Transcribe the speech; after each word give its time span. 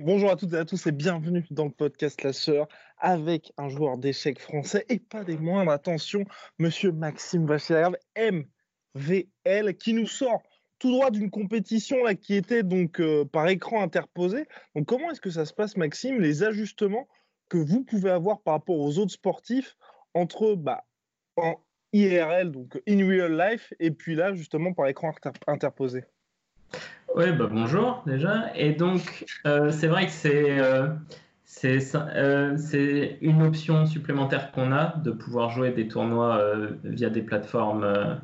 Bonjour 0.00 0.30
à 0.30 0.36
toutes 0.36 0.52
et 0.52 0.56
à 0.56 0.64
tous 0.64 0.84
et 0.88 0.90
bienvenue 0.90 1.46
dans 1.52 1.66
le 1.66 1.70
podcast 1.70 2.24
La 2.24 2.32
Sœur 2.32 2.66
avec 2.98 3.52
un 3.56 3.68
joueur 3.68 3.98
d'échecs 3.98 4.40
français 4.40 4.84
et 4.88 4.98
pas 4.98 5.22
des 5.22 5.38
moindres. 5.38 5.70
Attention, 5.70 6.24
monsieur 6.58 6.90
Maxime 6.90 7.46
Vachier 7.46 7.84
MVL, 8.16 9.76
qui 9.76 9.92
nous 9.92 10.08
sort 10.08 10.42
tout 10.80 10.90
droit 10.90 11.12
d'une 11.12 11.30
compétition 11.30 12.02
là, 12.02 12.16
qui 12.16 12.34
était 12.34 12.64
donc 12.64 13.00
euh, 13.00 13.24
par 13.24 13.46
écran 13.46 13.80
interposé. 13.80 14.48
Donc 14.74 14.86
comment 14.86 15.12
est-ce 15.12 15.20
que 15.20 15.30
ça 15.30 15.44
se 15.44 15.54
passe, 15.54 15.76
Maxime, 15.76 16.20
les 16.20 16.42
ajustements 16.42 17.06
que 17.48 17.58
vous 17.58 17.84
pouvez 17.84 18.10
avoir 18.10 18.40
par 18.40 18.54
rapport 18.54 18.78
aux 18.78 18.98
autres 18.98 19.12
sportifs 19.12 19.76
entre 20.14 20.54
bah, 20.54 20.84
en 21.36 21.56
IRL, 21.92 22.50
donc 22.50 22.80
in 22.86 23.06
real 23.06 23.36
life, 23.36 23.72
et 23.80 23.90
puis 23.90 24.14
là, 24.14 24.34
justement, 24.34 24.72
par 24.74 24.88
écran 24.88 25.10
inter- 25.10 25.38
interposé 25.46 26.04
Oui, 27.14 27.32
bah 27.32 27.48
bonjour 27.50 28.02
déjà. 28.06 28.54
Et 28.54 28.72
donc, 28.72 29.24
euh, 29.46 29.70
c'est 29.70 29.86
vrai 29.86 30.06
que 30.06 30.12
c'est 30.12 30.60
euh, 30.60 30.88
euh, 31.64 32.56
c'est 32.58 33.18
une 33.22 33.42
option 33.42 33.86
supplémentaire 33.86 34.52
qu'on 34.52 34.72
a 34.72 34.96
de 34.98 35.10
pouvoir 35.10 35.50
jouer 35.50 35.70
des 35.70 35.88
tournois 35.88 36.36
euh, 36.36 36.72
via 36.84 37.08
des 37.08 37.22
plateformes 37.22 38.20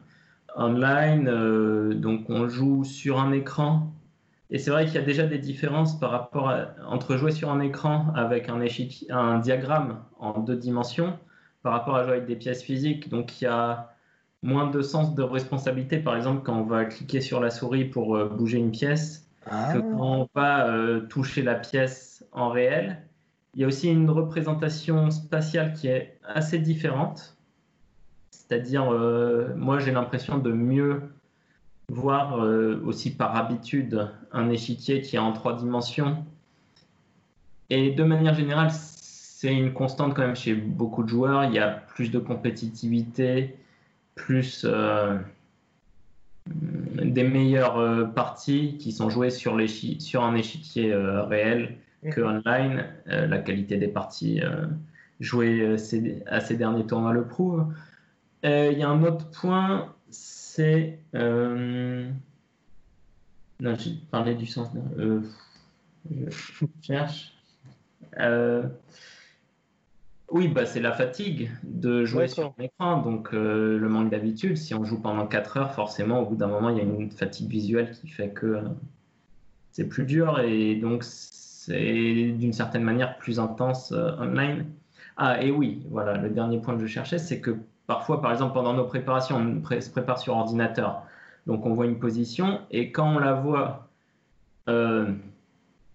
online. 0.57 1.95
Donc, 1.95 2.29
on 2.29 2.49
joue 2.49 2.85
sur 2.85 3.19
un 3.19 3.33
écran. 3.33 3.91
Et 4.51 4.59
c'est 4.59 4.71
vrai 4.71 4.85
qu'il 4.85 4.95
y 4.95 4.99
a 4.99 5.03
déjà 5.03 5.27
des 5.27 5.39
différences 5.39 5.99
par 5.99 6.11
rapport 6.11 6.49
à- 6.51 6.69
entre 6.87 7.17
jouer 7.17 7.33
sur 7.33 7.51
un 7.51 7.61
écran 7.61 8.13
avec 8.15 8.49
un, 8.49 8.61
échiquier- 8.61 9.11
un 9.11 9.39
diagramme 9.39 10.05
en 10.19 10.41
deux 10.41 10.57
dimensions 10.57 11.19
par 11.63 11.73
rapport 11.73 11.97
à 11.97 12.05
jouer 12.05 12.13
avec 12.13 12.27
des 12.27 12.37
pièces 12.37 12.63
physiques. 12.63 13.09
Donc, 13.09 13.41
il 13.41 13.45
y 13.45 13.49
a 13.49 13.91
moins 14.43 14.71
de 14.71 14.83
sens 14.83 15.15
de 15.15 15.23
responsabilité, 15.23 15.97
par 15.99 16.15
exemple, 16.17 16.43
quand 16.45 16.59
on 16.59 16.65
va 16.65 16.85
cliquer 16.85 17.21
sur 17.23 17.41
la 17.41 17.51
souris 17.51 17.87
pour 17.87 18.17
euh, 18.17 18.29
bouger 18.29 18.59
une 18.59 18.71
pièce, 18.71 19.27
que 19.75 19.79
quand 19.79 20.21
on 20.21 20.29
va 20.35 20.69
euh, 20.69 21.01
toucher 21.01 21.43
la 21.43 21.55
pièce 21.55 22.25
en 22.33 22.49
réel. 22.51 22.99
Il 23.55 23.61
y 23.61 23.65
a 23.65 23.67
aussi 23.67 23.91
une 23.91 24.11
représentation 24.11 25.11
spatiale 25.11 25.73
qui 25.75 25.87
est 25.89 26.19
assez 26.27 26.59
différente. 26.59 27.37
C'est-à-dire, 28.31 28.93
euh, 28.93 29.55
moi, 29.57 29.79
j'ai 29.79 29.93
l'impression 29.93 30.39
de 30.39 30.53
mieux 30.53 31.03
voir 31.89 32.43
euh, 32.43 32.81
aussi 32.85 33.15
par 33.15 33.37
habitude 33.37 34.09
un 34.33 34.51
échiquier 34.51 35.01
qui 35.01 35.17
est 35.17 35.21
en 35.21 35.33
trois 35.33 35.57
dimensions. 35.57 36.25
Et 37.71 37.91
de 37.93 38.05
manière 38.05 38.35
générale, 38.35 38.71
c'est 38.71 39.55
une 39.55 39.73
constante 39.73 40.15
quand 40.15 40.23
même 40.23 40.37
chez 40.37 40.55
beaucoup 40.55 41.03
de 41.03 41.09
joueurs. 41.09 41.45
Il 41.45 41.55
y 41.55 41.59
a 41.59 41.69
plus 41.69 42.11
de 42.11 42.19
compétitivité, 42.19 43.57
plus 44.15 44.65
euh, 44.69 45.19
des 46.47 47.25
meilleures 47.25 47.79
euh, 47.79 48.05
parties 48.05 48.77
qui 48.79 48.93
sont 48.93 49.11
jouées 49.11 49.31
sur, 49.31 49.59
sur 49.99 50.25
un 50.25 50.35
échiquier 50.35 50.95
réel 50.95 51.77
que 52.11 52.21
online. 52.21 52.87
La 53.07 53.39
qualité 53.39 53.79
des 53.79 53.89
parties 53.89 54.43
jouées 55.21 55.77
à 56.27 56.41
ces 56.41 56.57
derniers 56.57 56.87
tournois 56.87 57.15
le 57.15 57.25
prouve. 57.25 57.67
Il 58.43 58.79
y 58.79 58.83
a 58.83 58.89
un 58.91 59.03
autre 59.03 59.31
point, 59.31 59.95
c'est... 60.55 61.01
euh, 61.15 62.09
Non, 63.61 63.75
j'ai 63.77 63.95
parlé 64.11 64.35
du 64.35 64.47
sens. 64.47 64.69
euh, 64.99 65.21
Je 66.11 66.67
cherche. 66.83 67.33
Euh, 68.19 68.63
Oui, 70.31 70.49
bah, 70.49 70.65
c'est 70.67 70.81
la 70.81 70.93
fatigue 70.93 71.51
de 71.65 72.05
jouer 72.05 72.29
sur 72.29 72.45
D'accord. 72.45 72.55
un 72.59 72.63
écran, 72.65 73.03
donc 73.03 73.33
le 73.33 73.89
manque 73.89 74.11
d'habitude. 74.11 74.57
Si 74.57 74.75
on 74.75 74.85
joue 74.85 75.01
pendant 75.01 75.27
4 75.27 75.57
heures, 75.57 75.75
forcément, 75.75 76.21
au 76.21 76.27
bout 76.27 76.37
d'un 76.37 76.49
moment, 76.49 76.71
il 76.71 76.77
y 76.79 76.81
a 76.81 76.85
une 76.85 77.11
fatigue 77.11 77.49
visuelle 77.51 77.91
qui 77.91 78.09
fait 78.09 78.31
que 78.31 78.61
c'est 79.73 79.89
plus 79.89 80.05
dur 80.05 80.39
et 80.41 80.77
donc 80.77 81.03
c'est 81.05 82.33
d'une 82.39 82.53
certaine 82.53 82.85
manière 82.85 83.19
plus 83.19 83.41
intense 83.41 83.93
online. 83.93 84.67
Ah, 85.17 85.43
et 85.43 85.51
oui, 85.51 85.85
voilà, 85.91 86.17
le 86.17 86.31
dernier 86.31 86.61
point 86.61 86.75
que 86.75 86.81
je 86.83 86.87
cherchais, 86.87 87.19
c'est 87.19 87.41
que 87.41 87.57
parfois, 87.87 88.21
par 88.21 88.33
exemple, 88.33 88.55
pendant 88.55 88.75
nos 88.75 88.85
préparations, 88.85 89.37
on 89.37 89.81
se 89.81 89.91
prépare 89.91 90.19
sur 90.19 90.37
ordinateur. 90.37 91.03
Donc, 91.47 91.67
on 91.67 91.75
voit 91.75 91.87
une 91.87 91.99
position 91.99 92.61
et 92.71 92.93
quand 92.93 93.15
on 93.15 93.19
la 93.19 93.35
voit 93.35 93.89
euh, 94.69 95.13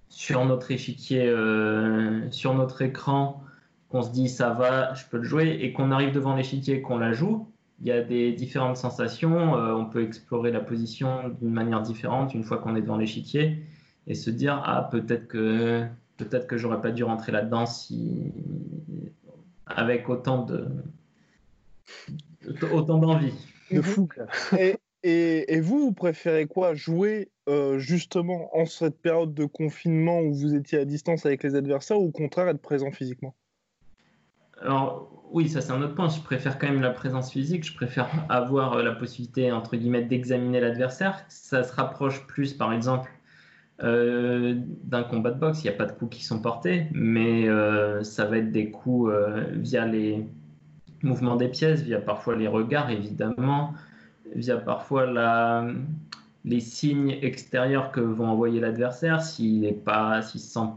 sur 0.10 0.46
notre 0.46 0.72
échiquier, 0.72 1.28
euh, 1.28 2.30
sur 2.32 2.54
notre 2.54 2.82
écran, 2.82 3.44
qu'on 3.90 4.02
se 4.02 4.12
dit 4.12 4.30
ça 4.30 4.52
va, 4.52 4.94
je 4.94 5.06
peux 5.06 5.18
le 5.18 5.24
jouer, 5.24 5.58
et 5.62 5.74
qu'on 5.74 5.92
arrive 5.92 6.14
devant 6.14 6.36
l'échiquier, 6.36 6.82
qu'on 6.82 7.00
la 7.00 7.14
joue, 7.14 7.48
il 7.82 7.88
y 7.88 7.92
a 7.92 8.02
des 8.02 8.34
différentes 8.34 8.78
sensations. 8.78 9.56
Euh, 9.56 9.74
on 9.74 9.86
peut 9.86 10.04
explorer 10.04 10.52
la 10.52 10.60
position 10.60 11.30
d'une 11.42 11.52
manière 11.52 11.82
différente 11.82 12.34
une 12.34 12.44
fois 12.44 12.58
qu'on 12.58 12.76
est 12.76 12.82
devant 12.82 12.98
l'échiquier 12.98 13.64
et 14.08 14.16
se 14.16 14.30
dire 14.30 14.62
ah 14.66 14.88
peut-être 14.92 15.28
que 15.28 15.86
peut-être 16.18 16.48
que 16.48 16.58
j'aurais 16.58 16.82
pas 16.82 16.92
dû 16.92 17.04
rentrer 17.04 17.32
là-dedans 17.32 17.66
si 17.66 18.34
avec 19.66 20.10
autant 20.10 20.44
de 20.44 20.68
autant 22.74 22.98
d'envie. 22.98 23.34
De 23.72 23.82
fou. 23.82 24.08
et, 24.58 24.76
et, 25.04 25.54
et 25.54 25.60
vous, 25.62 25.80
vous 25.80 25.94
préférez 25.94 26.48
quoi? 26.48 26.74
Jouer 26.74 27.30
euh, 27.48 27.80
justement 27.80 28.56
en 28.58 28.66
cette 28.66 29.02
période 29.02 29.34
de 29.34 29.46
confinement 29.46 30.20
où 30.22 30.34
vous 30.34 30.56
étiez 30.56 30.80
à 30.80 30.86
distance 30.86 31.26
avec 31.26 31.44
les 31.44 31.56
adversaires 31.56 32.00
ou 32.00 32.08
au 32.08 32.12
contraire 32.12 32.48
être 32.48 32.62
présent 32.62 32.92
physiquement? 32.92 33.36
Alors 34.62 35.10
oui, 35.32 35.48
ça 35.48 35.62
c'est 35.62 35.72
un 35.72 35.82
autre 35.82 35.96
point. 35.96 36.10
Je 36.10 36.22
préfère 36.22 36.60
quand 36.60 36.68
même 36.68 36.82
la 36.82 36.92
présence 36.92 37.32
physique. 37.32 37.64
Je 37.64 37.74
préfère 37.74 38.10
avoir 38.30 38.74
euh, 38.74 38.84
la 38.84 38.92
possibilité 38.92 39.52
entre 39.52 39.78
guillemets 39.78 40.04
d'examiner 40.04 40.60
l'adversaire. 40.60 41.24
Ça 41.30 41.64
se 41.64 41.74
rapproche 41.74 42.26
plus, 42.28 42.54
par 42.54 42.74
exemple, 42.74 43.10
euh, 43.84 44.56
d'un 44.84 45.04
combat 45.04 45.32
de 45.32 45.40
boxe. 45.40 45.64
Il 45.64 45.68
n'y 45.68 45.74
a 45.74 45.78
pas 45.78 45.86
de 45.86 45.94
coups 45.94 46.18
qui 46.18 46.26
sont 46.26 46.42
portés, 46.42 46.88
mais 46.92 47.48
euh, 47.48 48.04
ça 48.04 48.26
va 48.26 48.38
être 48.40 48.52
des 48.52 48.72
coups 48.72 49.12
euh, 49.12 49.46
via 49.54 49.86
les 49.86 50.28
mouvements 51.04 51.36
des 51.36 51.48
pièces, 51.48 51.82
via 51.82 52.00
parfois 52.00 52.36
les 52.36 52.48
regards 52.48 52.90
évidemment, 52.90 53.74
via 54.36 54.58
parfois 54.58 55.06
les 56.46 56.60
signes 56.60 57.18
extérieurs 57.22 57.92
que 57.92 58.00
vont 58.00 58.28
envoyer 58.28 58.60
l'adversaire 58.60 59.22
s'il 59.22 59.62
n'est 59.62 59.74
pas, 59.74 60.22
s'il 60.22 60.42
se 60.42 60.48
sent 60.48 60.70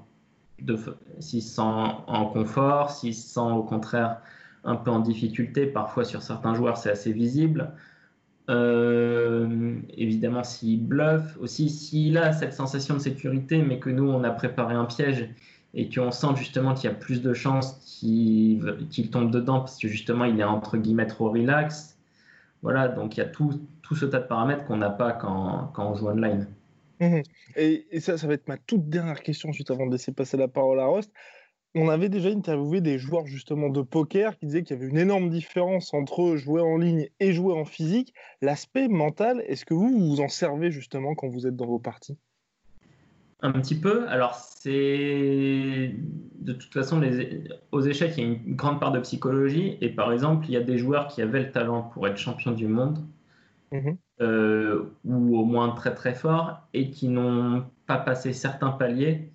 s'il 1.19 1.43
se 1.43 1.57
sent 1.57 1.63
en 1.63 2.27
confort, 2.27 2.91
s'il 2.91 3.15
se 3.15 3.35
sent 3.35 3.41
au 3.41 3.63
contraire 3.63 4.19
un 4.65 4.77
peu 4.77 4.91
en 4.91 5.01
difficulté. 5.01 5.67
Parfois, 5.67 6.05
sur 6.05 6.23
certains 6.23 6.55
joueurs, 6.55 6.77
c'est 6.77 6.91
assez 6.91 7.13
visible. 7.13 7.73
Euh, 8.51 9.77
évidemment, 9.97 10.45
s'il 10.45 10.87
bluffe, 10.87 11.37
aussi 11.41 11.69
s'il 11.69 12.19
a 12.19 12.33
cette 12.33 12.55
sensation 12.55 12.95
de 12.95 13.01
sécurité, 13.01 13.63
mais 13.63 13.79
que 13.79 13.91
nous, 13.91 14.09
on 14.09 14.25
a 14.25 14.31
préparé 14.31 14.75
un 14.75 14.85
piège 14.85 15.29
et 15.75 15.89
qu'on 15.89 16.11
sent 16.11 16.37
justement 16.37 16.75
qu'il 16.75 16.91
y 16.91 16.93
a 16.93 16.97
plus 16.97 17.23
de 17.23 17.33
chances 17.33 17.79
qu'il 17.85 19.11
tombe 19.11 19.31
dedans 19.31 19.61
parce 19.61 19.79
que 19.79 19.89
justement, 19.89 20.25
il 20.25 20.39
est 20.41 20.45
entre 20.45 20.77
guillemets 20.77 21.07
trop 21.07 21.31
relax. 21.31 21.99
Voilà, 22.63 22.89
donc 22.89 23.17
il 23.17 23.21
y 23.21 23.23
a 23.23 23.27
tout, 23.27 23.61
tout 23.83 23.97
ce 23.97 24.07
tas 24.07 24.21
de 24.21 24.27
paramètres 24.27 24.65
qu'on 24.65 24.77
n'a 24.77 24.91
pas 24.91 25.13
quand, 25.13 25.71
quand 25.75 25.91
on 25.91 25.95
joue 25.95 26.09
online. 26.09 26.47
Mhm. 27.01 27.23
Et, 27.57 27.87
et 27.91 28.01
ça, 28.01 28.17
ça 28.17 28.27
va 28.27 28.35
être 28.35 28.49
ma 28.49 28.57
toute 28.57 28.89
dernière 28.89 29.23
question 29.23 29.51
juste 29.53 29.71
avant 29.71 29.87
de 29.87 29.93
laisser 29.93 30.13
passer 30.13 30.37
la 30.37 30.49
parole 30.49 30.79
à 30.79 30.87
Rost. 30.87 31.13
On 31.75 31.89
avait 31.89 32.11
déjà 32.11 32.29
interviewé 32.29 32.83
des 32.83 32.99
joueurs 32.99 33.27
justement 33.27 33.71
de 33.71 33.81
poker 33.81 34.39
qui 34.39 34.47
disaient 34.47 34.63
qu'il 34.63 34.77
y 34.77 34.79
avait 34.79 34.91
une 34.91 34.99
énorme 34.99 35.31
différence 35.31 35.95
entre 35.95 36.37
jouer 36.37 36.61
en 36.61 36.77
ligne 36.77 37.09
et 37.19 37.33
jouer 37.33 37.55
en 37.55 37.65
physique. 37.65 38.15
L'aspect 38.43 38.89
mental, 38.89 39.43
est-ce 39.47 39.65
que 39.65 39.73
vous, 39.73 39.89
vous 39.89 40.09
vous 40.11 40.21
en 40.21 40.29
servez 40.29 40.71
justement 40.71 41.15
quand 41.15 41.29
vous 41.29 41.47
êtes 41.47 41.57
dans 41.57 41.67
vos 41.67 41.79
parties? 41.79 42.19
Un 43.43 43.53
petit 43.53 43.79
peu. 43.79 44.09
Alors, 44.09 44.35
c'est. 44.35 45.95
De 46.39 46.53
toute 46.53 46.73
façon, 46.73 47.01
les... 47.01 47.45
aux 47.73 47.81
échecs, 47.81 48.15
il 48.17 48.25
y 48.25 48.27
a 48.27 48.31
une 48.31 48.57
grande 48.57 48.81
part 48.81 48.93
de 48.93 49.01
psychologie. 49.01 49.79
Et 49.81 49.91
par 49.91 50.13
exemple, 50.13 50.47
il 50.49 50.53
y 50.53 50.57
a 50.57 50.63
des 50.63 50.79
joueurs 50.79 51.09
qui 51.09 51.23
avaient 51.23 51.43
le 51.43 51.53
talent 51.53 51.83
pour 51.83 52.07
être 52.09 52.17
champion 52.17 52.53
du 52.53 52.67
monde, 52.69 52.99
Mhm. 53.73 53.97
euh, 54.21 54.85
ou 55.05 55.39
au 55.39 55.45
moins 55.45 55.71
très 55.71 55.95
très 55.95 56.15
forts, 56.15 56.61
et 56.75 56.91
qui 56.91 57.09
n'ont 57.09 57.65
pas 57.87 57.97
passé 57.99 58.33
certains 58.33 58.71
paliers 58.71 59.31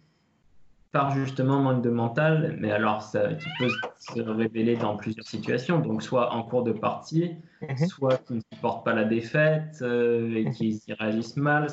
par 0.92 1.12
justement 1.12 1.60
manque 1.60 1.84
de 1.84 1.90
mental, 1.90 2.56
mais 2.60 2.72
alors 2.72 3.02
ça, 3.02 3.34
qui 3.34 3.50
peut 3.60 3.70
se 4.00 4.22
révéler 4.22 4.78
dans 4.78 4.96
plusieurs 4.96 5.28
situations, 5.28 5.80
donc 5.80 6.02
soit 6.02 6.34
en 6.34 6.44
cours 6.44 6.64
de 6.64 6.72
partie, 6.72 7.36
mhm. 7.62 7.88
soit 7.88 8.18
qui 8.26 8.36
ne 8.36 8.42
supportent 8.54 8.86
pas 8.86 8.94
la 8.94 9.04
défaite 9.04 9.80
euh, 9.82 10.34
et 10.36 10.50
qui 10.52 10.82
y 10.88 10.94
réagissent 10.94 11.38
mal, 11.38 11.68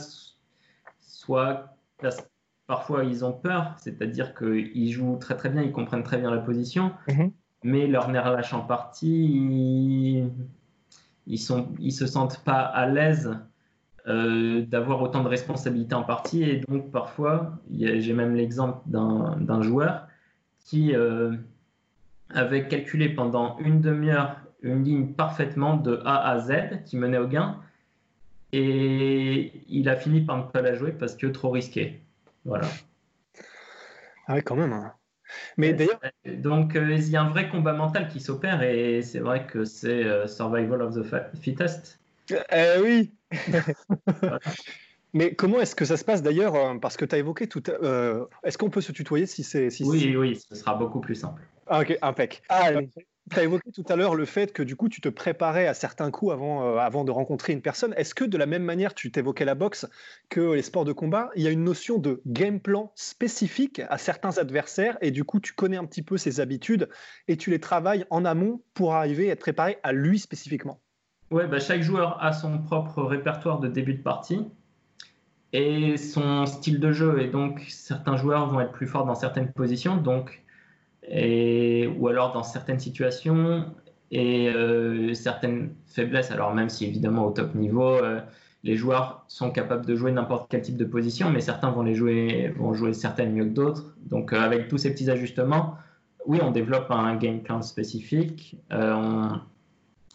soit 1.00 1.73
parfois 2.66 3.04
ils 3.04 3.24
ont 3.24 3.32
peur, 3.32 3.74
c'est-à-dire 3.78 4.34
qu'ils 4.34 4.90
jouent 4.90 5.16
très 5.16 5.36
très 5.36 5.50
bien, 5.50 5.62
ils 5.62 5.72
comprennent 5.72 6.02
très 6.02 6.18
bien 6.18 6.30
la 6.30 6.40
position, 6.40 6.92
mhm. 7.08 7.32
mais 7.62 7.86
leur 7.86 8.08
nerf 8.08 8.30
lâche 8.30 8.52
en 8.52 8.60
partie, 8.60 10.24
ils, 11.26 11.38
sont, 11.38 11.68
ils 11.78 11.92
se 11.92 12.06
sentent 12.06 12.42
pas 12.44 12.60
à 12.60 12.86
l'aise 12.86 13.38
euh, 14.06 14.62
d'avoir 14.62 15.00
autant 15.02 15.22
de 15.22 15.28
responsabilités 15.28 15.94
en 15.94 16.02
partie. 16.02 16.42
Et 16.42 16.56
donc, 16.68 16.90
parfois, 16.90 17.58
j'ai 17.70 18.12
même 18.12 18.34
l'exemple 18.34 18.80
d'un 18.86 19.62
joueur 19.62 20.06
qui 20.58 20.94
euh, 20.94 21.34
avait 22.28 22.68
calculé 22.68 23.08
pendant 23.08 23.58
une 23.58 23.80
demi-heure 23.80 24.36
une 24.64 24.82
ligne 24.82 25.08
parfaitement 25.12 25.76
de 25.76 26.00
A 26.04 26.26
à 26.28 26.38
Z 26.38 26.82
qui 26.86 26.96
menait 26.96 27.18
au 27.18 27.28
gain. 27.28 27.56
Et 28.56 29.52
il 29.68 29.88
a 29.88 29.96
fini 29.96 30.20
par 30.20 30.38
ne 30.38 30.42
pas 30.44 30.60
la 30.60 30.74
jouer 30.74 30.92
parce 30.92 31.16
que 31.16 31.26
trop 31.26 31.50
risqué. 31.50 32.00
Voilà. 32.44 32.68
Ah 34.26 34.34
ouais, 34.34 34.42
quand 34.42 34.56
même. 34.56 34.72
Hein. 34.72 34.92
Mais 35.56 35.72
d'ailleurs. 35.72 36.00
Donc, 36.24 36.76
euh, 36.76 36.94
il 36.94 37.08
y 37.08 37.16
a 37.16 37.22
un 37.22 37.30
vrai 37.30 37.48
combat 37.48 37.72
mental 37.72 38.08
qui 38.08 38.20
s'opère 38.20 38.62
et 38.62 39.02
c'est 39.02 39.18
vrai 39.18 39.46
que 39.46 39.64
c'est 39.64 40.28
Survival 40.28 40.82
of 40.82 40.94
the 40.94 41.36
Fittest. 41.40 41.98
Euh, 42.52 42.82
oui. 42.82 43.12
Mais 45.12 45.34
comment 45.34 45.60
est-ce 45.60 45.76
que 45.76 45.84
ça 45.84 45.96
se 45.96 46.04
passe 46.04 46.22
d'ailleurs 46.22 46.54
euh, 46.56 46.74
Parce 46.78 46.96
que 46.96 47.04
tu 47.04 47.14
as 47.14 47.18
évoqué 47.18 47.46
tout. 47.46 47.62
Euh, 47.68 48.26
est-ce 48.42 48.58
qu'on 48.58 48.70
peut 48.70 48.80
se 48.80 48.92
tutoyer 48.92 49.26
si 49.26 49.44
c'est. 49.44 49.70
Si 49.70 49.84
oui, 49.84 50.16
oui, 50.16 50.36
ce 50.36 50.54
sera 50.56 50.74
beaucoup 50.74 51.00
plus 51.00 51.14
simple. 51.14 51.42
Ah, 51.66 51.80
ok, 51.80 51.96
impec. 52.02 52.42
Ah, 52.48 52.70
tu 53.30 53.38
as 53.38 53.42
évoqué 53.42 53.70
tout 53.72 53.84
à 53.88 53.96
l'heure 53.96 54.14
le 54.14 54.24
fait 54.24 54.52
que 54.52 54.62
du 54.62 54.76
coup 54.76 54.88
tu 54.88 55.00
te 55.00 55.08
préparais 55.08 55.66
à 55.66 55.74
certains 55.74 56.10
coups 56.10 56.32
avant, 56.32 56.76
avant 56.76 57.04
de 57.04 57.10
rencontrer 57.10 57.52
une 57.52 57.62
personne. 57.62 57.94
Est-ce 57.96 58.14
que 58.14 58.24
de 58.24 58.36
la 58.36 58.46
même 58.46 58.62
manière 58.62 58.94
tu 58.94 59.10
t'évoquais 59.10 59.44
la 59.44 59.54
boxe 59.54 59.86
que 60.28 60.52
les 60.52 60.62
sports 60.62 60.84
de 60.84 60.92
combat, 60.92 61.30
il 61.34 61.42
y 61.42 61.46
a 61.46 61.50
une 61.50 61.64
notion 61.64 61.98
de 61.98 62.20
game 62.26 62.60
plan 62.60 62.92
spécifique 62.94 63.80
à 63.88 63.98
certains 63.98 64.38
adversaires 64.38 64.98
et 65.00 65.10
du 65.10 65.24
coup 65.24 65.40
tu 65.40 65.54
connais 65.54 65.76
un 65.76 65.84
petit 65.84 66.02
peu 66.02 66.16
ses 66.18 66.40
habitudes 66.40 66.88
et 67.28 67.36
tu 67.36 67.50
les 67.50 67.60
travailles 67.60 68.04
en 68.10 68.24
amont 68.24 68.62
pour 68.74 68.94
arriver 68.94 69.30
à 69.30 69.32
être 69.32 69.40
préparé 69.40 69.78
à 69.82 69.92
lui 69.92 70.18
spécifiquement? 70.18 70.80
Ouais, 71.30 71.48
bah, 71.48 71.58
chaque 71.58 71.82
joueur 71.82 72.22
a 72.22 72.32
son 72.32 72.58
propre 72.58 73.02
répertoire 73.02 73.58
de 73.58 73.66
début 73.66 73.94
de 73.94 74.02
partie 74.02 74.44
et 75.52 75.96
son 75.96 76.46
style 76.46 76.78
de 76.78 76.92
jeu. 76.92 77.22
Et 77.22 77.28
donc, 77.28 77.64
certains 77.68 78.16
joueurs 78.16 78.48
vont 78.48 78.60
être 78.60 78.72
plus 78.72 78.86
forts 78.86 79.06
dans 79.06 79.14
certaines 79.14 79.52
positions, 79.52 79.96
donc, 79.96 80.43
et, 81.08 81.86
ou 81.98 82.08
alors 82.08 82.32
dans 82.32 82.42
certaines 82.42 82.80
situations, 82.80 83.66
et 84.10 84.48
euh, 84.48 85.12
certaines 85.14 85.74
faiblesses. 85.86 86.30
Alors, 86.30 86.54
même 86.54 86.68
si 86.68 86.86
évidemment 86.86 87.26
au 87.26 87.30
top 87.30 87.54
niveau, 87.54 87.96
euh, 87.96 88.20
les 88.62 88.76
joueurs 88.76 89.24
sont 89.28 89.50
capables 89.50 89.84
de 89.84 89.94
jouer 89.96 90.12
n'importe 90.12 90.50
quel 90.50 90.62
type 90.62 90.76
de 90.76 90.84
position, 90.84 91.30
mais 91.30 91.40
certains 91.40 91.70
vont 91.70 91.82
les 91.82 91.94
jouer, 91.94 92.54
vont 92.56 92.72
jouer 92.74 92.92
certaines 92.94 93.32
mieux 93.32 93.44
que 93.44 93.50
d'autres. 93.50 93.96
Donc, 94.06 94.32
euh, 94.32 94.40
avec 94.40 94.68
tous 94.68 94.78
ces 94.78 94.92
petits 94.92 95.10
ajustements, 95.10 95.76
oui, 96.26 96.38
on 96.42 96.52
développe 96.52 96.90
un 96.90 97.16
game 97.16 97.40
plan 97.40 97.60
spécifique. 97.60 98.56
On, 98.70 99.30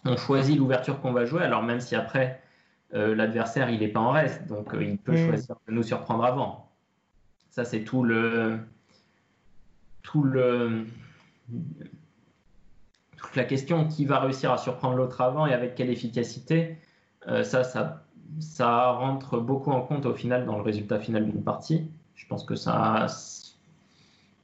on 0.05 0.17
choisit 0.17 0.57
l'ouverture 0.57 1.01
qu'on 1.01 1.11
va 1.11 1.25
jouer, 1.25 1.43
alors 1.43 1.61
même 1.61 1.81
si 1.81 1.95
après 1.95 2.41
l'adversaire 2.91 3.69
il 3.69 3.81
n'est 3.81 3.89
pas 3.89 3.99
en 3.99 4.09
reste, 4.09 4.47
donc 4.47 4.73
il 4.81 4.97
peut 4.97 5.11
mm. 5.11 5.27
choisir 5.27 5.55
de 5.67 5.73
nous 5.73 5.83
surprendre 5.83 6.25
avant. 6.25 6.71
Ça 7.51 7.63
c'est 7.63 7.81
tout 7.81 8.01
le 8.03 8.57
tout 10.03 10.23
le 10.23 10.85
toute 13.17 13.35
la 13.35 13.43
question 13.43 13.87
qui 13.87 14.05
va 14.05 14.19
réussir 14.19 14.51
à 14.51 14.57
surprendre 14.57 14.95
l'autre 14.95 15.19
avant 15.21 15.45
et 15.45 15.53
avec 15.53 15.75
quelle 15.75 15.89
efficacité. 15.89 16.77
Euh, 17.27 17.43
ça, 17.43 17.63
ça, 17.63 18.03
ça 18.39 18.91
rentre 18.91 19.39
beaucoup 19.39 19.71
en 19.71 19.81
compte 19.81 20.05
au 20.05 20.13
final 20.13 20.45
dans 20.45 20.55
le 20.55 20.61
résultat 20.61 20.99
final 20.99 21.25
d'une 21.25 21.43
partie. 21.43 21.89
Je 22.15 22.25
pense 22.27 22.45
que 22.45 22.55
ça, 22.55 23.07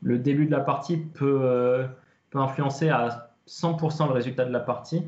le 0.01 0.19
début 0.19 0.45
de 0.45 0.51
la 0.51 0.59
partie 0.59 0.97
peut, 0.97 1.85
peut 2.29 2.39
influencer 2.39 2.89
à 2.89 3.31
100% 3.47 4.07
le 4.07 4.13
résultat 4.13 4.45
de 4.45 4.51
la 4.51 4.59
partie. 4.59 5.03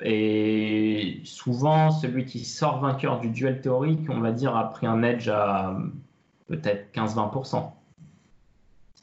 Et 0.00 1.20
souvent, 1.24 1.90
celui 1.90 2.24
qui 2.24 2.44
sort 2.44 2.80
vainqueur 2.80 3.20
du 3.20 3.30
duel 3.30 3.60
théorique, 3.60 4.08
on 4.08 4.20
va 4.20 4.32
dire, 4.32 4.56
a 4.56 4.70
pris 4.70 4.86
un 4.86 5.02
edge 5.02 5.28
à 5.28 5.76
peut-être 6.46 6.94
15-20%. 6.94 7.70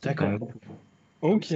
D'accord. 0.08 0.50
Ok. 1.22 1.54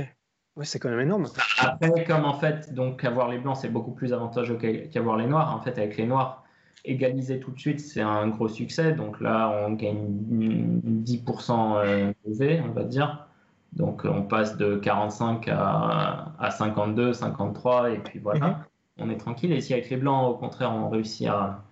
Ouais, 0.57 0.65
c'est 0.65 0.79
quand 0.79 0.89
même 0.89 0.99
énorme. 0.99 1.27
Après, 1.59 2.03
comme 2.03 2.25
en 2.25 2.33
fait, 2.33 2.73
donc 2.73 3.05
avoir 3.05 3.29
les 3.29 3.37
blancs, 3.37 3.57
c'est 3.57 3.69
beaucoup 3.69 3.91
plus 3.91 4.13
avantageux 4.13 4.57
qu'avoir 4.57 5.17
les 5.17 5.27
noirs. 5.27 5.55
En 5.55 5.61
fait, 5.61 5.77
avec 5.77 5.97
les 5.97 6.05
noirs, 6.05 6.43
égaliser 6.83 7.39
tout 7.39 7.51
de 7.51 7.59
suite, 7.59 7.79
c'est 7.79 8.01
un 8.01 8.27
gros 8.27 8.49
succès. 8.49 8.91
Donc 8.91 9.21
là, 9.21 9.65
on 9.65 9.73
gagne 9.73 10.09
10% 10.09 12.13
PV, 12.23 12.61
on 12.67 12.71
va 12.71 12.83
dire. 12.83 13.27
Donc 13.73 14.03
on 14.03 14.23
passe 14.23 14.57
de 14.57 14.75
45 14.75 15.47
à, 15.47 16.33
à 16.37 16.51
52, 16.51 17.13
53, 17.13 17.91
et 17.91 17.99
puis 17.99 18.19
voilà. 18.19 18.47
Mhm 18.47 18.55
on 19.01 19.09
est 19.09 19.17
tranquille. 19.17 19.51
Et 19.51 19.61
si 19.61 19.73
avec 19.73 19.89
les 19.89 19.97
blancs, 19.97 20.29
au 20.29 20.37
contraire, 20.37 20.73
on 20.73 20.89
réussit 20.89 21.27
à, 21.27 21.63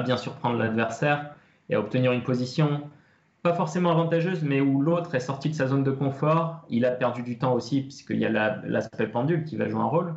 bien 0.00 0.16
surprendre 0.16 0.58
l'adversaire 0.58 1.34
et 1.68 1.74
à 1.74 1.80
obtenir 1.80 2.12
une 2.12 2.22
position 2.22 2.88
pas 3.44 3.54
forcément 3.54 3.90
avantageuse, 3.92 4.42
mais 4.42 4.60
où 4.60 4.80
l'autre 4.80 5.14
est 5.14 5.20
sorti 5.20 5.50
de 5.50 5.54
sa 5.54 5.68
zone 5.68 5.84
de 5.84 5.92
confort, 5.92 6.64
il 6.68 6.84
a 6.84 6.90
perdu 6.90 7.22
du 7.22 7.38
temps 7.38 7.52
aussi, 7.54 7.82
puisqu'il 7.82 8.18
y 8.18 8.26
a 8.26 8.30
l'aspect 8.64 9.06
pendule 9.06 9.44
qui 9.44 9.56
va 9.56 9.68
jouer 9.68 9.80
un 9.80 9.86
rôle. 9.86 10.14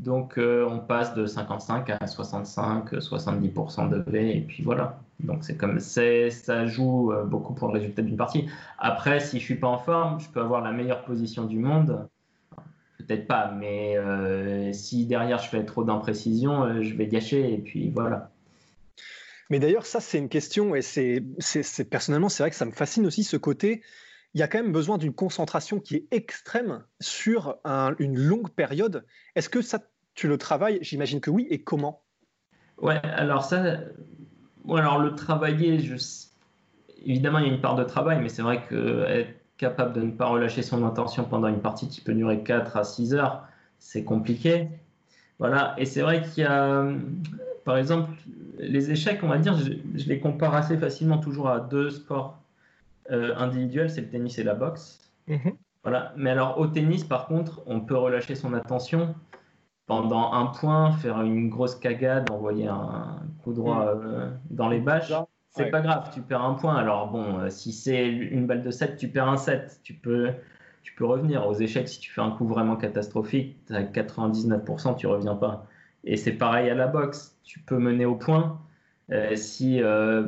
Donc 0.00 0.38
euh, 0.38 0.66
on 0.68 0.80
passe 0.80 1.14
de 1.14 1.26
55 1.26 1.90
à 1.90 2.06
65, 2.06 2.92
70% 2.94 3.88
de 3.88 4.10
V, 4.10 4.36
et 4.36 4.40
puis 4.40 4.62
voilà. 4.62 4.98
Donc 5.20 5.44
c'est 5.44 5.56
comme 5.56 5.78
ça 5.80 6.66
joue 6.66 7.12
euh, 7.12 7.24
beaucoup 7.24 7.54
pour 7.54 7.68
le 7.68 7.74
résultat 7.74 8.02
d'une 8.02 8.16
partie. 8.16 8.46
Après, 8.78 9.20
si 9.20 9.38
je 9.38 9.44
suis 9.44 9.56
pas 9.56 9.68
en 9.68 9.78
forme, 9.78 10.20
je 10.20 10.28
peux 10.28 10.40
avoir 10.40 10.60
la 10.60 10.72
meilleure 10.72 11.04
position 11.04 11.44
du 11.44 11.58
monde 11.58 12.08
peut-être 13.06 13.26
pas, 13.26 13.50
mais 13.52 13.96
euh, 13.96 14.72
si 14.72 15.06
derrière 15.06 15.38
je 15.38 15.48
fais 15.48 15.64
trop 15.64 15.84
d'imprécision, 15.84 16.64
euh, 16.64 16.82
je 16.82 16.94
vais 16.94 17.06
gâcher 17.06 17.52
et 17.52 17.58
puis 17.58 17.90
voilà. 17.90 18.30
Mais 19.50 19.58
d'ailleurs, 19.58 19.86
ça, 19.86 20.00
c'est 20.00 20.18
une 20.18 20.28
question 20.28 20.74
et 20.74 20.82
c'est 20.82 21.20
personnellement, 21.90 22.28
c'est 22.28 22.42
vrai 22.42 22.50
que 22.50 22.56
ça 22.56 22.64
me 22.64 22.72
fascine 22.72 23.06
aussi 23.06 23.24
ce 23.24 23.36
côté. 23.36 23.82
Il 24.34 24.40
y 24.40 24.42
a 24.42 24.48
quand 24.48 24.60
même 24.60 24.72
besoin 24.72 24.98
d'une 24.98 25.14
concentration 25.14 25.80
qui 25.80 25.96
est 25.96 26.06
extrême 26.10 26.84
sur 27.00 27.56
une 27.98 28.18
longue 28.18 28.50
période. 28.50 29.06
Est-ce 29.34 29.48
que 29.48 29.62
ça, 29.62 29.80
tu 30.14 30.28
le 30.28 30.36
travailles 30.36 30.78
J'imagine 30.82 31.20
que 31.20 31.30
oui. 31.30 31.46
Et 31.48 31.62
comment? 31.62 32.02
Ouais, 32.78 33.00
alors 33.02 33.44
ça, 33.44 33.78
alors 34.68 34.98
le 34.98 35.14
travailler, 35.14 35.78
évidemment, 37.04 37.38
il 37.38 37.46
y 37.46 37.50
a 37.50 37.52
une 37.52 37.60
part 37.60 37.76
de 37.76 37.84
travail, 37.84 38.18
mais 38.20 38.28
c'est 38.28 38.42
vrai 38.42 38.62
que 38.68 39.26
capable 39.56 39.94
de 39.94 40.02
ne 40.02 40.10
pas 40.10 40.26
relâcher 40.26 40.62
son 40.62 40.84
intention 40.84 41.24
pendant 41.24 41.48
une 41.48 41.62
partie 41.62 41.88
qui 41.88 42.02
peut 42.02 42.12
durer 42.12 42.42
4 42.42 42.76
à 42.76 42.84
6 42.84 43.14
heures, 43.14 43.46
c'est 43.78 44.04
compliqué. 44.04 44.68
Voilà, 45.38 45.74
et 45.78 45.86
c'est 45.86 46.02
vrai 46.02 46.22
qu'il 46.22 46.42
y 46.42 46.46
a, 46.46 46.86
par 47.66 47.76
exemple, 47.78 48.12
les 48.58 48.92
échecs, 48.92 49.24
on 49.24 49.28
va 49.28 49.38
dire, 49.38 49.58
je, 49.58 50.08
les 50.08 50.20
compare 50.20 50.54
assez 50.54 50.78
facilement 50.78 51.18
toujours 51.18 51.48
à 51.48 51.58
deux 51.58 51.90
sports 51.90 52.38
euh, 53.10 53.34
individuels, 53.36 53.90
c'est 53.90 54.02
le 54.02 54.08
tennis 54.08 54.38
et 54.38 54.44
la 54.44 54.54
boxe. 54.54 55.12
Mhm. 55.26 55.56
Voilà, 55.82 56.12
mais 56.16 56.30
alors 56.30 56.60
au 56.60 56.68
tennis, 56.68 57.02
par 57.02 57.26
contre, 57.26 57.62
on 57.66 57.80
peut 57.80 57.96
relâcher 57.96 58.36
son 58.36 58.54
attention 58.54 59.16
pendant 59.86 60.32
un 60.32 60.46
point, 60.46 60.92
faire 60.92 61.20
une 61.22 61.48
grosse 61.48 61.74
cagade, 61.74 62.30
envoyer 62.30 62.68
un 62.68 63.20
coup 63.42 63.52
droit 63.52 63.96
mhm. 63.96 64.00
euh, 64.04 64.30
dans 64.50 64.68
les 64.68 64.78
bâches. 64.78 65.12
C'est 65.50 65.70
pas 65.70 65.80
grave, 65.80 66.10
tu 66.14 66.20
perds 66.20 66.44
un 66.44 66.54
point. 66.54 66.76
Alors 66.76 67.08
bon, 67.08 67.40
euh, 67.40 67.50
si 67.50 67.72
c'est 67.72 68.06
une 68.06 68.46
balle 68.46 68.62
de 68.62 68.70
7, 68.70 68.96
tu 68.96 69.08
perds 69.08 69.28
un 69.28 69.38
7. 69.38 69.80
Tu 69.82 69.94
peux, 69.94 70.30
tu 70.84 70.94
peux 70.94 71.04
revenir. 71.04 71.44
Aux 71.48 71.54
échecs, 71.54 71.88
si 71.88 71.98
tu 71.98 72.12
fais 72.12 72.20
un 72.20 72.30
coup 72.30 72.46
vraiment 72.46 72.76
catastrophique, 72.76 73.56
à 73.70 73.82
99%, 73.82 74.96
tu 74.96 75.08
reviens 75.08 75.34
pas. 75.34 75.66
Et 76.06 76.16
c'est 76.16 76.32
pareil 76.32 76.70
à 76.70 76.74
la 76.74 76.86
boxe. 76.86 77.36
Tu 77.44 77.60
peux 77.60 77.78
mener 77.78 78.06
au 78.06 78.14
point. 78.14 78.60
Euh, 79.12 79.36
si, 79.36 79.82
euh, 79.82 80.24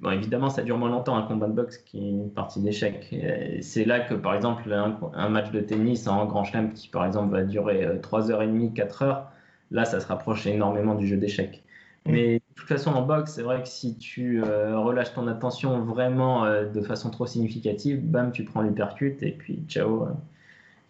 bon, 0.00 0.10
évidemment, 0.10 0.50
ça 0.50 0.62
dure 0.62 0.78
moins 0.78 0.90
longtemps 0.90 1.16
un 1.16 1.22
combat 1.22 1.48
de 1.48 1.52
boxe 1.52 1.78
qu'une 1.78 2.30
partie 2.30 2.60
d'échecs. 2.60 3.14
C'est 3.60 3.84
là 3.84 4.00
que, 4.00 4.14
par 4.14 4.34
exemple, 4.34 4.72
un, 4.72 5.28
match 5.28 5.50
de 5.50 5.60
tennis 5.60 6.06
en 6.06 6.26
grand 6.26 6.44
chelem 6.44 6.72
qui, 6.72 6.88
par 6.88 7.04
exemple, 7.06 7.32
va 7.32 7.42
durer 7.42 7.98
3h30, 8.02 8.74
4h, 8.74 9.24
là, 9.70 9.84
ça 9.84 10.00
se 10.00 10.06
rapproche 10.06 10.46
énormément 10.46 10.94
du 10.94 11.06
jeu 11.06 11.16
d'échecs. 11.16 11.64
Mm. 12.06 12.12
Mais 12.12 12.34
de 12.34 12.42
toute 12.54 12.68
façon, 12.68 12.90
en 12.92 13.02
boxe, 13.02 13.32
c'est 13.34 13.42
vrai 13.42 13.62
que 13.62 13.68
si 13.68 13.96
tu 13.96 14.42
euh, 14.42 14.78
relâches 14.78 15.14
ton 15.14 15.26
attention 15.28 15.84
vraiment 15.84 16.44
euh, 16.44 16.64
de 16.66 16.80
façon 16.80 17.10
trop 17.10 17.26
significative, 17.26 18.00
bam, 18.04 18.32
tu 18.32 18.44
prends 18.44 18.62
l'hypercute 18.62 19.22
et 19.22 19.32
puis 19.32 19.64
ciao, 19.68 20.06
euh, 20.06 20.12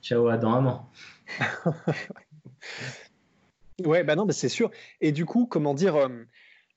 ciao 0.02 0.28
à 0.28 0.36
dans 0.36 0.52
un 0.52 0.66
an. 0.66 0.88
ouais, 3.86 4.04
bah 4.04 4.16
non, 4.16 4.26
c'est 4.30 4.48
sûr. 4.48 4.70
Et 5.00 5.12
du 5.12 5.24
coup, 5.24 5.46
comment 5.46 5.74
dire, 5.74 6.08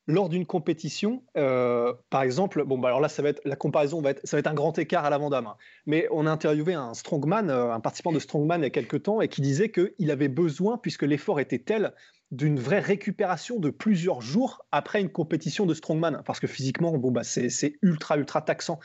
lors 0.07 0.29
d'une 0.29 0.45
compétition, 0.45 1.23
euh, 1.35 1.93
par 2.09 2.21
exemple, 2.21 2.63
bon, 2.63 2.77
bah 2.77 2.89
alors 2.89 3.01
là, 3.01 3.09
ça 3.09 3.23
va 3.23 3.29
être, 3.29 3.41
la 3.43 3.55
comparaison 3.55 4.01
va 4.01 4.11
être, 4.11 4.21
ça 4.23 4.37
va 4.37 4.39
être 4.39 4.47
un 4.47 4.53
grand 4.53 4.77
écart 4.77 5.05
à 5.05 5.09
l'avant-dame. 5.09 5.47
Hein. 5.47 5.55
Mais 5.87 6.07
on 6.11 6.27
a 6.27 6.31
interviewé 6.31 6.73
un 6.73 6.93
strongman, 6.93 7.49
euh, 7.49 7.73
un 7.73 7.79
participant 7.79 8.11
de 8.11 8.19
strongman 8.19 8.61
il 8.61 8.63
y 8.63 8.67
a 8.67 8.69
quelques 8.69 9.03
temps, 9.03 9.21
et 9.21 9.27
qui 9.27 9.41
disait 9.41 9.71
qu'il 9.71 10.11
avait 10.11 10.27
besoin, 10.27 10.77
puisque 10.77 11.03
l'effort 11.03 11.39
était 11.39 11.59
tel, 11.59 11.93
d'une 12.31 12.59
vraie 12.59 12.79
récupération 12.79 13.59
de 13.59 13.69
plusieurs 13.69 14.21
jours 14.21 14.65
après 14.71 15.01
une 15.01 15.09
compétition 15.09 15.65
de 15.65 15.73
strongman, 15.73 16.21
parce 16.25 16.39
que 16.39 16.47
physiquement, 16.47 16.97
bon, 16.97 17.11
bah, 17.11 17.23
c'est 17.23 17.77
ultra, 17.81 18.17
ultra 18.17 18.41
taxant. 18.41 18.79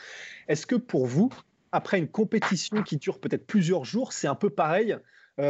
Est-ce 0.49 0.67
que 0.67 0.77
pour 0.77 1.07
vous, 1.07 1.31
après 1.73 1.99
une 1.99 2.09
compétition 2.09 2.83
qui 2.83 2.97
dure 2.97 3.21
peut-être 3.21 3.47
plusieurs 3.47 3.85
jours, 3.85 4.12
c'est 4.12 4.27
un 4.27 4.35
peu 4.35 4.50
pareil 4.50 4.93
euh, 4.93 4.99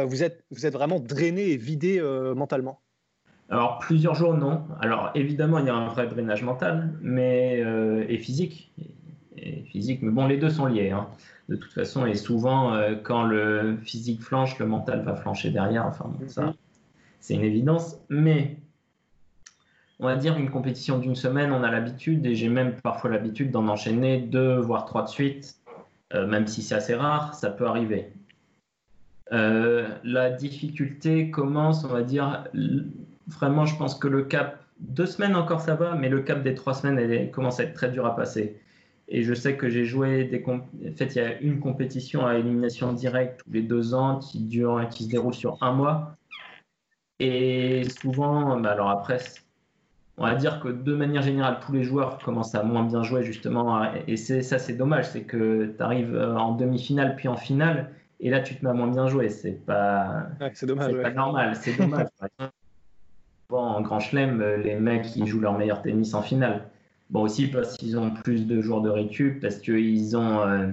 vous, 0.07 0.23
êtes, 0.23 0.43
vous 0.51 0.65
êtes 0.65 0.73
vraiment 0.73 0.99
drainé 0.99 1.49
et 1.51 1.57
vidé 1.57 2.01
mentalement 2.35 2.81
alors, 3.51 3.79
plusieurs 3.79 4.15
jours, 4.15 4.33
non. 4.33 4.63
Alors, 4.79 5.11
évidemment, 5.13 5.59
il 5.59 5.65
y 5.65 5.69
a 5.69 5.75
un 5.75 5.89
vrai 5.89 6.07
drainage 6.07 6.41
mental 6.41 6.93
mais, 7.01 7.61
euh, 7.61 8.05
et 8.07 8.17
physique. 8.17 8.73
Et, 9.37 9.63
physique. 9.63 10.01
Mais 10.01 10.11
bon, 10.11 10.25
les 10.25 10.37
deux 10.37 10.49
sont 10.49 10.67
liés. 10.67 10.91
Hein. 10.91 11.07
De 11.49 11.57
toute 11.57 11.73
façon, 11.73 12.05
et 12.05 12.15
souvent, 12.15 12.73
euh, 12.73 12.95
quand 12.95 13.23
le 13.23 13.77
physique 13.83 14.21
flanche, 14.21 14.57
le 14.57 14.65
mental 14.65 15.03
va 15.03 15.15
flancher 15.15 15.49
derrière. 15.49 15.85
Enfin, 15.85 16.13
ça, 16.27 16.45
mhm. 16.45 16.53
c'est 17.19 17.33
une 17.33 17.43
évidence. 17.43 17.99
Mais, 18.07 18.55
on 19.99 20.05
va 20.05 20.15
dire, 20.15 20.37
une 20.37 20.49
compétition 20.49 20.97
d'une 20.97 21.15
semaine, 21.15 21.51
on 21.51 21.61
a 21.61 21.71
l'habitude, 21.71 22.25
et 22.25 22.35
j'ai 22.35 22.47
même 22.47 22.75
parfois 22.81 23.09
l'habitude 23.09 23.51
d'en 23.51 23.67
enchaîner 23.67 24.21
deux, 24.21 24.55
voire 24.59 24.85
trois 24.85 25.03
de 25.03 25.09
suite. 25.09 25.57
Euh, 26.13 26.25
même 26.25 26.47
si 26.47 26.61
c'est 26.61 26.75
assez 26.75 26.95
rare, 26.95 27.33
ça 27.35 27.49
peut 27.49 27.67
arriver. 27.67 28.13
La 29.31 30.29
difficulté 30.29 31.31
commence, 31.31 31.85
on 31.85 31.87
va 31.87 32.03
dire, 32.03 32.43
Vraiment, 33.27 33.65
je 33.65 33.75
pense 33.77 33.95
que 33.95 34.07
le 34.07 34.23
cap, 34.23 34.63
deux 34.79 35.05
semaines 35.05 35.35
encore 35.35 35.61
ça 35.61 35.75
va, 35.75 35.95
mais 35.95 36.09
le 36.09 36.21
cap 36.21 36.43
des 36.43 36.53
trois 36.55 36.73
semaines, 36.73 37.29
commence 37.31 37.59
à 37.59 37.63
être 37.63 37.73
très 37.73 37.89
dur 37.89 38.05
à 38.05 38.15
passer. 38.15 38.59
Et 39.07 39.23
je 39.23 39.33
sais 39.33 39.57
que 39.57 39.69
j'ai 39.69 39.85
joué 39.85 40.25
des. 40.25 40.43
En 40.47 40.61
fait, 40.95 41.15
il 41.15 41.17
y 41.17 41.21
a 41.21 41.39
une 41.39 41.59
compétition 41.59 42.25
à 42.25 42.37
élimination 42.37 42.93
directe 42.93 43.41
tous 43.43 43.51
les 43.51 43.61
deux 43.61 43.93
ans 43.93 44.19
qui, 44.19 44.39
dure, 44.39 44.87
qui 44.89 45.05
se 45.05 45.09
déroule 45.09 45.33
sur 45.33 45.57
un 45.61 45.73
mois. 45.73 46.15
Et 47.19 47.83
souvent, 48.01 48.59
bah 48.59 48.71
alors 48.71 48.89
après, 48.89 49.19
on 50.17 50.23
va 50.23 50.35
dire 50.35 50.59
que 50.59 50.69
de 50.69 50.95
manière 50.95 51.21
générale, 51.21 51.59
tous 51.65 51.73
les 51.73 51.83
joueurs 51.83 52.17
commencent 52.19 52.55
à 52.55 52.63
moins 52.63 52.83
bien 52.83 53.03
jouer, 53.03 53.23
justement. 53.23 53.83
Et 54.07 54.17
ça, 54.17 54.59
c'est 54.59 54.73
dommage. 54.73 55.09
C'est 55.09 55.23
que 55.23 55.73
tu 55.77 55.83
arrives 55.83 56.15
euh, 56.15 56.35
en 56.35 56.55
demi-finale, 56.55 57.15
puis 57.15 57.27
en 57.27 57.37
finale, 57.37 57.91
et 58.23 58.29
là, 58.29 58.39
tu 58.39 58.55
te 58.55 58.63
mets 58.63 58.69
à 58.69 58.73
moins 58.73 58.87
bien 58.87 59.07
jouer. 59.07 59.29
C'est 59.29 59.65
pas, 59.65 60.27
c'est 60.53 60.67
dommage, 60.67 60.95
pas 61.01 61.09
normal. 61.09 61.55
C'est 61.59 61.75
dommage. 61.75 62.07
en 63.49 63.81
Grand 63.81 63.99
Chelem, 63.99 64.41
euh, 64.41 64.57
les 64.57 64.75
mecs, 64.75 65.15
ils 65.15 65.25
jouent 65.25 65.39
leur 65.39 65.57
meilleur 65.57 65.81
tennis 65.81 66.13
en 66.13 66.21
finale. 66.21 66.69
Bon, 67.09 67.23
aussi 67.23 67.47
parce 67.47 67.75
qu'ils 67.77 67.97
ont 67.97 68.11
plus 68.11 68.45
de 68.45 68.61
jours 68.61 68.81
de 68.81 68.89
récup, 68.89 69.41
parce 69.41 69.57
qu'ils 69.57 70.15
ont, 70.15 70.39
euh, 70.41 70.67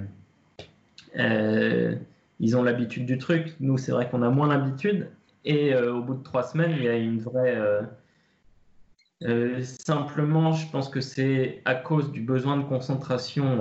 euh, 1.19 1.95
ils 2.38 2.55
ont 2.55 2.62
l'habitude 2.62 3.07
du 3.07 3.17
truc. 3.17 3.57
Nous, 3.61 3.78
c'est 3.78 3.93
vrai 3.93 4.11
qu'on 4.11 4.23
a 4.23 4.28
moins 4.28 4.47
l'habitude. 4.47 5.09
Et 5.47 5.75
au 5.75 6.02
bout 6.02 6.14
de 6.14 6.23
trois 6.23 6.43
semaines, 6.43 6.73
il 6.76 6.83
y 6.83 6.88
a 6.88 6.97
une 6.97 7.21
vraie. 7.21 7.57
simplement, 9.62 10.52
je 10.52 10.71
pense 10.71 10.90
que 10.90 11.00
c'est 11.00 11.62
à 11.64 11.75
cause 11.75 12.12
du 12.12 12.21
besoin 12.21 12.59
de 12.59 12.64
concentration 12.64 13.61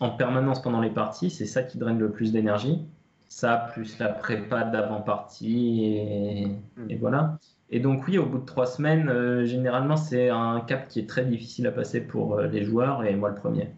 en 0.00 0.10
permanence 0.10 0.60
pendant 0.60 0.82
les 0.82 0.90
parties. 0.90 1.30
C'est 1.30 1.46
ça 1.46 1.62
qui 1.62 1.78
draine 1.78 1.98
le 1.98 2.10
plus 2.10 2.30
d'énergie. 2.30 2.86
Ça, 3.28 3.68
plus 3.72 3.98
la 3.98 4.08
prépa 4.08 4.64
d'avant-partie. 4.64 5.84
Et, 5.84 6.48
et 6.88 6.96
voilà. 6.96 7.38
Et 7.70 7.80
donc 7.80 8.06
oui, 8.06 8.18
au 8.18 8.26
bout 8.26 8.38
de 8.38 8.44
trois 8.44 8.66
semaines, 8.66 9.08
euh, 9.08 9.44
généralement, 9.44 9.96
c'est 9.96 10.28
un 10.28 10.60
cap 10.60 10.86
qui 10.86 11.00
est 11.00 11.08
très 11.08 11.24
difficile 11.24 11.66
à 11.66 11.72
passer 11.72 12.00
pour 12.00 12.38
euh, 12.38 12.46
les 12.46 12.64
joueurs, 12.64 13.04
et 13.04 13.16
moi 13.16 13.30
le 13.30 13.34
premier. 13.34 13.70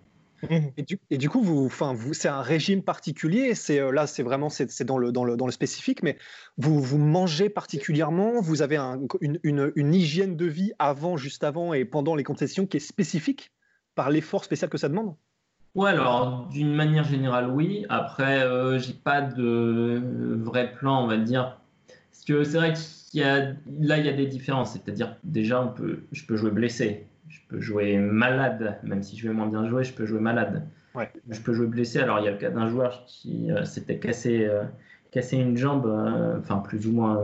Et 0.77 1.17
du, 1.17 1.31
coup, 1.31 1.43
vous, 1.43 1.69
vous, 1.69 2.15
c'est 2.15 2.29
un 2.29 2.43
régime 2.43 2.83
particulier. 2.83 3.55
C'est 3.55 3.81
euh, 3.81 3.91
là, 3.91 4.07
c'est 4.07 4.23
vraiment, 4.23 4.51
c'est, 4.51 4.85
dans 4.85 4.99
le, 4.99 5.11
dans 5.11 5.25
le, 5.25 5.37
dans 5.37 5.47
le 5.47 5.53
spécifique, 5.53 6.03
mais 6.03 6.19
vous, 6.59 6.81
vous 6.81 6.99
mangez 6.99 7.49
particulièrement. 7.49 8.41
Vous 8.41 8.63
avez 8.63 8.77
une, 8.77 9.39
une, 9.43 9.95
hygiène 9.95 10.37
de 10.37 10.47
vie 10.47 10.73
avant, 10.79 11.17
juste 11.17 11.43
avant 11.43 11.73
et 11.73 11.85
pendant 11.85 12.15
les 12.15 12.23
compétitions 12.23 12.67
qui 12.67 12.77
est 12.77 12.81
spécifique 12.81 13.53
par 13.95 14.11
l'effort 14.11 14.45
spécial 14.45 14.71
que 14.71 14.79
ça 14.79 14.89
demande? 14.89 15.15
Ouais, 15.77 15.91
alors 15.91 16.49
d'une 16.51 16.75
manière 16.75 17.05
générale, 17.05 17.51
oui. 17.51 17.87
Après, 17.89 18.41
j'ai 18.79 18.95
pas 18.95 19.21
de 19.21 20.03
vrai 20.43 20.73
plan, 20.73 21.05
on 21.05 21.07
va 21.07 21.19
dire. 21.19 21.61
Parce 22.11 22.25
que 22.25 22.45
c'est 22.45 22.57
vrai 22.57 22.73
que 22.73 23.55
là, 23.81 23.99
il 23.99 24.07
y 24.07 24.09
a 24.09 24.13
des 24.13 24.27
différences. 24.27 24.73
C'est-à-dire, 24.73 25.17
déjà, 25.23 25.63
on 25.63 25.69
peut, 25.69 26.01
je 26.13 26.25
peux 26.25 26.37
jouer 26.37 26.51
blessé, 26.51 27.07
je 27.29 27.41
peux 27.49 27.61
jouer 27.61 27.99
malade, 27.99 28.79
même 28.83 29.03
si 29.03 29.17
je 29.17 29.29
vais 29.29 29.35
moins 29.35 29.47
bien 29.47 29.69
jouer, 29.69 29.85
je 29.85 29.93
peux 29.93 30.07
jouer 30.07 30.21
malade. 30.21 30.67
Je 31.29 31.41
peux 31.41 31.53
jouer 31.53 31.67
blessé. 31.67 31.99
Alors, 31.99 32.19
il 32.21 32.25
y 32.25 32.29
a 32.29 32.31
le 32.31 32.39
cas 32.39 32.51
d'un 32.51 32.69
joueur 32.69 33.05
qui 33.07 33.51
euh, 33.51 33.65
s'était 33.65 33.99
cassé, 33.99 34.47
euh, 34.47 34.65
cassé 35.11 35.37
une 35.37 35.57
jambe, 35.57 35.87
euh, 35.87 36.39
enfin, 36.39 36.59
plus 36.59 36.87
ou 36.87 36.93
moins, 36.93 37.21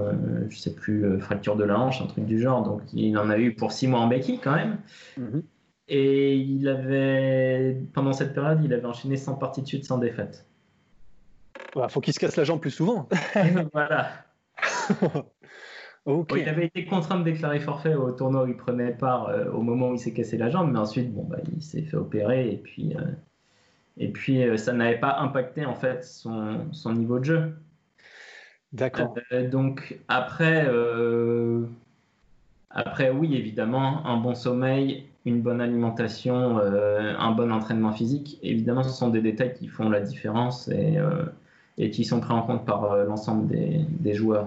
je 0.48 0.58
sais 0.58 0.74
plus, 0.74 1.18
fracture 1.20 1.56
de 1.56 1.64
la 1.64 1.78
hanche, 1.78 2.02
un 2.02 2.06
truc 2.06 2.26
du 2.26 2.38
genre. 2.38 2.62
Donc, 2.62 2.82
il 2.92 3.16
en 3.16 3.30
a 3.30 3.38
eu 3.38 3.54
pour 3.54 3.72
six 3.72 3.88
mois 3.88 4.00
en 4.00 4.08
béquille 4.08 4.38
quand 4.38 4.54
même. 4.54 4.78
Mhm. 5.16 5.42
Et 5.88 6.36
il 6.36 6.68
avait, 6.68 7.76
pendant 7.92 8.12
cette 8.12 8.34
période, 8.34 8.62
il 8.64 8.72
avait 8.72 8.86
enchaîné 8.86 9.16
100 9.16 9.34
parties 9.34 9.62
de 9.62 9.66
suite 9.66 9.84
sans 9.84 9.98
défaite. 9.98 10.46
Il 11.74 11.80
bah, 11.80 11.88
faut 11.88 12.00
qu'il 12.00 12.14
se 12.14 12.20
casse 12.20 12.36
la 12.36 12.44
jambe 12.44 12.60
plus 12.60 12.70
souvent. 12.70 13.08
voilà. 13.72 14.10
il 16.06 16.48
avait 16.48 16.66
été 16.66 16.84
contraint 16.84 17.18
de 17.18 17.24
déclarer 17.24 17.60
forfait 17.60 17.94
au 17.94 18.10
tournoi 18.12 18.44
où 18.44 18.46
il 18.48 18.56
prenait 18.56 18.92
part 18.92 19.28
euh, 19.28 19.50
au 19.50 19.62
moment 19.62 19.90
où 19.90 19.94
il 19.94 19.98
s'est 19.98 20.12
cassé 20.12 20.36
la 20.36 20.50
jambe, 20.50 20.70
mais 20.72 20.78
ensuite, 20.78 21.12
bon, 21.12 21.24
bah, 21.24 21.38
il 21.52 21.62
s'est 21.62 21.82
fait 21.82 21.96
opérer 21.96 22.50
et 22.50 22.56
puis, 22.56 22.94
euh, 22.96 23.00
et 23.98 24.08
puis 24.08 24.42
euh, 24.42 24.56
ça 24.56 24.72
n'avait 24.72 24.98
pas 24.98 25.18
impacté 25.18 25.64
en 25.64 25.74
fait 25.74 26.04
son, 26.04 26.72
son 26.72 26.92
niveau 26.94 27.18
de 27.18 27.24
jeu. 27.24 27.56
D'accord. 28.72 29.14
donc 29.50 29.98
après, 30.08 30.66
après, 32.70 33.10
oui, 33.10 33.36
évidemment, 33.36 34.06
un 34.06 34.16
bon 34.16 34.34
sommeil, 34.34 35.11
une 35.24 35.40
bonne 35.40 35.60
alimentation, 35.60 36.58
un 36.58 37.30
bon 37.32 37.52
entraînement 37.52 37.92
physique, 37.92 38.38
évidemment, 38.42 38.82
ce 38.82 38.90
sont 38.90 39.08
des 39.08 39.20
détails 39.20 39.54
qui 39.54 39.68
font 39.68 39.88
la 39.88 40.00
différence 40.00 40.68
et, 40.68 40.98
et 41.78 41.90
qui 41.90 42.04
sont 42.04 42.20
pris 42.20 42.32
en 42.32 42.42
compte 42.42 42.64
par 42.66 42.96
l'ensemble 43.04 43.46
des, 43.46 43.84
des 43.88 44.14
joueurs 44.14 44.46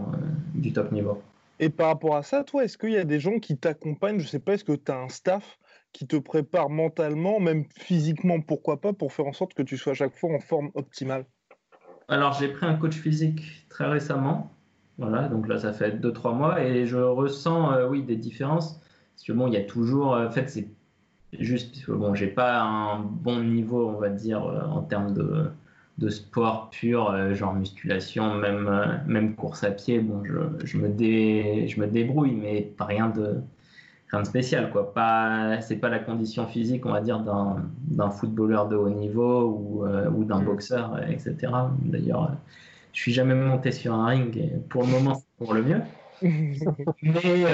du 0.53 0.73
top 0.73 0.91
niveau. 0.91 1.21
Et 1.59 1.69
par 1.69 1.87
rapport 1.87 2.15
à 2.15 2.23
ça, 2.23 2.43
toi, 2.43 2.65
est-ce 2.65 2.77
qu'il 2.77 2.91
y 2.91 2.97
a 2.97 3.05
des 3.05 3.19
gens 3.19 3.39
qui 3.39 3.57
t'accompagnent? 3.57 4.19
Je 4.19 4.25
ne 4.25 4.29
sais 4.29 4.39
pas, 4.39 4.53
est-ce 4.55 4.65
que 4.65 4.73
tu 4.73 4.91
as 4.91 4.97
un 4.97 5.07
staff 5.07 5.57
qui 5.93 6.05
te 6.05 6.17
prépare 6.17 6.69
mentalement, 6.69 7.39
même 7.39 7.63
physiquement, 7.77 8.41
pourquoi 8.41 8.81
pas, 8.81 8.91
pour 8.91 9.13
faire 9.13 9.25
en 9.25 9.33
sorte 9.33 9.53
que 9.53 9.63
tu 9.63 9.77
sois 9.77 9.93
à 9.93 9.95
chaque 9.95 10.15
fois 10.17 10.35
en 10.35 10.39
forme 10.39 10.71
optimale? 10.73 11.25
Alors, 12.09 12.33
j'ai 12.33 12.49
pris 12.49 12.65
un 12.65 12.75
coach 12.75 12.95
physique 12.95 13.65
très 13.69 13.85
récemment. 13.85 14.51
Voilà, 14.97 15.29
donc 15.29 15.47
là, 15.47 15.57
ça 15.57 15.71
fait 15.71 15.91
2-3 15.91 16.33
mois 16.33 16.61
et 16.61 16.85
je 16.85 16.97
ressens, 16.97 17.71
euh, 17.71 17.87
oui, 17.87 18.03
des 18.03 18.17
différences. 18.17 18.81
Parce 19.15 19.23
que 19.27 19.33
bon, 19.33 19.47
il 19.47 19.53
y 19.53 19.57
a 19.57 19.63
toujours, 19.63 20.15
euh, 20.15 20.27
en 20.27 20.31
fait, 20.31 20.49
c'est 20.49 20.67
juste, 21.39 21.89
bon, 21.89 22.13
j'ai 22.15 22.27
pas 22.27 22.61
un 22.61 22.99
bon 22.99 23.43
niveau, 23.43 23.89
on 23.89 23.99
va 23.99 24.09
dire, 24.09 24.45
euh, 24.45 24.61
en 24.61 24.81
termes 24.81 25.13
de, 25.13 25.49
de 25.97 26.09
sport 26.09 26.69
pur, 26.69 27.09
euh, 27.09 27.33
genre 27.33 27.53
musculation, 27.53 28.35
même, 28.35 29.01
même 29.07 29.35
course 29.35 29.63
à 29.63 29.71
pied, 29.71 29.99
bon, 29.99 30.23
je, 30.25 30.65
je 30.65 30.77
me 30.77 30.89
dé, 30.89 31.65
je 31.67 31.79
me 31.79 31.87
débrouille, 31.87 32.33
mais 32.33 32.61
pas 32.61 32.85
rien 32.85 33.09
de, 33.09 33.41
rien 34.11 34.21
de 34.21 34.27
spécial. 34.27 34.69
Quoi. 34.71 34.93
Pas, 34.93 35.61
c'est 35.61 35.77
pas 35.77 35.89
la 35.89 35.99
condition 35.99 36.47
physique, 36.47 36.85
on 36.85 36.91
va 36.91 37.01
dire, 37.01 37.19
d'un, 37.19 37.63
d'un 37.87 38.09
footballeur 38.09 38.67
de 38.67 38.75
haut 38.75 38.89
niveau 38.89 39.45
ou, 39.45 39.85
euh, 39.85 40.09
ou 40.09 40.23
d'un 40.25 40.39
mm. 40.39 40.45
boxeur, 40.45 40.99
etc. 41.09 41.35
D'ailleurs, 41.83 42.35
je 42.93 43.01
suis 43.01 43.13
jamais 43.13 43.35
monté 43.35 43.71
sur 43.71 43.93
un 43.93 44.07
ring 44.07 44.37
et 44.37 44.51
pour 44.69 44.83
le 44.83 44.89
moment, 44.89 45.15
c'est 45.15 45.45
pour 45.45 45.53
le 45.53 45.63
mieux. 45.63 45.81
mais 47.01 47.45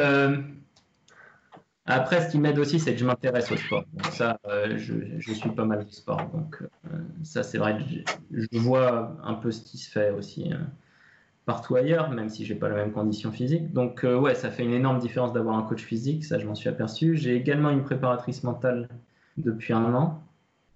après, 1.86 2.22
ce 2.22 2.32
qui 2.32 2.40
m'aide 2.40 2.60
aussi, 2.60 2.80
c'est 2.80 2.94
que 2.94 3.00
je 3.00 3.06
m'intéresse 3.06 3.52
au 3.52 3.58
sport. 3.58 3.84
Ça, 4.12 4.40
euh, 4.48 4.78
je, 4.78 5.34
suis 5.34 5.50
pas 5.50 5.66
mal 5.66 5.84
du 5.84 5.92
sport. 5.92 6.30
Donc 6.32 6.62
euh, 6.62 6.98
ça, 7.24 7.42
c'est 7.44 7.58
vrai 7.58 7.78
que 7.78 8.12
je, 8.32 8.60
vois 8.60 9.18
un 9.24 9.34
peu 9.34 9.52
ce 9.52 9.64
qui 9.64 9.78
se 9.78 9.90
fait 9.90 10.12
aussi 10.12 10.54
euh, 10.54 10.58
partout 11.46 11.76
ailleurs, 11.76 12.12
même 12.12 12.30
si 12.30 12.46
j'ai 12.46 12.54
pas 12.54 12.70
la 12.70 12.76
même 12.76 12.92
condition 12.92 13.32
physique. 13.32 13.74
Donc 13.74 14.04
ouais, 14.04 14.36
ça 14.36 14.52
fait 14.52 14.64
une 14.64 14.74
énorme 14.74 15.00
différence 15.00 15.34
d'avoir 15.34 15.58
un 15.58 15.64
coach 15.64 15.84
physique, 15.84 16.24
ça 16.24 16.38
je 16.38 16.46
m'en 16.46 16.56
suis 16.56 16.70
aperçu. 16.70 17.18
J'ai 17.18 17.36
également 17.36 17.72
une 17.72 17.84
préparatrice 17.84 18.44
mentale 18.44 18.88
depuis 19.38 19.74
un 19.74 19.94
an, 19.96 20.22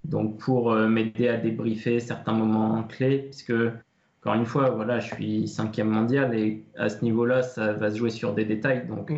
donc 0.06 0.40
pour 0.40 0.74
m'aider 0.74 1.28
à 1.28 1.38
débriefer 1.38 2.00
certains 2.00 2.34
moments 2.34 2.84
clés, 2.84 3.20
puisque 3.30 3.54
encore 4.22 4.34
une 4.34 4.48
fois, 4.48 4.72
voilà, 4.72 5.00
je 5.00 5.14
suis 5.14 5.48
cinquième 5.48 5.90
mondial 5.90 6.34
et 6.34 6.64
à 6.76 6.90
ce 6.90 7.04
niveau-là, 7.04 7.44
ça 7.44 7.74
va 7.74 7.92
se 7.92 7.98
jouer 7.98 8.10
sur 8.10 8.34
des 8.34 8.44
détails. 8.44 8.88
Donc 8.88 9.12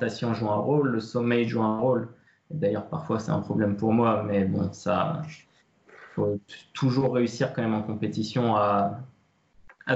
mhm 0.00 0.34
joue 0.34 0.50
un 0.50 0.56
rôle, 0.56 0.88
le 0.88 1.00
sommeil 1.00 1.48
joue 1.48 1.62
un 1.62 1.78
rôle. 1.78 2.08
D'ailleurs, 2.50 2.88
parfois, 2.88 3.18
c'est 3.18 3.30
un 3.30 3.40
problème 3.40 3.76
pour 3.76 3.92
moi, 3.92 4.22
mais 4.26 4.44
bon, 4.44 4.72
ça, 4.72 5.22
faut 6.14 6.38
toujours 6.72 7.14
réussir 7.14 7.52
quand 7.52 7.62
même 7.62 7.74
en 7.74 7.82
compétition 7.82 8.56
à, 8.56 9.00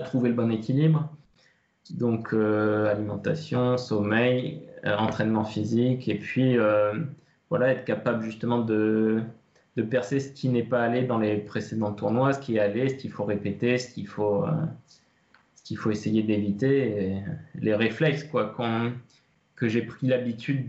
trouver 0.05 0.31
le 0.31 0.35
bon 0.35 0.51
équilibre. 0.51 1.09
Donc 1.91 2.35
alimentation, 2.35 3.79
sommeil, 3.79 4.69
entraînement 4.85 5.45
physique 5.45 6.09
et 6.09 6.19
puis 6.19 6.59
voilà 7.49 7.69
être 7.69 7.85
capable 7.87 8.23
justement 8.23 8.59
de 8.59 9.23
de 9.79 9.83
percer 9.85 10.19
ce 10.19 10.33
qui 10.33 10.49
n'est 10.49 10.65
pas 10.65 10.83
allé 10.83 11.03
dans 11.05 11.19
les 11.19 11.37
précédents 11.37 11.93
tournois, 11.93 12.33
ce 12.33 12.41
qui 12.41 12.57
est 12.57 12.59
allé, 12.59 12.89
ce 12.89 12.97
qu'il 12.97 13.13
faut 13.13 13.25
répéter, 13.25 13.79
ce 13.79 13.95
qu'il 13.95 14.09
faut, 14.09 14.45
euh, 14.45 14.51
ce 15.55 15.63
qu'il 15.63 15.77
faut 15.77 15.93
essayer 15.93 16.25
d'éviter, 16.25 17.23
les 17.55 17.75
réflexes 17.77 18.25
quoi, 18.25 18.47
que 19.59 19.69
j'ai 19.69 19.83
pris 19.83 20.07
l'habitude 20.07 20.67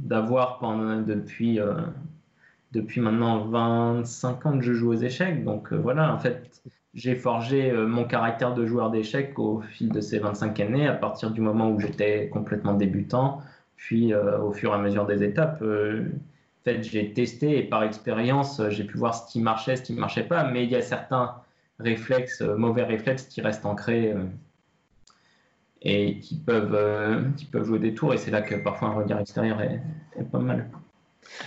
d'avoir 0.00 0.60
depuis, 1.06 1.60
euh, 1.60 1.74
depuis 2.72 3.00
maintenant 3.00 3.44
25 3.44 4.46
ans 4.46 4.58
que 4.58 4.64
je 4.64 4.72
joue 4.72 4.90
aux 4.90 4.96
échecs. 4.96 5.44
Donc 5.44 5.72
euh, 5.72 5.76
voilà, 5.76 6.14
en 6.14 6.18
fait, 6.18 6.62
j'ai 6.94 7.14
forgé 7.14 7.72
mon 7.72 8.04
caractère 8.04 8.54
de 8.54 8.66
joueur 8.66 8.90
d'échecs 8.90 9.38
au 9.38 9.60
fil 9.60 9.90
de 9.90 10.00
ces 10.00 10.18
25 10.18 10.58
années, 10.60 10.88
à 10.88 10.94
partir 10.94 11.30
du 11.30 11.40
moment 11.40 11.70
où 11.70 11.78
j'étais 11.78 12.28
complètement 12.28 12.74
débutant, 12.74 13.42
puis 13.76 14.12
au 14.14 14.52
fur 14.52 14.72
et 14.72 14.74
à 14.74 14.78
mesure 14.78 15.06
des 15.06 15.22
étapes 15.22 15.62
en 15.62 16.64
fait, 16.64 16.82
j'ai 16.82 17.12
testé 17.14 17.58
et 17.58 17.62
par 17.62 17.84
expérience, 17.84 18.60
j'ai 18.68 18.84
pu 18.84 18.98
voir 18.98 19.14
ce 19.14 19.32
qui 19.32 19.40
marchait, 19.40 19.76
ce 19.76 19.82
qui 19.82 19.94
ne 19.94 20.00
marchait 20.00 20.24
pas, 20.24 20.44
mais 20.50 20.64
il 20.64 20.70
y 20.70 20.76
a 20.76 20.82
certains 20.82 21.36
réflexes, 21.80 22.42
euh, 22.42 22.56
mauvais 22.56 22.84
réflexes 22.84 23.24
qui 23.24 23.40
restent 23.40 23.66
ancrés 23.66 24.12
euh, 24.12 24.24
et 25.82 26.18
qui 26.20 26.36
peuvent, 26.36 26.74
euh, 26.74 27.22
qui 27.36 27.46
peuvent 27.46 27.64
jouer 27.64 27.78
des 27.78 27.94
tours, 27.94 28.12
et 28.12 28.18
c'est 28.18 28.30
là 28.30 28.42
que 28.42 28.54
parfois 28.54 28.88
un 28.88 28.94
regard 28.94 29.20
extérieur 29.20 29.60
est, 29.60 29.80
pas 30.30 30.38
mal. 30.38 30.70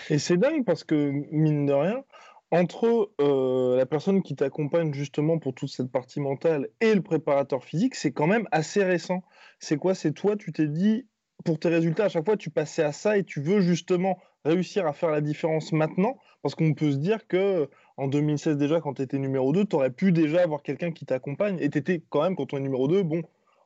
Et 0.09 0.17
c'est 0.17 0.37
dingue 0.37 0.65
parce 0.65 0.83
que, 0.83 1.11
mine 1.31 1.65
de 1.65 1.73
rien, 1.73 2.03
entre 2.51 3.11
la 3.19 3.85
personne 3.85 4.21
qui 4.21 4.35
t'accompagne 4.35 4.93
justement 4.93 5.39
pour 5.39 5.53
toute 5.53 5.69
cette 5.69 5.91
partie 5.91 6.19
mentale 6.19 6.69
et 6.81 6.93
le 6.93 7.01
préparateur 7.01 7.63
physique, 7.63 7.95
c'est 7.95 8.11
quand 8.11 8.27
même 8.27 8.47
assez 8.51 8.83
récent. 8.83 9.23
C'est 9.59 9.77
quoi? 9.77 9.95
C'est 9.95 10.11
toi, 10.11 10.35
tu 10.35 10.51
t'es 10.51 10.67
dit, 10.67 11.07
pour 11.43 11.59
tes 11.59 11.69
résultats, 11.69 12.05
à 12.05 12.09
chaque 12.09 12.25
fois, 12.25 12.37
tu 12.37 12.49
passais 12.49 12.83
à 12.83 12.91
ça 12.91 13.17
et 13.17 13.23
tu 13.23 13.41
veux 13.41 13.61
justement 13.61 14.19
réussir 14.45 14.85
à 14.87 14.93
faire 14.93 15.09
la 15.09 15.21
différence 15.21 15.71
maintenant? 15.71 16.17
Parce 16.41 16.55
qu'on 16.55 16.73
peut 16.73 16.91
se 16.91 16.97
dire 16.97 17.27
que 17.27 17.69
en 17.97 18.07
2016 18.07 18.57
déjà, 18.57 18.81
quand 18.81 18.95
tu 18.95 19.01
étais 19.01 19.17
numéro 19.17 19.51
2, 19.53 19.65
tu 19.65 19.75
aurais 19.75 19.91
pu 19.91 20.11
déjà 20.11 20.41
avoir 20.43 20.61
quelqu'un 20.61 20.91
qui 20.91 21.05
t'accompagne 21.05 21.57
et 21.59 21.69
tu 21.69 21.77
étais 21.77 22.03
quand 22.09 22.23
même, 22.23 22.35
quand 22.35 22.53
on 22.53 22.57
est 22.57 22.61
numéro 22.61 22.87
2, 22.87 23.03
bon, 23.03 23.21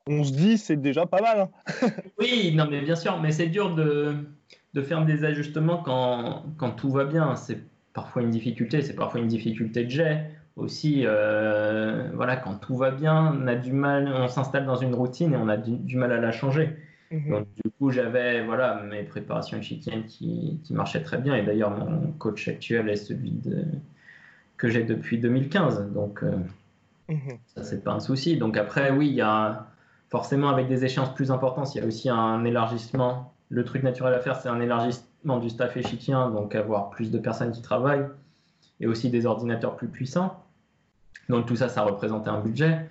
on 0.08 0.24
se 0.24 0.34
dit 0.34 0.58
c'est 0.58 0.78
déjà 0.78 1.06
pas 1.06 1.22
mal. 1.22 1.40
Hein. 1.42 1.88
oui, 2.20 2.54
non 2.56 2.68
mais 2.70 2.82
bien 2.82 2.96
sûr, 2.96 3.20
mais 3.20 3.32
c'est 3.32 3.48
dur 3.48 3.76
de, 3.76 4.16
de, 4.74 4.82
faire 4.82 5.06
des 5.06 5.26
ajustements 5.26 5.78
quand, 5.78 6.46
quand 6.58 6.72
tout 6.72 6.90
va 6.90 7.06
bien. 7.06 7.36
C'est 7.36 7.60
parfois 7.94 8.22
une 8.22 8.30
difficulté, 8.30 8.82
c'est 8.82 8.96
parfois 8.96 9.20
une 9.20 9.28
difficulté 9.28 9.84
de 9.86 9.90
jet 9.90 10.32
aussi. 10.56 11.04
Euh, 11.06 12.10
voilà, 12.14 12.36
quand 12.36 12.56
tout 12.56 12.78
va 12.78 12.92
bien, 12.92 13.36
on 13.40 13.48
a 13.48 13.56
du 13.56 13.72
mal, 13.72 14.08
on 14.14 14.28
s'installe 14.28 14.66
dans 14.66 14.76
une 14.76 14.96
routine 14.96 15.34
et 15.34 15.38
on 15.38 15.50
a 15.50 15.58
du 15.58 15.96
mal 15.98 16.12
à 16.12 16.20
la 16.20 16.32
changer. 16.32 16.76
Mhm. 17.12 17.30
Donc, 17.30 17.48
du 17.64 17.72
coup, 17.72 17.92
j'avais 17.92 18.44
voilà, 18.44 18.82
mes 18.84 19.04
préparations 19.04 19.58
échiquiennes 19.58 20.06
qui, 20.06 20.60
qui, 20.64 20.74
marchaient 20.74 21.04
très 21.04 21.18
bien. 21.18 21.36
Et 21.36 21.44
d'ailleurs, 21.44 21.72
mon 21.72 22.12
coach 22.14 22.48
actuel 22.48 22.90
est 22.90 22.98
celui 22.98 23.32
de, 23.32 23.64
que 24.58 24.68
j'ai 24.68 24.84
depuis 24.84 25.18
2015. 25.18 25.92
Donc, 25.94 26.24
euh, 26.24 26.32
mhm. 27.10 27.38
ça, 27.56 27.64
c'est 27.64 27.84
pas 27.84 27.94
un 27.94 28.00
souci. 28.00 28.38
Donc, 28.38 28.58
après, 28.58 28.92
oui, 28.92 29.08
il 29.08 29.16
y 29.16 29.22
a 29.22 29.68
forcément, 30.10 30.50
avec 30.50 30.68
des 30.68 30.86
échéances 30.86 31.14
plus 31.14 31.32
importantes, 31.32 31.74
il 31.76 31.82
y 31.82 31.84
a 31.84 31.88
aussi 31.88 32.10
un 32.10 32.44
élargissement. 32.46 33.34
Le 33.50 33.64
truc 33.64 33.84
naturel 33.84 34.14
à 34.14 34.20
faire, 34.20 34.36
c'est 34.40 34.50
un 34.50 34.60
élargissement 34.60 35.38
du 35.40 35.50
staff 35.50 35.76
échiquien, 35.78 36.30
donc 36.30 36.56
avoir 36.56 36.90
plus 36.90 37.12
de 37.12 37.18
personnes 37.18 37.52
qui 37.52 37.62
travaillent 37.62 38.08
et 38.80 38.88
aussi 38.88 39.10
des 39.10 39.26
ordinateurs 39.26 39.76
plus 39.76 39.88
puissants. 39.88 40.44
Donc, 41.30 41.46
tout 41.46 41.56
ça, 41.56 41.68
ça 41.70 41.82
représentait 41.82 42.30
un 42.30 42.40
budget. 42.40 42.90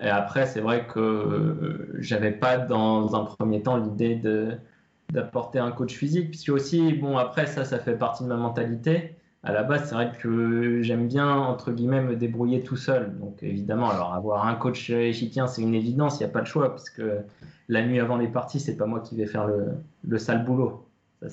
Et 0.00 0.08
après, 0.08 0.46
c'est 0.46 0.60
vrai 0.60 0.86
que 0.86 1.90
j'avais 1.98 2.32
pas 2.32 2.56
dans 2.58 3.14
un 3.14 3.24
premier 3.24 3.62
temps 3.62 3.76
l'idée 3.76 4.20
d'apporter 5.10 5.58
un 5.58 5.70
coach 5.70 5.94
physique, 5.94 6.30
puisque 6.30 6.50
aussi, 6.50 6.92
bon, 6.94 7.18
après, 7.18 7.46
ça, 7.46 7.64
ça 7.64 7.78
fait 7.78 7.96
partie 7.96 8.24
de 8.24 8.28
ma 8.28 8.36
mentalité. 8.36 9.16
À 9.44 9.52
la 9.52 9.62
base, 9.62 9.88
c'est 9.88 9.94
vrai 9.94 10.12
que 10.18 10.82
j'aime 10.82 11.06
bien, 11.06 11.28
entre 11.28 11.70
guillemets, 11.72 12.00
me 12.00 12.16
débrouiller 12.16 12.62
tout 12.62 12.76
seul. 12.76 13.16
Donc, 13.18 13.42
évidemment, 13.42 13.90
alors 13.90 14.14
avoir 14.14 14.46
un 14.46 14.54
coach 14.54 14.88
échiquien, 14.90 15.46
c'est 15.46 15.62
une 15.62 15.74
évidence, 15.74 16.18
il 16.18 16.24
n'y 16.24 16.30
a 16.30 16.32
pas 16.32 16.40
de 16.40 16.46
choix, 16.46 16.70
parce 16.70 16.88
que 16.88 17.18
la 17.68 17.84
nuit 17.84 18.00
avant 18.00 18.16
les 18.16 18.28
parties, 18.28 18.58
c'est 18.58 18.76
pas 18.76 18.86
moi 18.86 19.00
qui 19.00 19.16
vais 19.16 19.26
faire 19.26 19.46
le, 19.46 19.66
le 20.06 20.18
sale 20.18 20.44
boulot. 20.44 20.88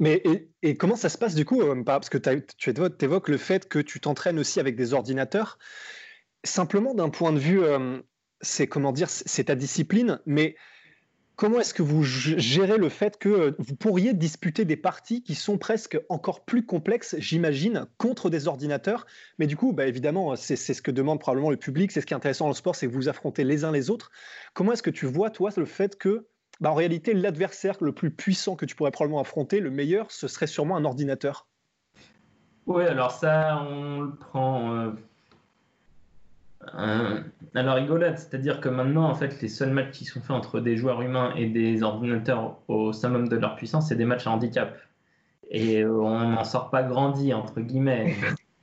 Mais 0.00 0.22
et, 0.62 0.76
comment 0.76 0.96
ça 0.96 1.08
se 1.08 1.18
passe 1.18 1.34
du 1.34 1.44
coup 1.44 1.60
euh, 1.60 1.82
Parce 1.82 2.08
que 2.08 2.18
tu 2.18 2.70
évoques 3.00 3.28
le 3.28 3.36
fait 3.36 3.68
que 3.68 3.80
tu 3.80 4.00
t'entraînes 4.00 4.38
aussi 4.38 4.60
avec 4.60 4.76
des 4.76 4.94
ordinateurs 4.94 5.58
simplement 6.44 6.94
d'un 6.94 7.10
point 7.10 7.32
de 7.32 7.38
vue, 7.38 7.62
euh, 7.62 8.00
c'est 8.40 8.68
comment 8.68 8.92
dire, 8.92 9.10
c'est 9.10 9.44
ta 9.44 9.54
discipline, 9.54 10.20
mais 10.26 10.56
comment 11.38 11.60
est-ce 11.60 11.72
que 11.72 11.82
vous 11.82 12.02
gérez 12.02 12.78
le 12.78 12.88
fait 12.88 13.16
que 13.16 13.28
euh, 13.28 13.56
vous 13.58 13.76
pourriez 13.76 14.12
disputer 14.12 14.64
des 14.64 14.76
parties 14.76 15.22
qui 15.22 15.36
sont 15.36 15.56
presque 15.56 15.98
encore 16.08 16.44
plus 16.44 16.66
complexes, 16.66 17.14
j'imagine, 17.18 17.86
contre 17.96 18.28
des 18.28 18.48
ordinateurs? 18.48 19.06
Mais 19.38 19.46
du 19.46 19.56
coup, 19.56 19.72
bah, 19.72 19.86
évidemment, 19.86 20.34
c'est 20.34 20.56
ce 20.56 20.82
que 20.82 20.90
demande 20.90 21.20
probablement 21.20 21.50
le 21.50 21.56
public, 21.56 21.92
c'est 21.92 22.00
ce 22.00 22.06
qui 22.06 22.12
est 22.12 22.16
intéressant 22.16 22.46
dans 22.46 22.50
le 22.50 22.56
sport, 22.56 22.74
c'est 22.74 22.88
que 22.88 22.92
vous 22.92 23.08
affrontez 23.08 23.44
les 23.44 23.64
uns 23.64 23.70
les 23.70 23.88
autres. 23.88 24.10
Comment 24.52 24.72
est-ce 24.72 24.82
que 24.82 24.90
tu 24.90 25.06
vois, 25.06 25.30
toi, 25.30 25.50
le 25.56 25.64
fait 25.64 25.96
que, 25.96 26.26
bah, 26.60 26.72
en 26.72 26.74
réalité, 26.74 27.14
l'adversaire 27.14 27.76
le 27.80 27.92
plus 27.92 28.10
puissant 28.10 28.56
que 28.56 28.66
tu 28.66 28.74
pourrais 28.74 28.90
probablement 28.90 29.20
affronter, 29.20 29.60
le 29.60 29.70
meilleur, 29.70 30.10
ce 30.10 30.26
serait 30.26 30.48
sûrement 30.48 30.76
un 30.76 30.84
ordinateur? 30.84 31.46
Oui, 32.66 32.82
alors 32.84 33.12
ça, 33.12 33.62
on 33.62 34.00
le 34.00 34.16
prend... 34.16 34.74
Euh, 34.74 34.90
euh, 36.76 37.20
alors 37.54 37.76
rigolade, 37.76 38.18
c'est-à-dire 38.18 38.60
que 38.60 38.68
maintenant, 38.68 39.08
en 39.08 39.14
fait, 39.14 39.40
les 39.40 39.48
seuls 39.48 39.70
matchs 39.70 39.90
qui 39.92 40.04
sont 40.04 40.20
faits 40.20 40.32
entre 40.32 40.60
des 40.60 40.76
joueurs 40.76 41.02
humains 41.02 41.32
et 41.36 41.46
des 41.46 41.82
ordinateurs 41.82 42.58
au 42.68 42.92
summum 42.92 43.28
de 43.28 43.36
leur 43.36 43.56
puissance, 43.56 43.88
c'est 43.88 43.96
des 43.96 44.04
matchs 44.04 44.26
à 44.26 44.30
handicap. 44.30 44.76
Et 45.50 45.84
on 45.84 46.30
n'en 46.30 46.44
sort 46.44 46.70
pas 46.70 46.82
grandi, 46.82 47.32
entre 47.32 47.60
guillemets. 47.60 48.14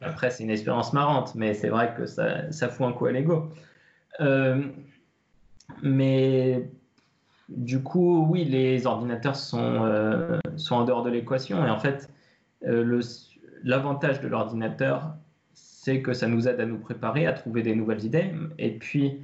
Après, 0.02 0.30
c'est 0.30 0.44
une 0.44 0.52
expérience 0.52 0.94
marrante, 0.94 1.34
mais 1.36 1.54
c'est 1.54 1.70
vrai 1.70 1.94
que 1.96 2.06
ça, 2.06 2.70
fout 2.70 2.86
un 2.86 2.91
coup 2.91 3.06
à 3.06 3.12
l'ego. 3.12 3.50
Euh, 4.22 4.62
mais 5.82 6.70
du 7.50 7.82
coup, 7.82 8.28
oui, 8.30 8.46
les 8.46 8.86
ordinateurs 8.86 9.36
sont, 9.36 9.84
euh, 9.86 10.39
sont 10.58 10.76
en 10.76 10.86
dehors 10.86 11.04
de 11.04 11.10
l'équation. 11.10 11.65
Et 11.65 11.70
en 11.70 11.80
fait, 11.80 12.10
l'avantage 13.63 14.22
de 14.22 14.28
l'ordinateur, 14.28 15.15
c'est 15.86 16.02
que 16.02 16.13
ça 16.13 16.28
nous 16.28 16.48
aide 16.48 16.60
à 16.60 16.65
nous 16.65 16.80
préparer, 16.80 17.28
à 17.28 17.34
trouver 17.34 17.62
des 17.62 17.76
nouvelles 17.76 18.04
idées. 18.04 18.32
Et 18.58 18.71
puis, 18.71 19.19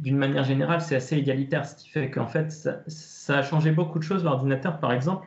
d'une 0.00 0.18
manière 0.18 0.44
générale, 0.44 0.82
c'est 0.82 0.96
assez 0.96 1.16
égalitaire, 1.16 1.64
ce 1.64 1.76
qui 1.76 1.88
fait 1.88 2.10
qu'en 2.10 2.26
fait, 2.26 2.52
ça, 2.52 3.38
a 3.38 3.42
changé 3.42 3.70
beaucoup 3.70 3.98
de 3.98 4.04
choses. 4.04 4.22
L'ordinateur, 4.22 4.80
par 4.80 4.92
exemple, 4.92 5.26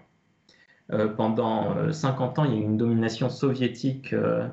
euh, 0.94 1.08
pendant 1.08 1.92
50 1.92 2.38
euh, 2.38 2.42
ans, 2.42 2.46
il 2.46 2.54
y 2.54 2.58
a 2.58 2.60
eu 2.60 2.64
une 2.64 2.78
domination 2.78 3.30
soviétique 3.30 4.14
euh, 4.14 4.48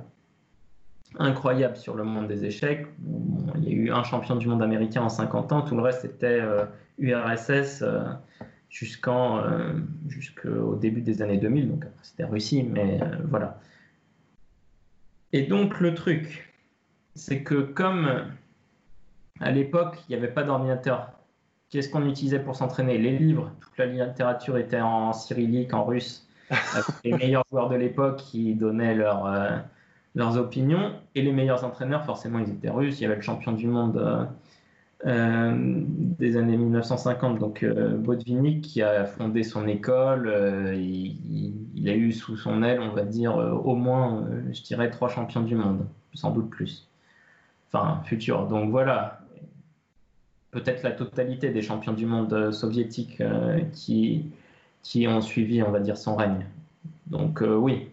incroyable 1.18 1.76
sur 1.76 1.94
le 1.94 2.04
monde 2.04 2.26
des 2.26 2.46
échecs. 2.46 2.87
il 3.58 3.64
y 3.64 3.68
a 3.68 3.72
eu 3.72 3.90
un 3.90 4.02
champion 4.02 4.37
du 4.37 4.48
monde 4.48 4.62
américain 4.62 5.02
en 5.02 5.10
50 5.10 5.52
ans, 5.52 5.60
tout 5.60 5.76
le 5.76 5.82
reste 5.82 6.00
c'était 6.00 6.40
URSS 6.98 7.84
jusqu'au 8.70 9.42
début 10.80 11.02
des 11.02 11.20
années 11.20 11.37
2000. 11.37 11.68
Donc 11.68 11.84
c'était 12.00 12.24
Russie, 12.24 12.62
mais 12.62 12.98
voilà. 13.28 13.60
Et 15.35 15.42
donc 15.42 15.81
le 15.81 15.94
truc, 15.94 16.55
c'est 17.16 17.42
que 17.42 17.57
comme 17.57 18.09
à 19.40 19.51
l'époque, 19.51 19.99
il 20.09 20.12
n'y 20.12 20.23
avait 20.23 20.33
pas 20.33 20.44
d'ordinateur, 20.44 21.11
qu'est-ce 21.70 21.88
qu'on 21.88 22.07
utilisait 22.07 22.38
pour 22.38 22.55
s'entraîner? 22.55 22.99
Les 22.99 23.18
livres, 23.18 23.51
toute 23.61 23.77
la 23.77 23.87
littérature 23.87 24.57
était 24.57 24.81
en 24.81 25.12
cyrillique, 25.12 25.75
en 25.75 25.85
russe, 25.85 26.29
les 27.03 27.12
meilleurs 27.18 27.42
joueurs 27.51 27.68
de 27.68 27.75
l'époque 27.75 28.18
qui 28.18 28.55
donnaient 28.55 28.97
euh, 28.97 29.59
leurs 30.14 30.37
opinions, 30.37 30.92
et 31.16 31.23
les 31.23 31.33
meilleurs 31.33 31.64
entraîneurs, 31.64 32.05
forcément, 32.05 32.38
ils 32.38 32.51
étaient 32.51 32.70
russes. 32.70 33.01
Il 33.01 33.03
y 33.03 33.07
avait 33.07 33.16
le 33.16 33.23
champion 33.23 33.51
du 33.51 33.66
monde 33.66 33.97
euh, 33.97 34.25
des 35.02 36.37
années 36.37 36.57
1950, 36.57 37.38
donc 37.38 37.62
euh, 37.62 38.00
qui 38.62 38.83
a 38.83 39.04
fondé 39.04 39.42
son 39.42 39.66
école. 39.66 40.28
Euh, 40.28 40.74
il, 40.74 41.88
a 41.88 41.94
eu 41.94 42.12
sous 42.12 42.37
son 42.37 42.62
aile, 42.62 42.80
on 42.80 42.94
va 42.94 43.04
dire, 43.04 43.37
euh, 43.37 43.50
au 43.50 43.74
moins, 43.74 44.26
je 44.52 44.62
dirais, 44.62 44.90
trois 44.90 45.09
champions 45.09 45.42
du 45.42 45.54
monde, 45.54 45.87
sans 46.14 46.30
doute 46.30 46.48
plus. 46.48 46.88
Enfin, 47.68 48.00
futur. 48.04 48.46
Donc 48.46 48.70
voilà, 48.70 49.20
peut-être 50.50 50.83
la 50.83 50.92
totalité 50.92 51.50
des 51.50 51.61
champions 51.61 51.92
du 51.92 52.07
monde 52.07 52.52
soviétiques 52.52 53.22
qui, 53.72 54.30
qui 54.83 55.07
ont 55.09 55.20
suivi, 55.20 55.62
on 55.62 55.70
va 55.70 55.80
dire, 55.80 55.98
son 55.98 56.16
règne. 56.16 56.46
Donc 57.09 57.42
oui, 57.42 57.90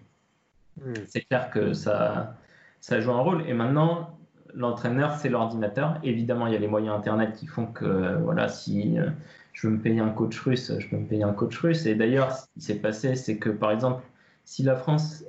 hmm. 0.79 0.93
c'est 1.07 1.21
clair 1.21 1.49
que 1.49 1.73
ça, 1.73 2.37
ça 2.79 3.01
joue 3.01 3.11
un 3.11 3.21
rôle. 3.21 3.43
Et 3.47 3.53
maintenant, 3.53 4.15
l'entraîneur, 4.53 5.15
c'est 5.15 5.29
l'ordinateur. 5.29 5.99
Évidemment, 6.03 6.47
il 6.47 6.53
y 6.53 6.55
a 6.55 6.59
les 6.59 6.67
moyens 6.67 6.95
Internet 6.95 7.35
qui 7.35 7.47
font 7.47 7.67
que, 7.67 7.85
euh, 7.85 8.17
voilà, 8.17 8.47
si 8.47 8.99
euh, 8.99 9.09
je 9.53 9.67
veux 9.67 9.73
me 9.73 9.79
payer 9.79 9.99
un 9.99 10.09
coach 10.09 10.39
russe, 10.39 10.71
je 10.79 10.87
peux 10.89 10.97
me 10.97 11.05
payer 11.05 11.23
un 11.23 11.33
coach 11.33 11.57
russe. 11.57 11.85
Et 11.85 11.95
d'ailleurs, 11.95 12.31
ce 12.31 12.45
qui 12.53 12.61
s'est 12.61 12.75
passé, 12.75 13.15
c'est 13.15 13.37
que, 13.37 13.49
par 13.49 13.71
exemple, 13.71 14.03
si 14.45 14.63
la 14.63 14.75
France 14.75 15.23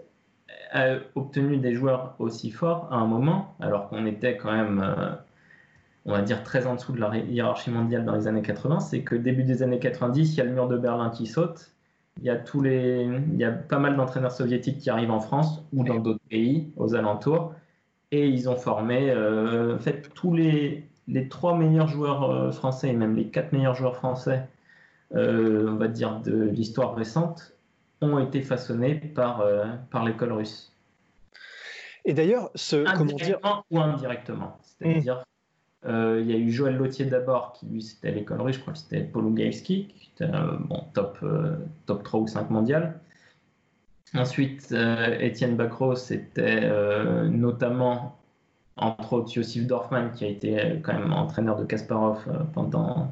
a 0.73 0.97
obtenu 1.15 1.59
des 1.59 1.75
joueurs 1.75 2.15
aussi 2.19 2.51
forts 2.51 2.89
à 2.91 2.97
un 2.97 3.07
moment, 3.07 3.55
alors 3.61 3.89
qu'on 3.89 4.07
était 4.07 4.37
quand 4.37 4.53
même, 4.53 4.81
euh, 4.83 5.13
on 6.07 6.13
va 6.13 6.23
dire 6.23 6.43
très 6.43 6.67
en 6.67 6.75
dessous 6.75 6.93
de 6.93 7.01
la 7.01 7.17
hiérarchie 7.17 7.71
mondiale 7.71 8.05
dans 8.05 8.15
les 8.15 8.27
années 8.27 8.43
80, 8.43 8.81
c'est 8.81 9.03
que 9.03 9.15
début 9.15 9.45
des 9.45 9.63
années 9.63 9.79
90, 9.79 10.35
il 10.35 10.39
y 10.39 10.41
a 10.41 10.45
le 10.45 10.53
mur 10.53 10.69
de 10.69 10.79
Berlin 10.79 11.11
qui 11.11 11.27
saute, 11.27 11.73
il 12.19 12.25
y 12.25 12.31
a 12.31 12.37
tous 12.37 12.61
les, 12.63 13.05
il 13.05 13.39
y 13.39 13.45
a 13.45 13.53
pas 13.53 13.79
mal 13.79 13.97
d'entraîneurs 13.97 14.33
soviétiques 14.33 14.79
qui 14.79 14.91
arrivent 14.91 15.11
en 15.11 15.21
France 15.21 15.65
ou 15.73 15.85
dans 15.85 15.99
d'autres 15.99 16.25
pays 16.29 16.73
aux 16.77 16.95
alentours, 16.95 17.55
et 18.13 18.29
ils 18.29 18.49
ont 18.49 18.57
formé, 18.57 19.11
euh, 19.11 19.75
en 19.75 19.79
fait, 19.79 20.11
tous 20.15 20.35
les, 20.35 20.85
les 21.09 21.29
trois 21.29 21.57
meilleurs 21.57 21.89
joueurs 21.89 22.31
euh, 22.31 22.53
français 22.53 22.91
et 22.91 22.93
même 22.93 23.17
les 23.17 23.27
quatre 23.27 23.53
meilleurs 23.53 23.75
joueurs 23.75 23.97
français, 23.97 24.47
euh, 25.15 25.67
on 25.69 25.77
va 25.77 25.89
dire 25.89 26.21
de 26.21 26.45
l'histoire 26.45 26.95
récente, 26.95 27.55
ont 28.03 28.19
été 28.19 28.43
façonnés 28.43 28.97
par 28.97 29.45
par 29.91 30.05
l'école 30.05 30.33
russe. 30.33 30.73
Et 32.05 32.15
d'ailleurs, 32.15 32.51
ce 32.57 32.85
comment 32.97 33.13
dire 33.13 33.39
ou 33.71 33.79
indirectement, 33.79 34.59
c'est-à-dire 34.63 35.25
il 35.85 36.27
y 36.27 36.33
a 36.33 36.37
eu 36.37 36.51
Joël 36.51 36.77
Lautier 36.77 37.05
d'abord, 37.07 37.53
qui 37.53 37.67
lui 37.67 37.81
c'était 37.81 38.09
à 38.09 38.11
l'école 38.11 38.41
russe, 38.41 38.57
je 38.57 38.61
crois 38.61 38.73
que 38.73 38.81
c'était 38.81 39.05
Polugaevski, 39.05 39.87
qui 39.87 40.11
était 40.17 40.33
bon, 40.61 40.85
top, 40.95 41.25
top 41.87 42.03
3 42.03 42.21
ou 42.21 42.27
5 42.27 42.51
mondial. 42.51 42.99
Ensuite, 44.15 44.75
Étienne 45.21 45.57
Bacro, 45.57 45.95
c'était 45.95 46.71
notamment, 47.31 48.19
entre 48.77 49.15
autres, 49.15 49.35
Yosif 49.37 49.67
Dorfman, 49.67 50.11
qui 50.15 50.25
a 50.25 50.29
été 50.29 50.81
quand 50.83 50.93
même 50.93 51.13
entraîneur 51.13 51.57
de 51.57 51.65
Kasparov 51.65 52.25
pendant, 52.53 53.11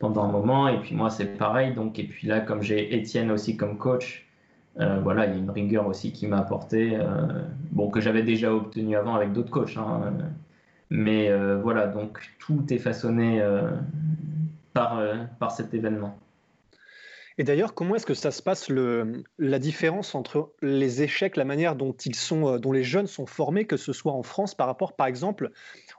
pendant 0.00 0.24
un 0.24 0.32
moment. 0.32 0.68
Et 0.68 0.80
puis 0.80 0.96
moi, 0.96 1.10
c'est 1.10 1.36
pareil. 1.38 1.74
Donc, 1.74 1.98
et 1.98 2.04
puis 2.04 2.26
là, 2.26 2.40
comme 2.40 2.62
j'ai 2.62 2.94
Étienne 2.96 3.30
aussi 3.30 3.56
comme 3.56 3.78
coach, 3.78 4.26
voilà, 4.76 5.26
il 5.26 5.32
y 5.32 5.34
a 5.36 5.38
une 5.38 5.50
rigueur 5.50 5.86
aussi 5.86 6.12
qui 6.12 6.26
m'a 6.26 6.38
apporté, 6.38 6.98
bon, 7.70 7.88
que 7.88 8.00
j'avais 8.00 8.24
déjà 8.24 8.52
obtenu 8.52 8.96
avant 8.96 9.14
avec 9.14 9.32
d'autres 9.32 9.50
coachs. 9.50 9.76
Hein, 9.76 10.12
mais 10.92 11.30
euh, 11.30 11.58
voilà, 11.58 11.86
donc 11.86 12.20
tout 12.38 12.70
est 12.70 12.78
façonné 12.78 13.40
euh, 13.40 13.70
par, 14.74 14.98
euh, 14.98 15.24
par 15.38 15.50
cet 15.50 15.72
événement. 15.72 16.18
Et 17.38 17.44
d'ailleurs, 17.44 17.74
comment 17.74 17.94
est-ce 17.96 18.06
que 18.06 18.14
ça 18.14 18.30
se 18.30 18.42
passe 18.42 18.68
le, 18.68 19.24
la 19.38 19.58
différence 19.58 20.14
entre 20.14 20.54
les 20.62 21.02
échecs, 21.02 21.36
la 21.36 21.44
manière 21.44 21.76
dont 21.76 21.92
ils 21.92 22.14
sont, 22.14 22.58
dont 22.58 22.72
les 22.72 22.84
jeunes 22.84 23.06
sont 23.06 23.26
formés, 23.26 23.66
que 23.66 23.76
ce 23.76 23.92
soit 23.92 24.12
en 24.12 24.22
France 24.22 24.54
par 24.54 24.66
rapport, 24.66 24.96
par 24.96 25.06
exemple, 25.06 25.50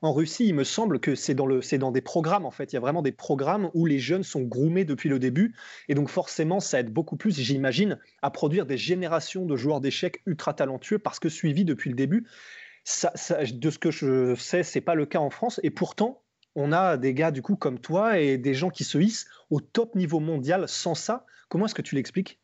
en 0.01 0.13
Russie, 0.13 0.47
il 0.47 0.55
me 0.55 0.63
semble 0.63 0.99
que 0.99 1.15
c'est 1.15 1.33
dans, 1.33 1.47
dans 1.47 1.91
des 1.91 2.01
programmes 2.01 2.45
en 2.45 2.51
fait. 2.51 2.71
Il 2.71 2.75
y 2.75 2.77
a 2.77 2.81
vraiment 2.81 3.01
des 3.01 3.11
programmes 3.11 3.69
où 3.73 3.85
les 3.85 3.99
jeunes 3.99 4.23
sont 4.23 4.41
groomés 4.41 4.85
depuis 4.85 5.09
le 5.09 5.19
début, 5.19 5.55
et 5.89 5.95
donc 5.95 6.09
forcément, 6.09 6.59
ça 6.59 6.79
aide 6.79 6.91
beaucoup 6.91 7.17
plus, 7.17 7.39
j'imagine, 7.39 7.99
à 8.21 8.29
produire 8.31 8.65
des 8.65 8.77
générations 8.77 9.45
de 9.45 9.55
joueurs 9.55 9.81
d'échecs 9.81 10.21
ultra 10.25 10.53
talentueux 10.53 10.99
parce 10.99 11.19
que 11.19 11.29
suivis 11.29 11.65
depuis 11.65 11.89
le 11.89 11.95
début 11.95 12.27
de 12.85 13.69
ce 13.69 13.79
que 13.79 13.91
je 13.91 14.35
sais, 14.35 14.63
c'est 14.63 14.81
pas 14.81 14.95
le 14.95 15.05
cas 15.05 15.19
en 15.19 15.29
France. 15.29 15.59
Et 15.63 15.69
pourtant, 15.69 16.22
on 16.55 16.71
a 16.71 16.97
des 16.97 17.13
gars 17.13 17.31
du 17.31 17.41
coup 17.41 17.55
comme 17.55 17.79
toi 17.79 18.19
et 18.19 18.37
des 18.37 18.53
gens 18.53 18.69
qui 18.69 18.83
se 18.83 18.97
hissent 18.97 19.27
au 19.49 19.59
top 19.59 19.95
niveau 19.95 20.19
mondial 20.19 20.67
sans 20.67 20.95
ça. 20.95 21.25
Comment 21.49 21.65
est-ce 21.65 21.75
que 21.75 21.81
tu 21.81 21.95
l'expliques? 21.95 22.39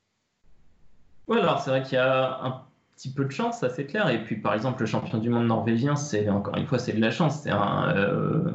Ouais, 1.28 1.40
alors 1.40 1.62
c'est 1.62 1.70
vrai 1.70 1.84
qu'il 1.84 1.94
y 1.94 2.02
a 2.02 2.40
un 2.44 2.62
petit 2.96 3.12
peu 3.12 3.26
de 3.26 3.32
chance, 3.32 3.60
ça 3.60 3.70
c'est 3.70 3.86
clair. 3.86 4.10
Et 4.10 4.24
puis 4.24 4.38
par 4.38 4.54
exemple, 4.54 4.82
le 4.82 4.88
champion 4.88 5.18
du 5.20 5.30
monde 5.30 5.48
norvégien, 5.48 5.96
c'est 5.96 6.30
encore 6.30 6.58
une 6.58 6.66
fois, 6.66 6.80
c'est 6.80 6.94
de 6.94 7.02
la 7.02 7.12
chance. 7.12 7.42
C'est 7.44 7.52
un, 7.52 7.96
euh, 7.96 8.52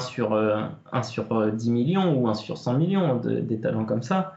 sur, 0.00 0.32
euh, 0.32 0.62
sur 1.02 1.52
10 1.52 1.70
millions 1.70 2.14
ou 2.16 2.28
un 2.28 2.34
sur 2.34 2.58
100 2.58 2.74
millions 2.74 3.16
des 3.16 3.60
talents 3.60 3.84
comme 3.84 4.02
ça. 4.02 4.34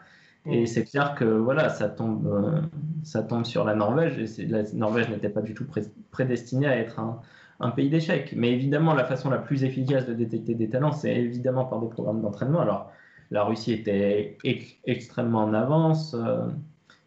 Et 0.48 0.68
c'est 0.68 0.84
clair 0.84 1.16
que 1.16 1.26
voilà, 1.26 1.70
ça 1.70 1.90
tombe, 1.90 2.28
euh, 2.28 2.62
ça 3.04 3.24
tombe 3.24 3.46
sur 3.46 3.64
la 3.64 3.74
Norvège. 3.74 4.40
Et 4.40 4.46
la 4.46 4.62
Norvège 4.74 5.10
n'était 5.10 5.30
pas 5.30 5.42
du 5.42 5.56
tout 5.56 5.66
prédestinée 6.12 6.68
à 6.68 6.78
être 6.78 7.00
un, 7.00 7.20
un 7.60 7.72
pays 7.72 7.90
d'échecs. 7.90 8.34
Mais 8.36 8.52
évidemment, 8.52 8.94
la 8.94 9.06
façon 9.06 9.30
la 9.30 9.38
plus 9.38 9.64
efficace 9.64 10.06
de 10.06 10.14
détecter 10.14 10.56
des 10.56 10.70
talents, 10.70 10.92
c'est 10.92 11.16
évidemment 11.16 11.66
par 11.66 11.80
des 11.80 11.88
programmes 11.88 12.22
d'entraînement. 12.22 12.60
Alors, 12.60 12.92
la 13.32 13.44
Russie 13.44 13.74
était 13.74 14.38
extrêmement 14.86 15.44
en 15.44 15.54
avance 15.54 16.14
euh, 16.14 16.48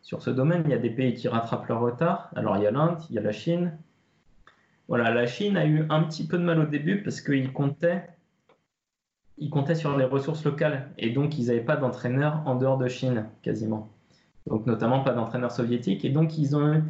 sur 0.02 0.22
ce 0.22 0.30
domaine. 0.30 0.62
Il 0.64 0.70
y 0.70 0.74
a 0.74 0.78
des 0.78 0.90
pays 0.90 1.14
qui 1.14 1.28
rattrapent 1.28 1.68
leur 1.68 1.80
retard. 1.80 2.30
Alors, 2.34 2.56
il 2.56 2.62
y 2.62 2.66
a 2.66 2.70
l'Inde, 2.70 2.98
il 3.11 3.16
y 3.16 3.18
a 3.18 3.22
la 3.22 3.32
Chine. 3.32 3.78
Voilà, 4.88 5.11
la 5.11 5.26
Chine 5.26 5.56
a 5.56 5.66
eu 5.66 5.87
un 5.90 6.02
petit 6.02 6.26
peu 6.26 6.38
de 6.38 6.44
mal 6.44 6.58
au 6.58 6.66
début 6.66 7.02
parce 7.02 7.20
qu'ils 7.20 7.52
comptaient 7.52 8.08
ils 9.40 9.50
comptaient 9.50 9.74
sur 9.74 9.96
les 9.96 10.04
ressources 10.04 10.44
locales 10.44 10.90
et 10.98 11.11
donc 11.11 11.38
ils 11.38 11.46
n'avaient 11.46 11.61
pas 11.61 11.76
d'entraîneur 11.76 12.42
en 12.46 12.56
dehors 12.56 12.78
de 12.78 12.88
Chine 12.88 13.26
quasiment. 13.42 13.88
Donc 14.46 14.66
notamment 14.66 15.00
pas 15.00 15.12
d'entraîneur 15.12 15.52
soviétique 15.52 16.04
et 16.04 16.11
donc 16.11 16.38
ils 16.38 16.56
ont 16.56 16.82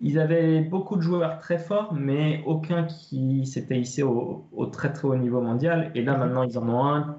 ils 0.00 0.18
avaient 0.18 0.60
beaucoup 0.60 0.96
de 0.96 1.02
joueurs 1.02 1.38
très 1.38 1.58
forts 1.58 1.94
mais 1.94 2.42
aucun 2.46 2.84
qui 2.84 3.46
s'était 3.46 3.78
hissé 3.78 4.02
au, 4.02 4.46
très 4.72 4.92
très 4.92 5.08
haut 5.08 5.16
niveau 5.16 5.40
mondial 5.40 5.90
et 5.94 6.02
là 6.02 6.16
maintenant 6.16 6.42
ils 6.42 6.58
en 6.58 6.68
ont 6.68 6.84
un 6.86 7.18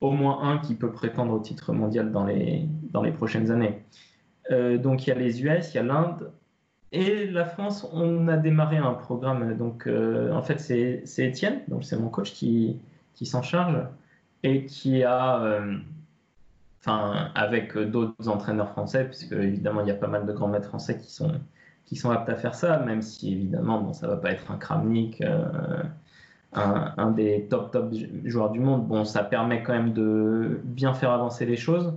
au 0.00 0.10
moins 0.10 0.42
un 0.42 0.58
qui 0.58 0.74
peut 0.74 0.90
prétendre 0.92 1.32
au 1.32 1.38
titre 1.38 1.72
mondial 1.72 2.10
dans 2.12 2.24
les 2.24 2.66
dans 2.90 3.02
les 3.02 3.12
prochaines 3.12 3.50
années. 3.50 3.84
Euh, 4.50 4.78
donc 4.78 5.06
il 5.06 5.10
y 5.10 5.12
a 5.12 5.16
les 5.16 5.42
US, 5.44 5.72
il 5.72 5.76
y 5.76 5.78
a 5.78 5.82
l'Inde 5.82 6.32
et 6.92 7.26
la 7.26 7.44
France. 7.44 7.88
On 7.92 8.26
a 8.28 8.36
démarré 8.36 8.78
un 8.78 8.94
programme 8.94 9.56
donc 9.56 9.86
euh, 9.86 10.32
en 10.32 10.42
fait 10.42 10.58
c'est 10.60 11.26
Étienne 11.26 11.60
donc 11.68 11.84
c'est 11.84 11.96
mon 11.96 12.08
coach 12.08 12.32
qui 12.32 12.80
qui 13.14 13.26
s'en 13.26 13.42
charge 13.42 13.78
et 14.42 14.64
qui 14.66 15.04
a, 15.04 15.42
euh, 15.42 15.78
avec 16.86 17.76
d'autres 17.78 18.28
entraîneurs 18.28 18.70
français, 18.70 19.04
puisque 19.04 19.32
évidemment 19.32 19.82
il 19.82 19.88
y 19.88 19.90
a 19.90 19.94
pas 19.94 20.08
mal 20.08 20.26
de 20.26 20.32
grands 20.32 20.48
maîtres 20.48 20.68
français 20.68 20.98
qui 20.98 21.12
sont, 21.12 21.32
qui 21.84 21.96
sont 21.96 22.10
aptes 22.10 22.28
à 22.28 22.36
faire 22.36 22.54
ça, 22.54 22.78
même 22.78 23.02
si 23.02 23.32
évidemment 23.32 23.80
bon, 23.80 23.92
ça 23.92 24.06
va 24.06 24.16
pas 24.16 24.30
être 24.32 24.50
un 24.50 24.56
Kramnik, 24.56 25.20
euh, 25.20 25.82
un, 26.52 27.10
des 27.12 27.46
top 27.48 27.70
top 27.70 27.92
joueurs 28.24 28.50
du 28.50 28.60
monde. 28.60 28.86
Bon, 28.86 29.04
ça 29.04 29.24
permet 29.24 29.62
quand 29.62 29.72
même 29.72 29.92
de 29.92 30.60
bien 30.64 30.94
faire 30.94 31.10
avancer 31.10 31.46
les 31.46 31.56
choses. 31.56 31.94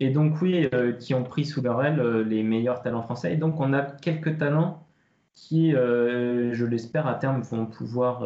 Et 0.00 0.10
donc 0.10 0.40
oui, 0.42 0.68
euh, 0.74 0.92
qui 0.92 1.14
ont 1.14 1.24
pris 1.24 1.44
sous 1.44 1.62
leur 1.62 1.82
aile 1.82 2.00
les 2.28 2.42
meilleurs 2.42 2.82
talents 2.82 3.02
français. 3.02 3.32
Et 3.32 3.36
donc 3.36 3.60
on 3.60 3.72
a 3.72 3.82
quelques 3.82 4.38
talents 4.38 4.86
qui, 5.32 5.72
je 5.72 6.64
l'espère, 6.64 7.06
à 7.06 7.14
terme 7.14 7.42
vont 7.42 7.66
pouvoir 7.66 8.22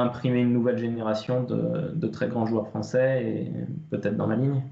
imprimer 0.00 0.40
une 0.40 0.52
nouvelle 0.52 0.78
génération 0.78 1.42
de, 1.42 2.06
très 2.08 2.28
grands 2.28 2.46
joueurs 2.46 2.68
français 2.68 3.24
et 3.24 3.52
peut-être 3.90 4.16
dans 4.16 4.26
la 4.26 4.36
ligne. 4.36 4.62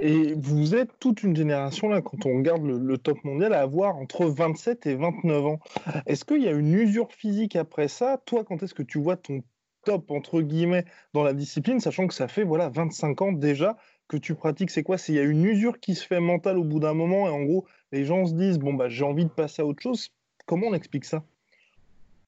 Et 0.00 0.34
vous 0.34 0.74
êtes 0.74 0.98
toute 0.98 1.22
une 1.22 1.36
génération, 1.36 1.88
là, 1.88 2.02
quand 2.02 2.26
on 2.26 2.36
regarde 2.38 2.64
le, 2.64 2.98
top 2.98 3.22
mondial, 3.24 3.52
à 3.52 3.60
avoir 3.60 3.96
entre 3.96 4.26
27 4.26 4.86
et 4.86 4.96
29 4.96 5.46
ans. 5.46 5.60
Est-ce 6.06 6.24
qu'il 6.24 6.42
y 6.42 6.48
a 6.48 6.52
une 6.52 6.74
usure 6.74 7.12
physique 7.12 7.54
après 7.54 7.86
ça? 7.86 8.20
Toi, 8.26 8.44
quand 8.44 8.62
est-ce 8.62 8.74
que 8.74 8.82
tu 8.82 8.98
vois 8.98 9.16
ton 9.16 9.42
top, 9.84 10.10
entre 10.10 10.40
guillemets, 10.40 10.84
dans 11.12 11.22
la 11.22 11.32
discipline, 11.32 11.78
sachant 11.78 12.08
que 12.08 12.14
ça 12.14 12.26
fait 12.26 12.42
voilà 12.42 12.68
25 12.70 13.22
ans 13.22 13.32
déjà 13.32 13.76
que 14.08 14.16
tu 14.16 14.34
pratiques? 14.34 14.70
C'est 14.70 14.82
quoi? 14.82 14.98
S'il 14.98 15.14
y 15.14 15.20
a 15.20 15.22
une 15.22 15.44
usure 15.44 15.78
qui 15.78 15.94
se 15.94 16.04
fait 16.04 16.20
mentale 16.20 16.58
au 16.58 16.64
bout 16.64 16.80
d'un 16.80 16.94
moment 16.94 17.28
et 17.28 17.30
en 17.30 17.44
gros, 17.44 17.66
les 17.92 18.04
gens 18.04 18.26
se 18.26 18.34
disent, 18.34 18.58
bon, 18.58 18.74
bah, 18.74 18.88
j'ai 18.88 19.04
envie 19.04 19.24
de 19.24 19.30
passer 19.30 19.62
à 19.62 19.66
autre 19.66 19.82
chose. 19.82 20.08
Comment 20.46 20.68
on 20.68 20.74
explique 20.74 21.04
ça? 21.04 21.24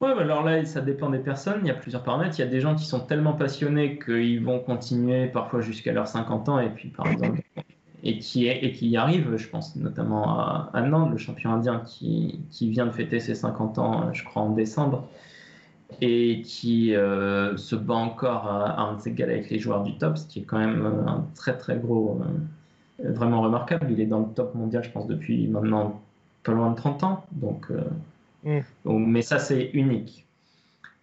Ouais, 0.00 0.10
alors 0.10 0.44
là, 0.44 0.62
ça 0.66 0.82
dépend 0.82 1.08
des 1.08 1.18
personnes. 1.18 1.60
Il 1.62 1.68
y 1.68 1.70
a 1.70 1.74
plusieurs 1.74 2.02
paramètres. 2.02 2.38
Il 2.38 2.42
y 2.42 2.44
a 2.44 2.50
des 2.50 2.60
gens 2.60 2.74
qui 2.74 2.84
sont 2.84 3.00
tellement 3.00 3.32
passionnés 3.32 3.98
qu'ils 3.98 4.44
vont 4.44 4.58
continuer 4.60 5.26
parfois 5.26 5.60
jusqu'à 5.62 5.92
leurs 5.92 6.08
50 6.08 6.48
ans 6.50 6.58
et 6.58 6.68
puis 6.68 6.88
par 6.88 7.06
exemple 7.06 7.40
et 8.02 8.18
qui, 8.18 8.46
et 8.46 8.72
qui 8.72 8.88
y 8.88 8.96
arrivent. 8.96 9.36
Je 9.36 9.48
pense 9.48 9.74
notamment 9.76 10.38
à, 10.38 10.70
à 10.74 10.80
le 10.82 11.16
champion 11.16 11.52
indien 11.52 11.80
qui, 11.80 12.40
qui, 12.50 12.68
vient 12.68 12.86
de 12.86 12.90
fêter 12.90 13.20
ses 13.20 13.34
50 13.34 13.78
ans, 13.78 14.12
je 14.12 14.22
crois, 14.24 14.42
en 14.42 14.50
décembre 14.50 15.08
et 16.00 16.42
qui 16.42 16.94
euh, 16.94 17.56
se 17.56 17.76
bat 17.76 17.94
encore 17.94 18.46
à, 18.48 18.96
ses 18.98 19.22
avec 19.22 19.50
les 19.50 19.58
joueurs 19.58 19.82
du 19.82 19.96
top, 19.96 20.18
ce 20.18 20.26
qui 20.26 20.40
est 20.40 20.42
quand 20.42 20.58
même 20.58 20.84
un 21.06 21.24
très 21.34 21.56
très 21.56 21.76
gros, 21.76 22.20
euh, 23.00 23.12
vraiment 23.12 23.40
remarquable. 23.40 23.86
Il 23.90 24.00
est 24.00 24.06
dans 24.06 24.20
le 24.20 24.28
top 24.34 24.54
mondial, 24.54 24.84
je 24.84 24.90
pense, 24.90 25.06
depuis 25.06 25.46
maintenant 25.46 26.02
pas 26.42 26.52
loin 26.52 26.70
de 26.70 26.76
30 26.76 27.04
ans. 27.04 27.24
Donc. 27.32 27.66
Euh, 27.70 27.80
Mm. 28.46 28.60
mais 28.84 29.22
ça, 29.22 29.38
c'est 29.38 29.70
unique. 29.74 30.24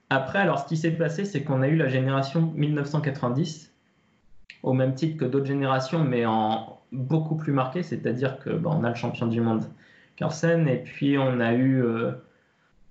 Après, 0.10 0.40
alors, 0.40 0.60
ce 0.60 0.68
qui 0.68 0.78
s'est 0.78 0.92
passé, 0.92 1.26
c'est 1.26 1.44
qu'on 1.44 1.62
a 1.62 1.68
eu 1.68 1.76
la 1.76 1.90
génération 1.90 2.54
1990, 2.56 3.72
au 4.64 4.74
même 4.74 4.96
titre 4.96 5.18
que 5.18 5.26
d'autres 5.26 5.46
générations, 5.46 6.04
mais 6.04 6.26
en 6.26 6.80
beaucoup 6.92 7.36
plus 7.36 7.52
marqué, 7.52 7.84
c'est-à-dire 7.84 8.40
que 8.40 8.50
on 8.66 8.84
a 8.84 8.90
le 8.90 8.96
champion 8.96 9.28
du 9.28 9.42
monde 9.42 9.66
Carlsen, 10.16 10.68
et 10.68 10.78
puis 10.78 11.18
on 11.18 11.40
a 11.40 11.54
eu 11.54 11.84
euh, 11.84 12.12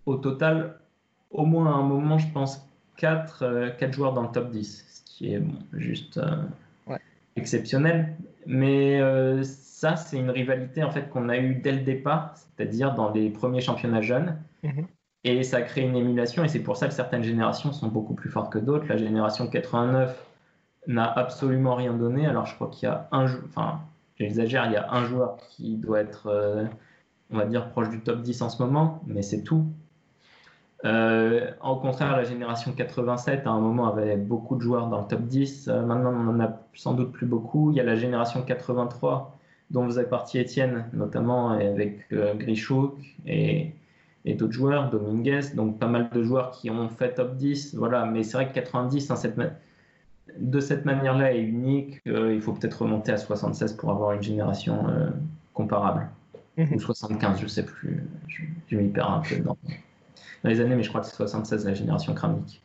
au 0.05 0.17
total, 0.17 0.79
au 1.31 1.47
moins 1.47 1.73
à 1.73 1.77
un 1.77 1.83
moment, 1.83 2.19
je 2.19 2.31
pense, 2.33 2.69
4, 2.97 3.43
euh, 3.43 3.93
joueurs 3.93 4.13
dans 4.13 4.23
le 4.23 4.33
top 4.33 4.51
10, 4.51 4.85
ce 5.07 5.11
qui 5.11 5.33
est 5.33 5.43
juste 5.73 6.19
euh, 6.19 6.99
exceptionnel. 7.37 8.17
Mais 8.47 9.01
ça, 9.83 9.97
c'est 9.97 10.17
une 10.17 10.31
rivalité 10.31 10.85
en 10.85 10.93
fait 10.93 11.11
qu'on 11.11 11.29
a 11.29 11.37
eue 11.39 11.57
dès 11.57 11.73
le 11.73 11.81
départ, 11.81 12.35
c'est-à-dire 12.37 12.95
dans 12.95 13.11
les 13.11 13.31
premiers 13.31 13.61
championnats 13.61 14.01
jeunes. 14.01 14.39
Mhm. 14.63 14.87
Et 15.25 15.43
ça 15.43 15.61
crée 15.63 15.81
une 15.81 15.97
émulation, 15.97 16.45
et 16.45 16.49
c'est 16.49 16.63
pour 16.63 16.77
ça 16.77 16.87
que 16.87 16.95
certaines 16.95 17.25
générations 17.25 17.73
sont 17.73 17.89
beaucoup 17.89 18.15
plus 18.15 18.31
fortes 18.31 18.53
que 18.53 18.61
d'autres. 18.61 18.87
La 18.89 18.97
génération 18.97 19.49
89 19.49 20.25
n'a 20.87 21.11
absolument 21.11 21.75
rien 21.75 21.95
donné. 21.95 22.27
Alors 22.27 22.47
je 22.47 22.55
crois 22.55 22.69
qu'il 22.69 22.89
y 22.89 22.93
a 22.93 23.09
un, 23.11 23.25
enfin, 23.25 23.81
j'exagère, 24.15 24.67
il 24.67 24.73
y 24.73 24.77
a 24.77 24.89
un 24.93 25.05
joueur 25.05 25.39
qui 25.51 25.77
doit 25.77 26.01
être, 26.01 26.29
euh, 26.29 26.65
on 27.33 27.39
va 27.39 27.45
dire, 27.45 27.69
proche 27.71 27.91
du 27.91 28.01
top 28.03 28.23
10 28.23 28.41
en 28.43 28.51
ce 28.51 28.63
moment, 28.63 29.03
mais 29.09 29.23
c'est 29.23 29.43
tout. 29.43 29.67
au 30.85 31.77
contraire, 31.77 32.17
la 32.17 32.23
génération 32.23 32.73
87, 32.73 33.49
à 33.49 33.51
un 33.51 33.59
moment, 33.59 33.89
avait 33.89 34.17
beaucoup 34.17 34.55
de 34.55 34.61
joueurs 34.61 34.87
dans 34.87 35.01
le 35.01 35.09
top 35.09 35.23
10. 35.23 35.67
maintenant, 35.67 36.13
on 36.13 36.29
en 36.29 36.39
a 36.39 36.61
sans 36.75 36.95
doute 36.95 37.11
plus 37.11 37.27
beaucoup. 37.27 37.73
Il 37.73 37.77
y 37.77 37.81
a 37.81 37.85
la 37.85 37.97
génération 37.97 38.43
83, 38.43 39.39
dont 39.73 39.87
faisait 39.87 40.05
partie 40.05 40.39
Étienne, 40.39 40.87
notamment 40.93 41.51
avec 41.51 42.07
Grichouk 42.13 42.95
et, 43.27 43.73
et 44.25 44.35
d'autres 44.35 44.53
joueurs, 44.53 44.91
Dominguez. 44.91 45.55
Donc, 45.55 45.79
pas 45.79 45.89
mal 45.89 46.11
de 46.11 46.23
joueurs 46.23 46.51
qui 46.53 46.71
ont 46.71 46.89
fait 46.89 47.15
top 47.15 47.37
10. 47.37 47.75
Voilà. 47.75 48.05
Mais 48.07 48.23
c'est 48.23 48.37
vrai 48.37 48.49
que 48.49 48.55
90, 48.55 49.11
hein, 49.11 49.17
cette 49.17 49.37
de 50.39 50.61
cette 50.61 50.85
manière-là 50.85 51.35
est 51.35 51.43
unique. 51.43 52.01
il 52.07 52.41
faut 52.41 52.53
peut-être 52.53 52.83
remonter 52.83 53.13
à 53.13 53.19
76 53.19 53.75
pour 53.75 53.91
avoir 53.91 54.13
une 54.13 54.23
génération 54.23 54.89
euh, 54.89 55.11
comparable. 55.55 56.09
Mhm. 56.57 56.75
Ou 56.75 56.81
75, 56.81 57.39
je 57.39 57.45
ne 57.45 57.49
sais 57.49 57.65
plus. 57.65 58.05
Je, 58.69 58.77
m'y 58.77 58.89
perds 58.89 59.11
un 59.11 59.21
peu 59.21 59.37
dans, 59.37 59.57
les 60.45 60.61
années, 60.61 60.77
mais 60.77 60.83
je 60.83 60.89
crois 60.89 61.01
que 61.01 61.07
c'est 61.07 61.17
76 61.17 61.65
la 61.67 61.75
génération 61.75 62.15
cramique. 62.15 62.63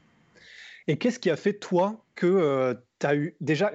Et 0.88 0.98
qu'est-ce 0.98 1.20
qui 1.20 1.30
a 1.30 1.36
fait, 1.36 1.54
toi, 1.54 2.06
que 2.16 2.26
euh, 2.26 2.74
tu 3.00 3.06
as 3.06 3.16
eu, 3.16 3.36
déjà, 3.42 3.74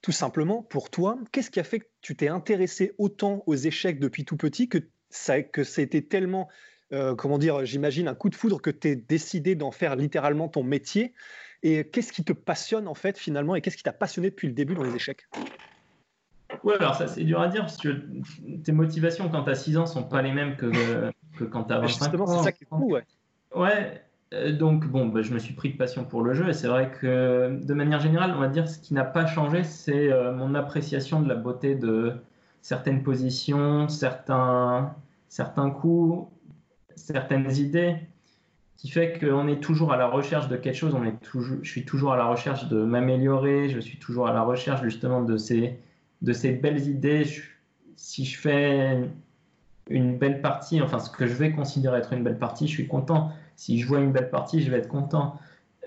tout 0.00 0.12
simplement, 0.12 0.62
pour 0.62 0.90
toi, 0.90 1.18
qu'est-ce 1.32 1.50
qui 1.50 1.60
a 1.60 1.64
fait 1.64 1.80
que 1.80 1.88
tu 2.00 2.16
t'es 2.16 2.28
intéressé 2.28 2.92
autant 2.98 3.42
aux 3.46 3.56
échecs 3.56 3.98
depuis 3.98 4.24
tout 4.24 4.36
petit, 4.36 4.68
que, 4.68 4.78
ça, 5.10 5.42
que 5.42 5.64
c'était 5.64 6.02
tellement, 6.02 6.48
euh, 6.92 7.14
comment 7.16 7.38
dire, 7.38 7.64
j'imagine, 7.64 8.06
un 8.06 8.14
coup 8.14 8.30
de 8.30 8.36
foudre 8.36 8.60
que 8.62 8.70
tu 8.70 8.88
es 8.88 8.96
décidé 8.96 9.56
d'en 9.56 9.72
faire 9.72 9.96
littéralement 9.96 10.48
ton 10.48 10.62
métier? 10.62 11.14
Et 11.64 11.88
qu'est-ce 11.88 12.12
qui 12.12 12.24
te 12.24 12.32
passionne 12.32 12.88
en 12.88 12.94
fait 12.94 13.18
finalement 13.18 13.54
et 13.54 13.60
qu'est-ce 13.60 13.76
qui 13.76 13.84
t'a 13.84 13.92
passionné 13.92 14.30
depuis 14.30 14.48
le 14.48 14.54
début 14.54 14.74
dans 14.74 14.82
les 14.82 14.94
échecs? 14.96 15.26
Ouais, 16.64 16.74
alors 16.74 16.94
ça 16.94 17.06
c'est 17.06 17.24
dur 17.24 17.40
à 17.40 17.48
dire 17.48 17.62
parce 17.62 17.76
que 17.76 18.04
tes 18.64 18.72
motivations 18.72 19.28
quand 19.28 19.44
tu 19.44 19.50
as 19.50 19.54
6 19.54 19.76
ans 19.78 19.86
sont 19.86 20.02
pas 20.02 20.22
les 20.22 20.32
mêmes 20.32 20.56
que, 20.56 20.70
que 21.36 21.44
quand 21.44 21.64
tu 21.64 21.72
as 21.72 21.78
25 21.78 21.88
Justement, 21.88 22.26
c'est 22.26 22.42
ça 22.42 22.52
qui 22.52 22.64
est 22.64 22.66
fou, 22.66 22.92
ouais. 22.92 23.04
Ouais, 23.54 24.02
donc 24.52 24.86
bon, 24.86 25.06
bah, 25.06 25.22
je 25.22 25.32
me 25.34 25.38
suis 25.38 25.54
pris 25.54 25.72
de 25.72 25.76
passion 25.76 26.04
pour 26.04 26.22
le 26.22 26.32
jeu 26.34 26.48
et 26.48 26.52
c'est 26.52 26.68
vrai 26.68 26.90
que 26.90 27.60
de 27.62 27.74
manière 27.74 28.00
générale, 28.00 28.32
on 28.36 28.40
va 28.40 28.48
dire 28.48 28.68
ce 28.68 28.78
qui 28.78 28.94
n'a 28.94 29.04
pas 29.04 29.26
changé, 29.26 29.62
c'est 29.64 30.10
euh, 30.12 30.32
mon 30.32 30.54
appréciation 30.54 31.20
de 31.20 31.28
la 31.28 31.34
beauté 31.34 31.74
de 31.74 32.14
certaines 32.62 33.02
positions, 33.02 33.88
certains, 33.88 34.94
certains 35.28 35.70
coups, 35.70 36.28
certaines 36.96 37.50
idées 37.56 37.96
qui 38.76 38.88
fait 38.88 39.18
qu'on 39.18 39.46
est 39.48 39.60
toujours 39.60 39.92
à 39.92 39.96
la 39.96 40.08
recherche 40.08 40.48
de 40.48 40.56
quelque 40.56 40.76
chose, 40.76 40.94
on 40.94 41.04
est 41.04 41.20
toujours, 41.20 41.58
je 41.62 41.70
suis 41.70 41.84
toujours 41.84 42.12
à 42.12 42.16
la 42.16 42.24
recherche 42.24 42.68
de 42.68 42.82
m'améliorer, 42.82 43.68
je 43.68 43.78
suis 43.78 43.98
toujours 43.98 44.26
à 44.26 44.32
la 44.32 44.42
recherche 44.42 44.82
justement 44.82 45.22
de 45.22 45.36
ces, 45.36 45.78
de 46.22 46.32
ces 46.32 46.52
belles 46.52 46.88
idées. 46.88 47.24
si 47.96 48.24
je 48.24 48.38
fais 48.38 49.08
une 49.88 50.18
belle 50.18 50.40
partie, 50.40 50.80
enfin 50.80 50.98
ce 50.98 51.10
que 51.10 51.26
je 51.26 51.34
vais 51.34 51.52
considérer 51.52 51.98
être 51.98 52.12
une 52.12 52.24
belle 52.24 52.38
partie, 52.38 52.66
je 52.66 52.72
suis 52.72 52.88
content. 52.88 53.32
Si 53.62 53.78
je 53.78 53.86
vois 53.86 54.00
une 54.00 54.10
belle 54.10 54.28
partie, 54.28 54.60
je 54.60 54.72
vais 54.72 54.78
être 54.78 54.88
content. 54.88 55.38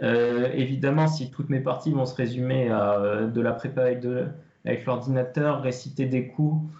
Euh, 0.01 0.49
évidemment, 0.53 1.07
si 1.07 1.29
toutes 1.29 1.49
mes 1.49 1.59
parties 1.59 1.91
vont 1.91 2.05
se 2.05 2.15
résumer 2.15 2.69
à 2.69 2.93
euh, 2.93 3.27
de 3.27 3.41
la 3.41 3.51
prépa 3.51 3.81
avec, 3.81 4.85
l'ordinateur, 4.85 5.61
réciter 5.61 6.05
des 6.05 6.29
coups 6.29 6.71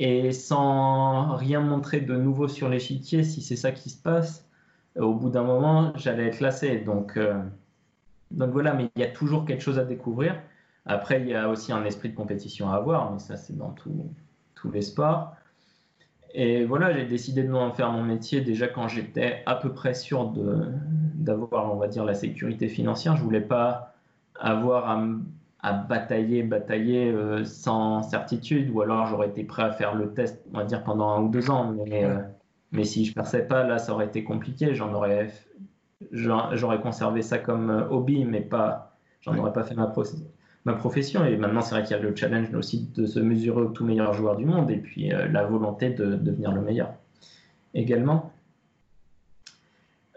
et 0.00 0.32
sans 0.32 1.36
rien 1.36 1.60
montrer 1.60 2.00
de 2.00 2.16
nouveau 2.16 2.48
sur 2.48 2.68
l'échiquier, 2.68 3.22
si 3.22 3.40
c'est 3.40 3.54
ça 3.54 3.70
qui 3.70 3.88
se 3.88 4.02
passe, 4.02 4.44
au 4.96 5.14
bout 5.14 5.30
d'un 5.30 5.44
moment, 5.44 5.92
j'allais 5.94 6.26
être 6.26 6.40
lassé. 6.40 6.84
Euh, 6.88 7.42
donc 8.32 8.50
voilà, 8.50 8.74
mais 8.74 8.90
il 8.96 9.00
y 9.00 9.04
a 9.04 9.12
toujours 9.12 9.44
quelque 9.44 9.62
chose 9.62 9.78
à 9.78 9.84
découvrir. 9.84 10.34
Après, 10.86 11.20
il 11.20 11.28
y 11.28 11.36
a 11.36 11.48
aussi 11.48 11.72
un 11.72 11.84
esprit 11.84 12.08
de 12.08 12.16
compétition 12.16 12.68
à 12.68 12.74
avoir, 12.74 13.12
mais 13.12 13.20
ça, 13.20 13.36
c'est 13.36 13.56
dans 13.56 13.76
tous 14.56 14.72
les 14.72 14.82
sports. 14.82 15.36
Et 16.34 16.64
voilà, 16.64 16.92
j'ai 16.92 17.04
décidé 17.04 17.42
de 17.42 17.52
en 17.52 17.72
faire 17.72 17.92
mon 17.92 18.02
métier 18.02 18.40
déjà 18.40 18.66
quand 18.66 18.88
j'étais 18.88 19.42
à 19.46 19.54
peu 19.54 19.72
près 19.72 19.94
sûr 19.94 20.32
d'avoir, 21.14 21.72
on 21.72 21.76
va 21.76 21.88
dire, 21.88 22.04
la 22.04 22.14
sécurité 22.14 22.68
financière. 22.68 23.16
Je 23.16 23.22
voulais 23.22 23.42
pas 23.42 23.94
avoir 24.40 24.88
à, 24.88 25.04
à 25.60 25.72
batailler, 25.74 26.42
batailler 26.42 27.10
euh, 27.10 27.44
sans 27.44 28.02
certitude, 28.02 28.70
ou 28.70 28.80
alors 28.80 29.06
j'aurais 29.06 29.28
été 29.28 29.44
prêt 29.44 29.62
à 29.62 29.72
faire 29.72 29.94
le 29.94 30.14
test, 30.14 30.42
on 30.52 30.58
va 30.58 30.64
dire, 30.64 30.82
pendant 30.84 31.10
un 31.10 31.22
ou 31.22 31.28
deux 31.28 31.50
ans. 31.50 31.74
Mais, 31.86 32.04
euh, 32.04 32.18
mais 32.72 32.84
si 32.84 33.04
je 33.04 33.14
perçais 33.14 33.46
pas, 33.46 33.64
là, 33.64 33.78
ça 33.78 33.92
aurait 33.92 34.06
été 34.06 34.24
compliqué. 34.24 34.74
J'en 34.74 34.92
aurais, 34.94 35.30
j'aurais 36.10 36.80
conservé 36.80 37.20
ça 37.20 37.38
comme 37.38 37.70
euh, 37.70 37.88
hobby, 37.90 38.24
mais 38.24 38.40
pas, 38.40 38.96
j'en 39.20 39.36
aurais 39.36 39.52
pas 39.52 39.64
fait 39.64 39.74
ma, 39.74 39.92
ma 40.64 40.74
profession. 40.74 41.24
Et 41.24 41.36
maintenant, 41.36 41.62
c'est 41.62 41.74
vrai 41.74 41.82
qu'il 41.82 41.96
y 41.96 41.98
a 41.98 42.02
le 42.02 42.14
challenge 42.14 42.52
aussi 42.54 42.88
de 42.94 43.06
se 43.06 43.20
mesurer 43.20 43.62
au 43.62 43.68
tout 43.68 43.84
meilleur 43.84 44.12
joueur 44.14 44.36
du 44.36 44.44
monde 44.44 44.70
et 44.70 44.76
puis 44.76 45.12
euh, 45.12 45.28
la 45.28 45.44
volonté 45.44 45.90
de, 45.90 46.14
devenir 46.14 46.52
le 46.52 46.60
meilleur 46.60 46.92
également. 47.74 48.32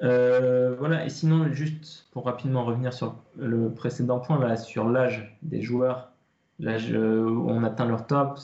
Euh, 0.04 0.76
voilà, 0.78 1.06
et 1.06 1.10
sinon, 1.10 1.52
juste 1.54 2.08
pour 2.12 2.26
rapidement 2.26 2.66
revenir 2.66 2.94
sur 2.94 3.16
le 3.38 3.72
précédent 3.72 4.20
point, 4.20 4.40
là, 4.40 4.58
sur 4.58 4.90
l'âge 4.90 5.38
des 5.42 5.62
joueurs, 5.62 6.12
l'âge 6.60 6.92
où 6.92 7.46
on 7.50 7.64
atteint 7.64 7.86
leur 7.86 8.06
top, 8.06 8.40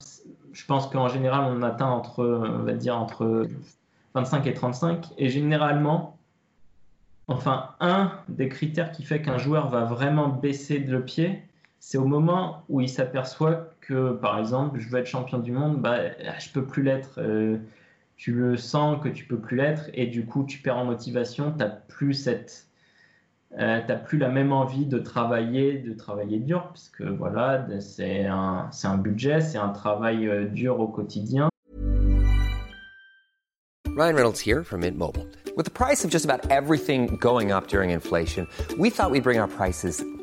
je 0.54 0.66
pense 0.66 0.88
qu'en 0.88 1.08
général, 1.08 1.44
on 1.46 1.62
atteint 1.62 1.90
entre, 1.90 2.26
on 2.26 2.64
va 2.64 2.74
dire, 2.74 2.98
entre 2.98 3.48
25 4.16 4.48
et 4.48 4.54
35. 4.54 5.08
Et 5.18 5.30
généralement, 5.30 6.18
enfin, 7.28 7.70
un 7.80 8.12
des 8.30 8.50
critères 8.50 8.92
qui 8.92 9.04
fait 9.04 9.22
qu'un 9.22 9.38
joueur 9.38 9.70
va 9.70 9.84
vraiment 9.86 10.28
baisser 10.30 10.80
le 10.80 11.04
pied, 11.04 11.44
c'est 11.84 11.98
au 11.98 12.06
moment 12.06 12.63
où 12.70 12.80
il 12.80 12.88
s'aperçoit 12.88 13.74
que, 13.82 14.12
par 14.13 14.38
exemple, 14.38 14.80
je 14.80 14.88
veux 14.88 15.00
être 15.00 15.08
champion 15.08 15.39
du 15.39 15.52
monde, 15.52 15.82
bah, 15.82 15.98
je 16.39 16.50
peux 16.52 16.63
plus 16.63 16.84
l'être. 16.84 17.15
Euh, 17.17 17.58
tu 18.17 18.34
le 18.34 18.56
sens 18.56 19.02
que 19.04 19.10
tu 19.10 19.26
peux 19.26 19.39
plus 19.39 19.58
l'être 19.58 19.89
et 19.96 20.06
du 20.06 20.28
coup, 20.28 20.46
tu 20.46 20.60
perds 20.60 20.78
en 20.78 20.86
motivation. 20.86 21.52
Tu 21.58 21.65
plus 21.88 22.13
cette, 22.13 22.67
euh, 23.58 23.82
plus 24.06 24.20
la 24.20 24.30
même 24.30 24.54
envie 24.54 24.86
de 24.86 25.00
travailler, 25.00 25.80
de 25.80 25.94
travailler 25.94 26.38
dur, 26.38 26.70
puisque 26.72 27.02
voilà, 27.02 27.65
c'est 27.80 28.28
un, 28.28 28.70
un, 28.84 28.98
budget, 28.98 29.41
c'est 29.41 29.58
un 29.58 29.70
travail 29.70 30.28
euh, 30.28 30.46
dur 30.46 30.80
au 30.80 30.88
quotidien. 30.88 31.50
Ryan 33.88 34.15
Reynolds 34.15 34.39
here 34.39 34.63
from 34.63 34.82
Mint 34.82 34.98
Mobile. 34.98 35.28
With 35.58 35.65
the 35.65 35.72
price 35.72 36.06
of 36.06 36.12
just 36.12 36.26
about 36.26 36.50
everything 36.52 37.17
going 37.20 37.52
up 37.52 37.67
during 37.67 37.89
inflation, 37.89 38.48
we 38.78 38.91
thought 38.91 39.10
we'd 39.10 39.24
bring 39.24 39.39
our 39.39 39.50
prices 39.50 40.04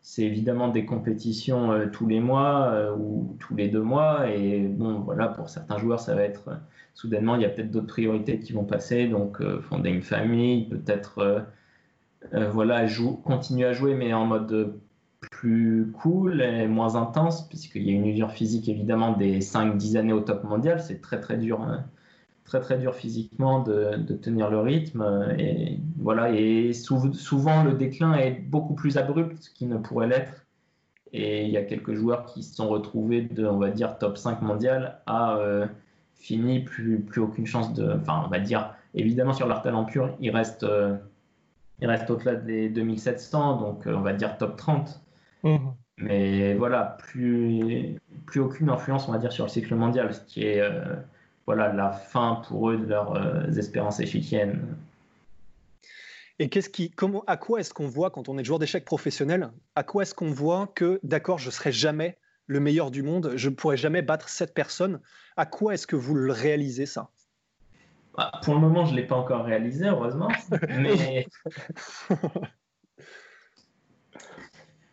c'est 0.00 0.22
évidemment 0.22 0.68
des 0.68 0.84
compétitions 0.84 1.72
euh, 1.72 1.86
tous 1.86 2.06
les 2.06 2.20
mois 2.20 2.70
euh, 2.72 2.94
ou 2.96 3.36
tous 3.40 3.54
les 3.56 3.68
deux 3.68 3.82
mois. 3.82 4.30
Et 4.30 4.60
bon, 4.60 5.00
voilà, 5.00 5.28
pour 5.28 5.48
certains 5.48 5.78
joueurs, 5.78 6.00
ça 6.00 6.14
va 6.14 6.22
être 6.22 6.48
euh, 6.48 6.54
soudainement, 6.94 7.36
il 7.36 7.42
y 7.42 7.44
a 7.44 7.48
peut-être 7.48 7.70
d'autres 7.70 7.86
priorités 7.88 8.38
qui 8.38 8.52
vont 8.52 8.64
passer. 8.64 9.06
Donc, 9.08 9.42
fonder 9.62 9.90
une 9.90 10.02
famille, 10.02 10.68
peut-être 10.68 11.46
voilà, 12.32 12.86
continuer 13.24 13.66
à 13.66 13.72
jouer, 13.72 13.94
mais 13.94 14.12
en 14.12 14.26
mode 14.26 14.80
plus 15.30 15.92
cool 15.92 16.42
et 16.42 16.66
moins 16.66 16.96
intense, 16.96 17.48
puisqu'il 17.48 17.84
y 17.84 17.90
a 17.90 17.92
une 17.92 18.06
usure 18.06 18.32
physique 18.32 18.68
évidemment 18.68 19.12
des 19.16 19.40
5-10 19.40 19.96
années 19.96 20.12
au 20.12 20.20
top 20.20 20.44
mondial. 20.44 20.80
C'est 20.80 21.00
très 21.00 21.20
très 21.20 21.36
dur. 21.36 21.60
Hein 21.62 21.84
très 22.48 22.60
très 22.60 22.78
dur 22.78 22.94
physiquement 22.94 23.60
de, 23.62 23.96
tenir 24.14 24.50
le 24.50 24.58
rythme 24.58 25.34
et 25.38 25.78
voilà 25.98 26.30
et 26.32 26.72
souvent 26.72 27.62
le 27.62 27.74
déclin 27.74 28.14
est 28.14 28.30
beaucoup 28.30 28.74
plus 28.74 28.96
abrupt 28.96 29.50
qu'il 29.54 29.68
ne 29.68 29.76
pourrait 29.76 30.08
l'être 30.08 30.46
et 31.12 31.44
il 31.44 31.50
y 31.50 31.58
a 31.58 31.62
quelques 31.62 31.92
joueurs 31.92 32.24
qui 32.24 32.42
se 32.42 32.56
sont 32.56 32.68
retrouvés 32.68 33.22
de 33.22 33.46
on 33.46 33.58
va 33.58 33.70
dire 33.70 33.98
top 33.98 34.16
5 34.16 34.40
mondial 34.40 35.00
à 35.06 35.36
euh, 35.36 35.66
fini 36.14 36.60
plus 36.60 37.00
plus 37.00 37.20
aucune 37.20 37.46
chance 37.46 37.74
de 37.74 37.92
enfin 37.92 38.22
on 38.24 38.28
va 38.28 38.40
dire 38.40 38.74
évidemment 38.94 39.34
sur 39.34 39.46
leur 39.46 39.60
talent 39.60 39.84
pur 39.84 40.16
il 40.18 40.30
reste 40.30 40.64
euh, 40.64 40.96
il 41.80 41.86
reste 41.86 42.08
au-delà 42.10 42.34
des 42.34 42.70
2700 42.70 43.60
donc 43.60 43.86
euh, 43.86 43.94
on 43.94 44.00
va 44.00 44.14
dire 44.14 44.38
top 44.38 44.56
30 44.56 45.02
mmh. 45.44 45.56
mais 45.98 46.54
voilà 46.54 46.96
plus 46.98 48.00
plus 48.24 48.40
aucune 48.40 48.70
influence 48.70 49.06
on 49.06 49.12
va 49.12 49.18
dire 49.18 49.32
sur 49.32 49.44
le 49.44 49.50
cycle 49.50 49.74
mondial 49.74 50.14
ce 50.14 50.20
qui 50.20 50.44
est 50.44 50.62
voilà 51.48 51.72
la 51.72 51.92
fin 51.92 52.42
pour 52.46 52.68
eux 52.68 52.76
de 52.76 52.84
leurs 52.84 53.16
euh, 53.16 53.46
espérances 53.56 54.00
échiquiennes. 54.00 54.76
Et 56.38 56.50
qu'est-ce 56.50 56.68
qui, 56.68 56.90
comment, 56.90 57.24
à 57.26 57.38
quoi 57.38 57.60
est-ce 57.60 57.72
qu'on 57.72 57.88
voit 57.88 58.10
quand 58.10 58.28
on 58.28 58.36
est 58.36 58.44
joueur 58.44 58.58
d'échecs 58.58 58.84
professionnel 58.84 59.50
À 59.74 59.82
quoi 59.82 60.02
est-ce 60.02 60.14
qu'on 60.14 60.30
voit 60.30 60.70
que, 60.74 61.00
d'accord, 61.02 61.38
je 61.38 61.48
serai 61.48 61.72
jamais 61.72 62.18
le 62.48 62.60
meilleur 62.60 62.90
du 62.90 63.02
monde, 63.02 63.32
je 63.36 63.48
ne 63.48 63.54
pourrai 63.54 63.78
jamais 63.78 64.02
battre 64.02 64.28
cette 64.28 64.52
personne 64.52 65.00
À 65.38 65.46
quoi 65.46 65.72
est-ce 65.72 65.86
que 65.86 65.96
vous 65.96 66.14
le 66.14 66.30
réalisez 66.30 66.84
ça? 66.84 67.08
Bah, 68.14 68.30
Pour 68.42 68.52
le 68.52 68.60
moment, 68.60 68.84
je 68.84 68.92
ne 68.92 68.96
l'ai 68.96 69.06
pas 69.06 69.16
encore 69.16 69.46
réalisé, 69.46 69.86
heureusement. 69.86 70.28
mais... 70.68 71.26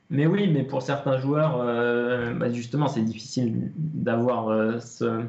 mais 0.10 0.26
oui, 0.26 0.50
mais 0.54 0.64
pour 0.64 0.82
certains 0.82 1.18
joueurs, 1.18 1.58
bah, 2.38 2.50
justement, 2.50 2.88
c'est 2.88 3.04
difficile 3.04 3.74
d'avoir 3.76 4.82
ce 4.82 5.28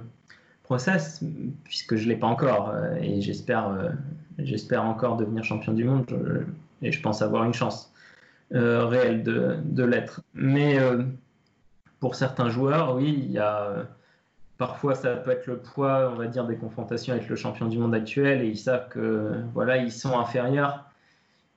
process 0.67 1.23
puisque 1.65 1.97
je 1.97 2.05
ne 2.05 2.11
l'ai 2.11 2.17
pas 2.17 2.27
encore 2.27 2.75
et 3.01 3.21
j'espère, 3.21 3.95
j'espère 4.39 4.85
encore 4.85 5.17
devenir 5.17 5.45
champion 5.45 5.73
du 5.73 5.85
monde 5.85 6.07
et 6.83 6.93
je 6.93 7.01
pense 7.01 7.23
avoir 7.23 7.45
une 7.45 7.55
chance 7.55 7.93
réelle 8.51 9.23
de, 9.23 9.85
l'être. 9.85 10.21
Mais 10.35 10.79
pour 12.01 12.15
certains 12.15 12.51
joueurs, 12.51 12.97
oui, 12.97 13.15
il 13.17 13.31
y 13.33 13.39
a 13.39 13.87
Parfois, 14.59 14.95
ça 14.95 15.17
peut 15.17 15.33
être 15.33 15.47
le 15.47 15.59
poids, 15.59 16.11
on 16.13 16.17
va 16.17 16.27
dire, 16.27 16.47
des 16.47 16.57
confrontations 16.57 17.13
avec 17.13 17.29
le 17.29 17.37
champion 17.37 17.67
du 17.67 17.79
monde 17.79 17.95
actuel 17.95 18.41
et 18.41 18.49
ils 18.49 18.57
savent 18.57 18.89
que 18.89 19.33
voilà, 19.53 19.77
ils 19.77 19.93
sont 19.93 20.19
inférieurs 20.19 20.87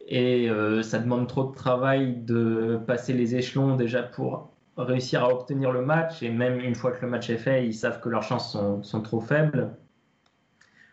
et 0.08 0.50
euh, 0.50 0.84
ça 0.84 1.00
demande 1.00 1.28
trop 1.28 1.46
de 1.46 1.56
travail 1.56 2.16
de 2.18 2.78
passer 2.88 3.14
les 3.14 3.36
échelons 3.36 3.78
déjà 3.78 4.04
pour 4.04 4.50
réussir 4.84 5.24
à 5.24 5.34
obtenir 5.34 5.72
le 5.72 5.82
match 5.82 6.24
et 6.24 6.30
même 6.30 6.60
une 6.60 6.76
fois 6.76 6.92
que 6.92 7.02
le 7.02 7.12
match 7.12 7.30
est 7.30 7.38
fait, 7.38 7.66
ils 7.66 7.74
savent 7.74 8.00
que 8.00 8.10
leurs 8.10 8.24
chances 8.24 8.58
sont, 8.82 9.02
trop 9.02 9.22
faibles. 9.22 9.72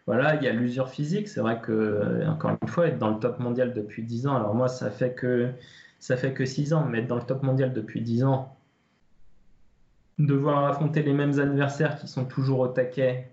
Voilà, 0.06 0.36
il 0.36 0.42
y 0.42 0.48
a 0.48 0.52
l'usure 0.52 0.88
physique. 0.88 1.28
C'est 1.28 1.40
vrai 1.40 1.60
que, 1.60 2.26
encore 2.28 2.52
une 2.62 2.68
fois, 2.68 2.88
être 2.88 2.98
dans 2.98 3.10
le 3.10 3.18
top 3.18 3.38
mondial 3.38 3.74
depuis 3.74 4.02
10 4.02 4.26
ans, 4.26 4.36
alors 4.36 4.54
moi, 4.54 4.68
ça 4.68 4.90
fait 4.90 5.14
que 5.14 5.50
ça 5.98 6.16
fait 6.16 6.32
que 6.32 6.44
6 6.44 6.72
ans, 6.72 6.86
mais 6.88 7.00
être 7.00 7.06
dans 7.06 7.16
le 7.16 7.22
top 7.22 7.42
mondial 7.42 7.72
depuis 7.72 8.00
10 8.00 8.24
ans, 8.24 8.56
devoir 10.18 10.64
affronter 10.66 11.02
les 11.02 11.12
mêmes 11.12 11.38
adversaires 11.38 11.98
qui 11.98 12.08
sont 12.08 12.24
toujours 12.24 12.60
au 12.60 12.68
taquet 12.68 13.32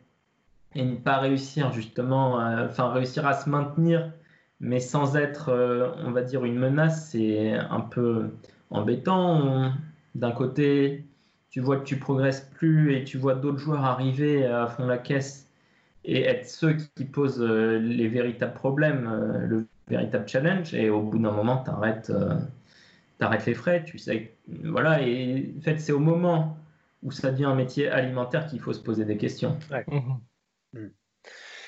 et 0.76 0.84
ne 0.84 0.96
pas 0.96 1.18
réussir 1.20 1.72
justement, 1.72 2.38
enfin 2.38 2.92
réussir 2.92 3.28
à 3.28 3.34
se 3.34 3.50
maintenir, 3.50 4.12
mais 4.60 4.80
sans 4.80 5.16
être, 5.16 5.50
euh, 5.50 5.92
on 6.04 6.12
va 6.12 6.24
dire, 6.24 6.46
une 6.46 6.58
menace, 6.58 7.10
c'est 7.10 7.54
un 7.54 7.82
peu 7.82 8.32
embêtant. 8.70 9.72
D'un 10.16 10.32
côté, 10.32 11.06
tu 11.50 11.60
vois 11.60 11.78
que 11.78 11.86
tu 11.86 11.98
progresses 11.98 12.42
plus 12.56 12.96
et 12.96 13.04
tu 13.04 13.18
vois 13.18 13.36
d'autres 13.36 13.58
joueurs 13.58 13.84
arriver 13.84 14.46
à 14.46 14.68
fond 14.68 14.86
la 14.86 14.98
caisse 14.98 15.50
et 16.06 16.24
être 16.24 16.48
ceux 16.48 16.74
qui 16.96 17.06
posent 17.06 17.42
euh, 17.42 17.80
les 17.80 18.08
véritables 18.08 18.54
problèmes, 18.54 19.08
euh, 19.08 19.46
le 19.48 19.68
véritable 19.88 20.28
challenge. 20.28 20.74
Et 20.74 20.90
au 20.90 21.02
bout 21.02 21.20
d'un 21.20 21.32
moment, 21.32 21.64
tu 21.64 21.70
arrêtes, 21.70 22.12
les 23.46 23.54
frais. 23.54 23.84
Tu 23.86 23.98
sais, 23.98 24.34
voilà. 24.64 25.02
Et 25.02 25.54
en 25.58 25.62
fait, 25.62 25.78
c'est 25.80 25.94
au 25.94 26.00
moment 26.00 26.58
où 27.04 27.12
ça 27.12 27.32
devient 27.32 27.46
un 27.46 27.56
métier 27.56 27.90
alimentaire 27.90 28.48
qu'il 28.48 28.60
faut 28.60 28.74
se 28.74 28.82
poser 28.82 29.06
des 29.06 29.18
questions. 29.18 29.58
Mhm. 29.88 30.20
Mm. 30.74 30.88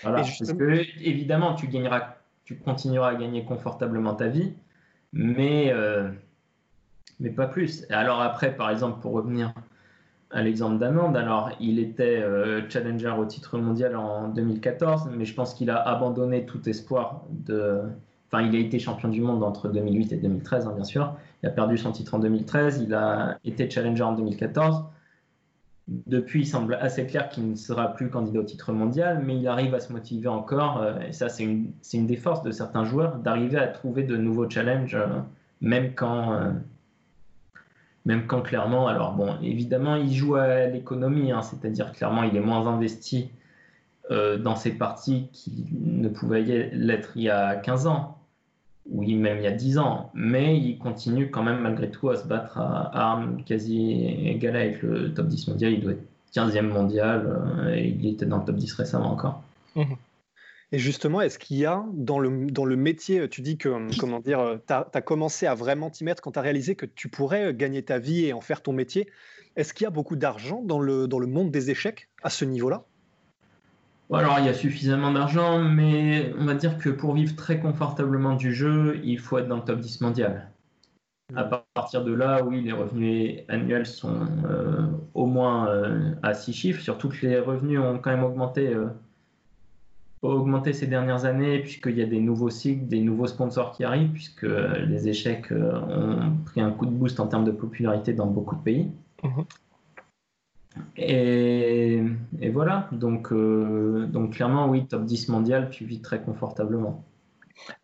Voilà, 0.01 0.17
parce 0.17 0.53
que 0.53 0.83
évidemment, 1.01 1.55
tu 1.55 1.67
gagneras, 1.67 2.15
tu 2.43 2.57
continueras 2.57 3.09
à 3.09 3.15
gagner 3.15 3.43
confortablement 3.43 4.15
ta 4.15 4.27
vie, 4.27 4.53
mais, 5.13 5.71
euh, 5.71 6.11
mais 7.19 7.29
pas 7.29 7.47
plus. 7.47 7.85
Alors 7.89 8.21
après, 8.21 8.55
par 8.55 8.69
exemple, 8.69 9.01
pour 9.01 9.13
revenir 9.13 9.53
à 10.31 10.41
l'exemple 10.41 10.77
d'Anand, 10.79 11.13
alors 11.15 11.51
il 11.59 11.79
était 11.79 12.21
euh, 12.21 12.67
challenger 12.69 13.13
au 13.17 13.25
titre 13.25 13.57
mondial 13.57 13.95
en 13.95 14.27
2014, 14.29 15.09
mais 15.15 15.25
je 15.25 15.33
pense 15.33 15.53
qu'il 15.53 15.69
a 15.69 15.77
abandonné 15.77 16.45
tout 16.45 16.67
espoir 16.67 17.23
de. 17.29 17.83
Enfin, 18.27 18.43
il 18.43 18.55
a 18.55 18.59
été 18.59 18.79
champion 18.79 19.07
du 19.07 19.21
monde 19.21 19.43
entre 19.43 19.69
2008 19.69 20.13
et 20.13 20.17
2013, 20.17 20.67
hein, 20.67 20.73
bien 20.75 20.83
sûr. 20.83 21.15
Il 21.43 21.47
a 21.47 21.51
perdu 21.51 21.77
son 21.77 21.91
titre 21.91 22.15
en 22.15 22.19
2013, 22.19 22.81
il 22.85 22.93
a 22.93 23.37
été 23.45 23.69
challenger 23.69 24.03
en 24.03 24.13
2014. 24.13 24.83
Depuis, 25.87 26.41
il 26.41 26.45
semble 26.47 26.73
assez 26.73 27.05
clair 27.05 27.29
qu'il 27.29 27.51
ne 27.51 27.55
sera 27.55 27.93
plus 27.93 28.09
candidat 28.09 28.39
au 28.39 28.43
titre 28.43 28.73
mondial, 28.73 29.21
mais 29.23 29.37
il 29.37 29.47
arrive 29.47 29.75
à 29.75 29.79
se 29.79 29.93
motiver 29.93 30.27
encore. 30.27 30.81
Euh, 30.81 30.99
et 31.07 31.13
ça, 31.13 31.29
c'est 31.29 31.43
une, 31.43 32.07
des 32.07 32.17
forces 32.17 32.41
de 32.41 32.49
certains 32.49 32.83
joueurs, 32.83 33.19
d'arriver 33.19 33.59
à 33.59 33.67
trouver 33.67 34.03
de 34.03 34.17
nouveaux 34.17 34.49
challenges, 34.49 34.95
euh, 34.95 35.05
même 35.61 35.93
quand, 35.93 36.51
même 38.05 38.27
quand 38.27 38.41
clairement, 38.41 38.87
alors 38.87 39.13
bon, 39.13 39.35
évidemment, 39.41 39.95
il 39.95 40.13
joue 40.13 40.35
à 40.35 40.67
l'économie, 40.67 41.31
hein, 41.31 41.41
c'est-à-dire 41.41 41.91
clairement, 41.91 42.23
il 42.23 42.35
est 42.35 42.41
moins 42.41 42.67
investi 42.67 43.29
dans 44.09 44.55
ses 44.55 44.73
parties 44.73 45.29
qu'il 45.33 45.65
ne 45.81 46.07
pouvait 46.09 46.43
l'être 46.71 47.13
il 47.15 47.23
y 47.23 47.29
a 47.31 47.55
15 47.55 47.87
ans 47.87 48.15
oui, 48.91 49.15
même 49.15 49.39
il 49.39 49.43
y 49.43 49.47
a 49.47 49.51
10 49.51 49.77
ans, 49.79 50.11
mais 50.13 50.57
il 50.57 50.77
continue 50.77 51.31
quand 51.31 51.43
même 51.43 51.59
malgré 51.59 51.89
tout 51.89 52.09
à 52.09 52.17
se 52.17 52.27
battre 52.27 52.59
à 52.59 52.95
armes 52.95 53.43
quasi 53.43 54.05
égales 54.25 54.55
avec 54.55 54.81
le 54.83 55.13
top 55.13 55.27
10 55.27 55.47
mondial. 55.47 55.73
Il 55.73 55.81
doit 55.81 55.93
être 55.93 56.05
15e 56.33 56.67
mondial 56.67 57.25
euh, 57.25 57.73
et 57.73 57.87
il 57.87 58.07
était 58.07 58.25
dans 58.25 58.37
le 58.37 58.45
top 58.45 58.55
10 58.55 58.73
récemment 58.73 59.11
encore. 59.11 59.41
Mhm. 59.75 59.95
Et 60.71 60.79
justement, 60.79 61.21
est-ce 61.21 61.39
qu'il 61.39 61.57
y 61.57 61.65
a 61.65 61.85
dans 61.93 62.19
le, 62.19 62.47
dans 62.47 62.65
le 62.65 62.75
métier, 62.75 63.29
tu 63.29 63.41
dis 63.41 63.57
que 63.57 63.69
comment 63.97 64.19
dire, 64.19 64.59
tu 64.67 64.73
as, 64.73 65.01
commencé 65.01 65.45
à 65.45 65.55
vraiment 65.55 65.89
t'y 65.89 66.03
mettre 66.03 66.21
quand 66.21 66.31
tu 66.31 66.39
as 66.39 66.41
réalisé 66.41 66.75
que 66.75 66.85
tu 66.85 67.07
pourrais 67.07 67.53
gagner 67.53 67.83
ta 67.83 67.99
vie 67.99 68.25
et 68.25 68.33
en 68.33 68.41
faire 68.41 68.61
ton 68.61 68.73
métier. 68.73 69.09
Est-ce 69.55 69.73
qu'il 69.73 69.85
y 69.85 69.87
a 69.87 69.91
beaucoup 69.91 70.15
d'argent 70.15 70.61
dans 70.63 70.79
le, 70.79 71.07
dans 71.07 71.19
le 71.19 71.27
monde 71.27 71.51
des 71.51 71.69
échecs 71.69 72.09
à 72.23 72.29
ce 72.29 72.45
niveau-là? 72.45 72.85
Alors, 74.13 74.37
il 74.39 74.45
y 74.45 74.49
a 74.49 74.53
suffisamment 74.53 75.11
d'argent, 75.11 75.59
mais 75.59 76.31
on 76.37 76.45
va 76.45 76.53
dire 76.53 76.77
que 76.77 76.89
pour 76.89 77.13
vivre 77.15 77.35
très 77.35 77.59
confortablement 77.59 78.35
du 78.35 78.53
jeu, 78.53 78.99
il 79.03 79.19
faut 79.19 79.39
être 79.39 79.47
dans 79.47 79.57
le 79.57 79.63
top 79.63 79.79
10 79.79 80.01
mondial. 80.01 80.51
À 81.35 81.45
mm. 81.45 81.61
partir 81.73 82.03
de 82.03 82.13
là, 82.13 82.43
oui, 82.43 82.61
les 82.61 82.71
revenus 82.71 83.39
annuels 83.47 83.87
sont 83.87 84.27
euh, 84.47 84.85
au 85.15 85.25
moins 85.25 85.69
euh, 85.69 86.13
à 86.21 86.35
6 86.35 86.53
chiffres, 86.53 86.81
surtout 86.81 87.09
que 87.09 87.25
les 87.25 87.39
revenus 87.39 87.79
ont 87.79 87.97
quand 87.97 88.11
même 88.11 88.23
augmenté, 88.23 88.67
euh, 88.67 88.87
augmenté 90.21 90.73
ces 90.73 90.87
dernières 90.87 91.25
années, 91.25 91.59
puisqu'il 91.59 91.97
y 91.97 92.01
a 92.01 92.05
des 92.05 92.19
nouveaux 92.19 92.49
cycles, 92.49 92.87
des 92.87 93.01
nouveaux 93.01 93.27
sponsors 93.27 93.71
qui 93.71 93.83
arrivent, 93.83 94.11
puisque 94.11 94.47
les 94.87 95.07
échecs 95.07 95.51
ont 95.51 96.37
pris 96.45 96.61
un 96.61 96.71
coup 96.71 96.85
de 96.85 96.91
boost 96.91 97.19
en 97.19 97.27
termes 97.27 97.45
de 97.45 97.51
popularité 97.51 98.13
dans 98.13 98.27
beaucoup 98.27 98.55
de 98.55 98.61
pays. 98.61 98.91
Mm-hmm. 99.23 99.45
Et, 100.97 102.01
voilà, 102.51 102.89
donc, 102.91 103.31
euh, 103.31 104.05
donc 104.07 104.33
clairement, 104.33 104.67
oui, 104.69 104.85
top 104.87 105.05
10 105.05 105.29
mondial, 105.29 105.69
tu 105.69 105.85
vis 105.85 106.01
très 106.01 106.21
confortablement. 106.21 107.03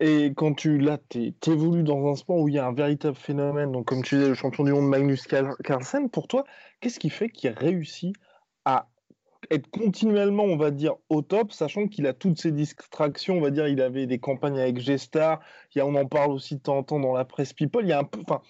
Et 0.00 0.32
quand 0.36 0.54
tu 0.54 0.78
là, 0.78 0.98
évolues 1.46 1.82
dans 1.82 2.10
un 2.10 2.14
sport 2.14 2.38
où 2.38 2.48
il 2.48 2.54
y 2.54 2.58
a 2.58 2.66
un 2.66 2.74
véritable 2.74 3.16
phénomène, 3.16 3.72
donc 3.72 3.86
comme 3.86 4.02
tu 4.02 4.16
disais, 4.16 4.28
le 4.28 4.34
champion 4.34 4.64
du 4.64 4.72
monde 4.72 4.88
Magnus 4.88 5.26
Carlsen, 5.64 6.10
pour 6.10 6.28
toi, 6.28 6.44
qu'est-ce 6.80 7.00
qui 7.00 7.10
fait 7.10 7.30
qu'il 7.30 7.50
réussit 7.50 8.14
à 8.64 8.88
être 9.52 9.70
continuellement, 9.70 10.44
on 10.44 10.56
va 10.56 10.70
dire, 10.70 10.94
au 11.08 11.22
top, 11.22 11.52
sachant 11.52 11.86
qu'il 11.86 12.06
a 12.06 12.12
toutes 12.12 12.40
ces 12.40 12.52
distractions, 12.52 13.36
on 13.36 13.40
va 13.40 13.50
dire, 13.50 13.68
il 13.68 13.80
avait 13.80 14.06
des 14.06 14.18
campagnes 14.18 14.58
avec 14.58 14.78
G-Star, 14.78 15.40
on 15.76 15.94
en 15.94 16.06
parle 16.06 16.32
aussi 16.32 16.56
de 16.56 16.60
temps 16.60 16.78
en 16.78 16.82
temps 16.82 17.00
dans 17.00 17.14
la 17.14 17.24
presse 17.24 17.52
People, 17.52 17.84
il 17.84 17.88
y 17.88 17.92
a 17.92 17.98
un 17.98 18.04
peu, 18.04 18.20
enfin, 18.20 18.40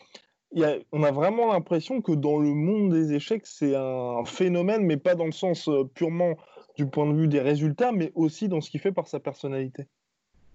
on 0.93 1.03
a 1.03 1.11
vraiment 1.11 1.53
l'impression 1.53 2.01
que 2.01 2.13
dans 2.13 2.39
le 2.39 2.51
monde 2.51 2.93
des 2.93 3.15
échecs, 3.15 3.47
c'est 3.47 3.75
un 3.75 4.25
phénomène, 4.25 4.85
mais 4.85 4.97
pas 4.97 5.15
dans 5.15 5.27
le 5.27 5.33
sens 5.33 5.69
euh, 5.69 5.85
purement 5.95 6.37
du 6.77 6.87
point 6.87 7.11
de 7.11 7.17
vue 7.17 7.29
des 7.29 7.41
résultats, 7.41 7.93
mais 7.93 8.13
aussi 8.15 8.49
dans 8.49 8.61
ce 8.61 8.71
qu'il 8.71 8.81
fait 8.81 8.93
par 8.93 9.07
sa 9.07 9.21
personnalité. 9.21 9.87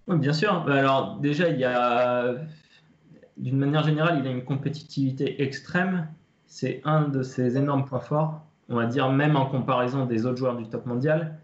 Bien 0.06 0.32
sûr. 0.32 0.64
Bah, 0.64 0.76
alors 0.76 1.18
déjà, 1.18 1.48
il 1.48 1.58
y 1.58 1.64
a, 1.64 2.36
d'une 3.36 3.58
manière 3.58 3.82
générale, 3.82 4.20
il 4.20 4.26
a 4.26 4.30
une 4.30 4.44
compétitivité 4.44 5.42
extrême. 5.42 6.08
C'est 6.46 6.80
un 6.84 7.08
de 7.08 7.22
ses 7.22 7.56
énormes 7.56 7.84
points 7.84 8.00
forts. 8.00 8.47
On 8.68 8.76
va 8.76 8.86
dire 8.86 9.10
même 9.10 9.36
en 9.36 9.46
comparaison 9.46 10.06
des 10.06 10.26
autres 10.26 10.36
joueurs 10.36 10.56
du 10.56 10.68
top 10.68 10.86
mondial, 10.86 11.38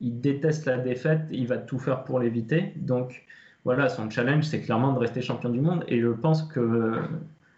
il 0.00 0.20
déteste 0.20 0.66
la 0.66 0.78
défaite, 0.78 1.22
il 1.30 1.46
va 1.46 1.56
tout 1.56 1.78
faire 1.78 2.04
pour 2.04 2.20
l'éviter. 2.20 2.72
Donc 2.76 3.24
voilà, 3.64 3.88
son 3.88 4.10
challenge, 4.10 4.44
c'est 4.44 4.60
clairement 4.60 4.92
de 4.92 4.98
rester 4.98 5.22
champion 5.22 5.48
du 5.48 5.60
monde. 5.60 5.84
Et 5.88 6.00
je 6.00 6.08
pense 6.08 6.42
que 6.42 7.00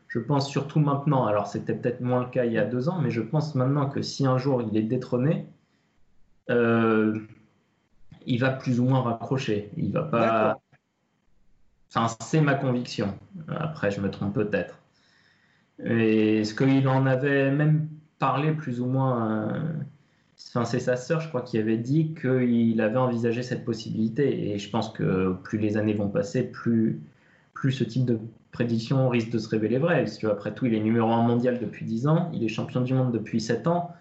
je 0.07 0.19
pense 0.19 0.49
surtout 0.49 0.81
maintenant, 0.81 1.27
alors 1.27 1.47
c'était 1.47 1.75
peut-être 1.75 2.01
moins 2.01 2.21
le 2.21 2.31
cas 2.31 2.45
il 2.45 2.53
y 2.53 2.59
a 2.59 2.65
deux 2.65 2.89
ans, 2.89 2.99
mais 3.01 3.11
je 3.11 3.21
pense 3.21 3.55
maintenant 3.55 3.89
que 3.89 4.03
si 4.03 4.25
un 4.27 4.39
jour 4.39 4.63
il 4.63 4.77
est 4.77 4.83
détrôné, 4.83 5.47
euh, 6.51 7.19
il 8.27 8.41
va 8.41 8.51
plus 8.51 8.81
ou 8.81 8.85
moins 8.85 9.03
raccrocher. 9.03 9.71
Il 9.77 9.93
va 9.93 10.03
pas. 10.03 10.61
Enfin, 11.95 12.15
c'est 12.21 12.41
ma 12.41 12.55
conviction. 12.55 13.19
Après, 13.49 13.91
je 13.91 14.01
me 14.01 14.11
trompe 14.11 14.35
peut-être. 14.35 14.79
Et 15.83 16.45
ce 16.45 16.55
qu'il 16.55 16.87
en 16.89 17.07
avait 17.07 17.51
même 17.51 17.89
parlé 18.19 18.53
plus 18.53 18.81
ou 18.81 18.87
moins. 18.87 19.51
Euh, 19.51 19.73
enfin, 20.49 20.65
c'est 20.65 20.81
sa 20.81 20.97
sœur, 20.97 21.21
je 21.21 21.29
crois, 21.29 21.43
qui 21.43 21.59
avait 21.59 21.77
dit 21.77 22.15
qu'il 22.15 22.81
avait 22.81 22.97
envisagé 22.97 23.43
cette 23.43 23.65
possibilité. 23.65 24.51
Et 24.51 24.59
je 24.59 24.71
pense 24.71 24.91
que 24.91 25.35
plus 25.45 25.59
les 25.59 25.77
années 25.77 25.95
vont 25.95 26.09
passer, 26.09 26.43
plus, 26.45 27.01
plus 27.55 27.73
ce 27.73 27.85
type 27.85 28.05
de 28.05 28.19
prédiction 28.53 29.09
risque 29.09 29.31
de 29.31 29.39
se 29.39 29.49
révéler 29.49 29.79
vraie. 29.79 30.05
Parce 30.05 30.19
que, 30.19 30.27
après 30.27 30.55
tout, 30.55 30.67
il 30.67 30.75
est 30.75 30.81
numéro 30.81 31.11
un 31.11 31.23
mondial 31.23 31.59
depuis 31.59 31.85
10 31.85 32.07
ans, 32.07 32.31
il 32.33 32.45
est 32.45 32.49
champion 32.49 32.81
du 32.81 32.95
monde 32.95 33.13
depuis 33.13 33.41
7 33.41 33.67
ans. 33.67 33.93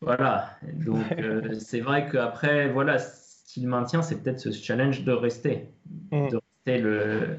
Voilà. 0.00 0.50
Donc, 0.74 1.04
euh, 1.18 1.54
c'est 1.58 1.80
vrai 1.80 2.08
qu'après, 2.08 2.68
voilà, 2.70 2.98
ce 2.98 3.52
qu'il 3.52 3.68
maintient, 3.68 4.02
c'est 4.02 4.22
peut-être 4.22 4.38
ce 4.38 4.50
challenge 4.50 5.04
de 5.04 5.12
rester, 5.12 5.68
mm. 6.10 6.28
de 6.28 6.40
rester 6.66 6.82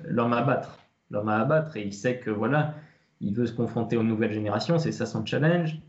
l'homme 0.07 0.33
à 0.33 0.41
battre. 0.43 0.77
L'homme 1.09 1.29
à 1.29 1.39
abattre. 1.39 1.75
Et 1.77 1.83
il 1.83 1.93
sait 1.93 2.19
que, 2.19 2.29
voilà, 2.29 2.75
il 3.21 3.33
veut 3.33 3.45
se 3.45 3.53
confronter 3.53 3.97
aux 3.97 4.03
nouvelles 4.03 4.33
générations, 4.33 4.79
c'est 4.79 4.91
ça 4.91 5.05
son 5.05 5.25
challenge. 5.25 5.79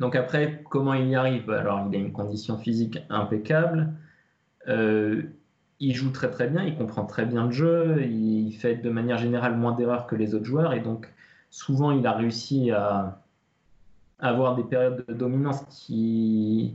Donc, 0.00 0.16
après, 0.16 0.62
comment 0.70 0.94
il 0.94 1.08
y 1.08 1.14
arrive? 1.14 1.50
Alors, 1.50 1.86
il 1.90 1.96
a 1.96 1.98
une 1.98 2.12
condition 2.12 2.56
physique 2.56 2.98
impeccable. 3.10 3.92
Euh, 4.68 5.22
il 5.80 5.94
joue 5.94 6.10
très 6.10 6.30
très 6.30 6.48
bien, 6.48 6.64
il 6.64 6.76
comprend 6.76 7.04
très 7.04 7.24
bien 7.24 7.46
le 7.46 7.52
jeu, 7.52 8.02
il 8.02 8.52
fait 8.52 8.76
de 8.76 8.90
manière 8.90 9.18
générale 9.18 9.56
moins 9.56 9.72
d'erreurs 9.72 10.06
que 10.06 10.16
les 10.16 10.34
autres 10.34 10.44
joueurs 10.44 10.72
et 10.72 10.80
donc 10.80 11.08
souvent 11.50 11.92
il 11.92 12.06
a 12.06 12.12
réussi 12.12 12.72
à, 12.72 13.22
avoir 14.18 14.56
des 14.56 14.64
périodes 14.64 15.04
de 15.06 15.14
dominance 15.14 15.62
qui, 15.70 16.74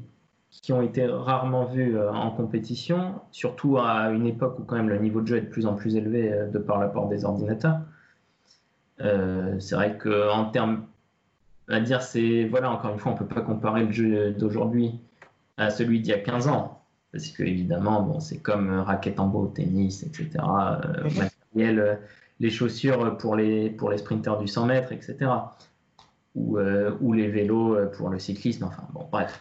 qui 0.49 0.71
ont 0.71 0.81
été 0.81 1.05
rarement 1.05 1.65
vues 1.65 1.99
en 1.99 2.31
compétition, 2.31 3.15
surtout 3.31 3.77
à 3.77 4.11
une 4.11 4.25
époque 4.25 4.57
où 4.59 4.63
quand 4.63 4.77
même 4.77 4.89
le 4.89 4.99
niveau 4.99 5.19
de 5.19 5.27
jeu 5.27 5.37
est 5.37 5.41
de 5.41 5.49
plus 5.49 5.65
en 5.65 5.73
plus 5.75 5.97
élevé 5.97 6.33
de 6.51 6.57
par 6.57 6.79
l'apport 6.79 7.09
des 7.09 7.25
ordinateurs. 7.25 7.81
C'est 8.99 9.75
vrai 9.75 9.97
qu'en 9.97 10.45
termes 10.45 10.85
à 11.67 11.79
dire, 11.79 12.01
c'est 12.01 12.45
voilà, 12.45 12.71
encore 12.71 12.93
une 12.93 12.99
fois, 12.99 13.11
on 13.11 13.15
peut 13.15 13.25
pas 13.25 13.41
comparer 13.41 13.85
le 13.85 13.91
jeu 13.91 14.31
d'aujourd'hui 14.31 14.99
à 15.57 15.69
celui 15.69 16.01
d'il 16.01 16.11
y 16.11 16.13
a 16.13 16.19
15 16.19 16.47
ans. 16.47 16.81
Parce 17.11 17.27
que, 17.27 17.43
évidemment, 17.43 18.01
bon, 18.01 18.19
c'est 18.19 18.39
comme 18.39 18.71
euh, 18.71 18.81
raquette 18.81 19.19
en 19.19 19.27
beau, 19.27 19.47
tennis, 19.47 20.03
etc. 20.03 20.29
Euh, 20.35 21.03
matériel, 21.15 21.79
euh, 21.79 21.95
les 22.39 22.49
chaussures 22.49 23.17
pour 23.17 23.35
les, 23.35 23.69
pour 23.69 23.91
les 23.91 23.99
sprinteurs 23.99 24.39
du 24.39 24.47
100 24.47 24.65
mètres, 24.65 24.91
etc. 24.91 25.31
Ou, 26.35 26.57
ou 26.99 27.13
les 27.13 27.27
vélos 27.27 27.77
pour 27.95 28.09
le 28.09 28.17
cyclisme, 28.17 28.63
enfin, 28.63 28.81
bon, 28.91 29.07
bref. 29.11 29.39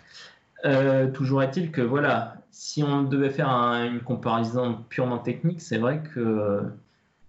toujours 1.15 1.43
est-il 1.43 1.71
que, 1.71 1.81
voilà, 1.81 2.37
si 2.51 2.83
on 2.83 3.03
devait 3.03 3.31
faire 3.31 3.49
une 3.49 4.01
comparaison 4.01 4.77
purement 4.91 5.17
technique, 5.17 5.63
c'est 5.63 5.79
vrai 5.79 6.03
que 6.15 6.63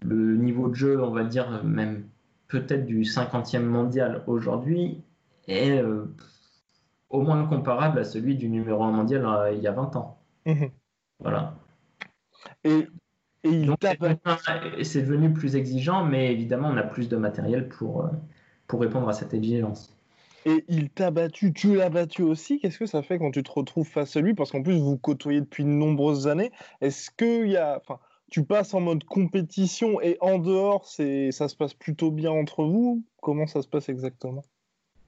le 0.02 0.36
niveau 0.36 0.68
de 0.68 0.76
jeu, 0.76 1.02
on 1.02 1.12
va 1.12 1.24
dire, 1.24 1.64
même 1.64 2.04
peut-être 2.48 2.86
du 2.86 3.04
50e 3.04 3.64
mondial 3.64 4.24
aujourd'hui 4.28 5.02
est 5.48 5.82
au 7.10 7.22
moins 7.22 7.46
comparable 7.46 8.00
à 8.00 8.04
celui 8.04 8.36
du 8.36 8.50
numéro 8.50 8.84
1 8.84 8.92
mondial 8.92 9.54
il 9.54 9.62
y 9.62 9.68
a 9.68 9.72
20 9.72 9.96
ans. 9.96 10.20
Mhm. 10.46 10.72
Voilà. 11.20 11.56
Et, 12.64 12.88
et 13.44 14.84
c'est 14.84 15.02
devenu 15.02 15.34
plus 15.34 15.56
exigeant, 15.56 16.06
mais 16.06 16.32
évidemment, 16.32 16.70
on 16.70 16.78
a 16.78 16.84
plus 16.84 17.10
de 17.10 17.18
matériel 17.18 17.68
pour, 17.68 18.06
euh, 18.06 18.10
pour 18.68 18.80
répondre 18.82 19.10
à 19.10 19.14
cette 19.14 19.34
exigence. 19.34 19.98
Et 20.46 20.66
il 20.68 20.90
t'a 20.90 21.12
battu, 21.12 21.54
tu 21.54 21.76
l'as 21.76 21.90
battu 21.90 22.22
aussi? 22.22 22.60
Qu'est-ce 22.60 22.80
que 22.80 22.86
ça 22.86 23.02
fait 23.02 23.18
quand 23.18 23.32
tu 23.32 23.44
te 23.44 23.52
retrouves 23.52 23.88
face 23.88 24.16
à 24.18 24.22
lui? 24.22 24.34
Parce 24.34 24.52
qu'en 24.52 24.62
plus, 24.62 24.78
vous 24.78 24.98
côtoyez 24.98 25.40
depuis 25.42 25.64
de 25.64 25.70
nombreuses 25.70 26.28
années. 26.28 26.52
Est-ce 26.82 27.10
qu'il 27.12 27.50
y 27.50 27.58
a. 27.58 27.78
Enfin, 27.78 28.00
tu 28.34 28.44
passes 28.44 28.74
en 28.74 28.80
mode 28.80 29.04
compétition 29.04 30.02
et 30.02 30.18
en 30.20 30.40
dehors, 30.40 30.88
c'est 30.88 31.32
ça 31.32 31.48
se 31.48 31.56
passe 31.56 31.76
plutôt 31.76 32.10
bien 32.10 32.32
entre 32.32 32.64
vous 32.64 33.04
Comment 33.22 33.46
ça 33.46 33.62
se 33.62 33.68
passe 33.68 33.90
exactement? 33.90 34.42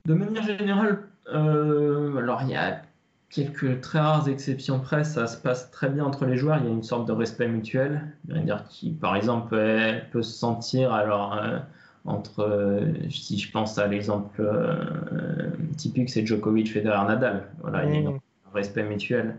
De 0.06 0.14
manière 0.14 0.44
générale, 0.44 1.08
euh, 1.34 2.18
alors 2.18 2.44
il 2.44 2.52
y 2.52 2.56
a 2.56 2.84
quelques 3.32 3.82
très 3.82 4.00
rares 4.00 4.30
exceptions 4.30 4.80
près, 4.80 5.04
ça 5.04 5.26
se 5.26 5.38
passe 5.38 5.72
très 5.72 5.90
bien 5.90 6.06
entre 6.06 6.28
les 6.28 6.38
joueurs. 6.38 6.60
Il 6.60 6.66
y 6.66 6.68
a 6.68 6.72
une 6.72 6.84
sorte 6.84 7.08
de 7.08 7.14
respect 7.14 7.48
mutuel, 7.48 8.14
dire 8.26 8.64
qui, 8.70 8.92
par 8.92 9.16
exemple, 9.16 9.58
peut, 10.12 10.22
se 10.22 10.32
sentir 10.32 10.94
alors 10.94 11.34
euh, 11.34 11.58
entre, 12.06 12.42
euh, 12.42 12.94
si 13.10 13.40
je 13.40 13.52
pense 13.52 13.80
à 13.80 13.88
l'exemple 13.88 14.48
typique, 15.78 16.12
c'est 16.12 16.24
Djokovic, 16.24 16.72
Federer, 16.72 17.08
Nadal. 17.08 17.48
Voilà, 17.62 17.86
il 17.86 18.04
y 18.04 18.06
a 18.06 18.10
un 18.12 18.22
respect 18.54 18.84
mutuel 18.84 19.36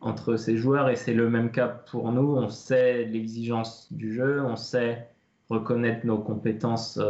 entre 0.00 0.36
ces 0.36 0.56
joueurs 0.56 0.88
et 0.88 0.96
c'est 0.96 1.14
le 1.14 1.28
même 1.30 1.50
cas 1.50 1.68
pour 1.68 2.12
nous. 2.12 2.36
On 2.36 2.48
sait 2.48 3.04
l'exigence 3.04 3.92
du 3.92 4.14
jeu, 4.14 4.42
on 4.42 4.56
sait 4.56 5.08
reconnaître 5.50 6.06
nos 6.06 6.18
compétences 6.18 7.00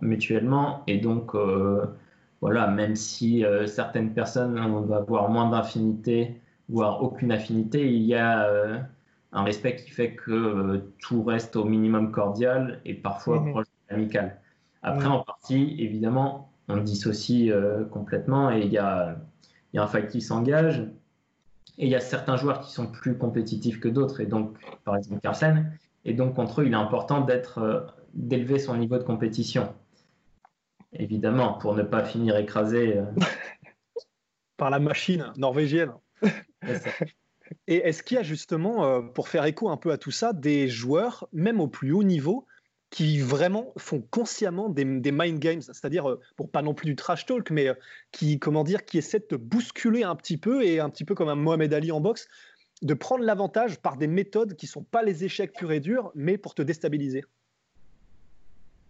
mutuellement 0.00 0.82
et 0.86 0.98
donc 0.98 1.34
voilà, 2.44 2.66
même 2.66 2.94
si 2.94 3.42
euh, 3.42 3.66
certaines 3.66 4.12
personnes 4.12 4.60
vont 4.60 4.92
avoir 4.92 5.30
moins 5.30 5.48
d'affinité, 5.48 6.42
voire 6.68 7.02
aucune 7.02 7.32
affinité, 7.32 7.90
il 7.90 8.02
y 8.02 8.14
a 8.14 8.44
euh, 8.44 8.78
un 9.32 9.44
respect 9.44 9.76
qui 9.76 9.90
fait 9.90 10.14
que 10.14 10.30
euh, 10.30 10.92
tout 10.98 11.22
reste 11.22 11.56
au 11.56 11.64
minimum 11.64 12.12
cordial 12.12 12.82
et 12.84 12.92
parfois 12.92 13.42
proche 13.46 13.66
amical. 13.88 14.42
Après, 14.82 15.06
en 15.06 15.20
partie, 15.20 15.74
évidemment, 15.78 16.50
on 16.68 16.76
dissocie 16.76 17.50
complètement 17.90 18.50
et 18.50 18.60
il 18.60 18.70
y 18.70 18.76
a, 18.76 19.16
y 19.72 19.78
a 19.78 19.82
un 19.82 19.86
fight 19.86 20.08
qui 20.08 20.20
s'engage. 20.20 20.86
Et 21.78 21.86
il 21.86 21.88
y 21.88 21.96
a 21.96 22.00
certains 22.00 22.36
joueurs 22.36 22.60
qui 22.60 22.72
sont 22.72 22.86
plus 22.86 23.18
compétitifs 23.18 23.80
que 23.80 23.88
d'autres, 23.88 24.20
et 24.20 24.26
donc, 24.26 24.56
par 24.84 24.96
exemple, 24.96 25.20
Carlsen. 25.20 25.72
Et 26.04 26.14
donc, 26.14 26.34
contre 26.34 26.60
eux, 26.60 26.66
il 26.66 26.72
est 26.72 26.76
important 26.76 27.22
d'être, 27.22 27.86
d'élever 28.12 28.58
son 28.58 28.76
niveau 28.76 28.98
de 28.98 29.02
compétition 29.02 29.74
évidemment, 30.94 31.54
pour 31.54 31.74
ne 31.74 31.82
pas 31.82 32.04
finir 32.04 32.36
écrasé. 32.36 32.98
Euh. 32.98 33.04
Par 34.56 34.70
la 34.70 34.78
machine 34.78 35.32
norvégienne. 35.36 35.92
Et 37.66 37.76
est-ce 37.76 38.02
qu'il 38.02 38.16
y 38.16 38.20
a 38.20 38.22
justement, 38.22 38.84
euh, 38.84 39.00
pour 39.02 39.28
faire 39.28 39.44
écho 39.44 39.68
un 39.68 39.76
peu 39.76 39.90
à 39.92 39.98
tout 39.98 40.10
ça, 40.10 40.32
des 40.32 40.68
joueurs, 40.68 41.28
même 41.32 41.60
au 41.60 41.68
plus 41.68 41.92
haut 41.92 42.04
niveau, 42.04 42.46
qui 42.94 43.18
vraiment 43.18 43.72
font 43.76 44.00
consciemment 44.08 44.68
des, 44.68 44.84
mind 44.84 45.40
games, 45.40 45.62
c'est-à-dire, 45.62 46.08
euh, 46.08 46.20
pour 46.36 46.48
pas 46.48 46.62
non 46.62 46.74
plus 46.74 46.86
du 46.86 46.94
trash 46.94 47.26
talk, 47.26 47.50
mais 47.50 47.72
qui, 48.12 48.38
comment 48.38 48.62
dire, 48.62 48.84
qui 48.84 48.98
essaient 48.98 49.18
de 49.18 49.24
te 49.24 49.34
bousculer 49.34 50.04
un 50.04 50.14
petit 50.14 50.36
peu, 50.36 50.64
et 50.64 50.78
un 50.78 50.88
petit 50.90 51.04
peu 51.04 51.16
comme 51.16 51.28
un 51.28 51.34
Mohamed 51.34 51.74
Ali 51.74 51.90
en 51.90 52.00
boxe, 52.00 52.28
de 52.82 52.94
prendre 52.94 53.24
l'avantage 53.24 53.80
par 53.80 53.96
des 53.96 54.06
méthodes 54.06 54.54
qui 54.54 54.68
sont 54.68 54.84
pas 54.84 55.02
les 55.02 55.24
échecs 55.24 55.54
purs 55.54 55.72
et 55.72 55.80
durs, 55.80 56.12
mais 56.14 56.38
pour 56.38 56.54
te 56.54 56.62
déstabiliser 56.62 57.24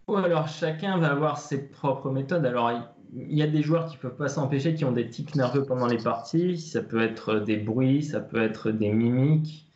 alors 0.07 0.49
chacun 0.49 0.99
va 0.99 1.13
avoir 1.13 1.39
ses 1.39 1.67
propres 1.71 2.11
méthodes. 2.11 2.45
Alors 2.45 2.71
il 3.15 3.35
y 3.35 3.43
a 3.43 3.47
des 3.47 3.63
joueurs 3.63 3.87
qui 3.87 3.97
peuvent 3.97 4.17
pas 4.17 4.29
s'empêcher, 4.29 4.75
qui 4.75 4.85
ont 4.85 4.93
des 4.93 5.09
tics 5.09 5.35
nerveux 5.35 5.65
pendant 5.65 5.87
les 5.87 5.97
parties. 5.97 6.59
Ça 6.59 6.83
peut 6.83 7.01
être 7.01 7.37
des 7.37 7.57
bruits, 7.57 8.03
ça 8.03 8.21
peut 8.21 8.43
être 8.43 8.71
des 8.71 8.91
mimiques. 8.91 9.67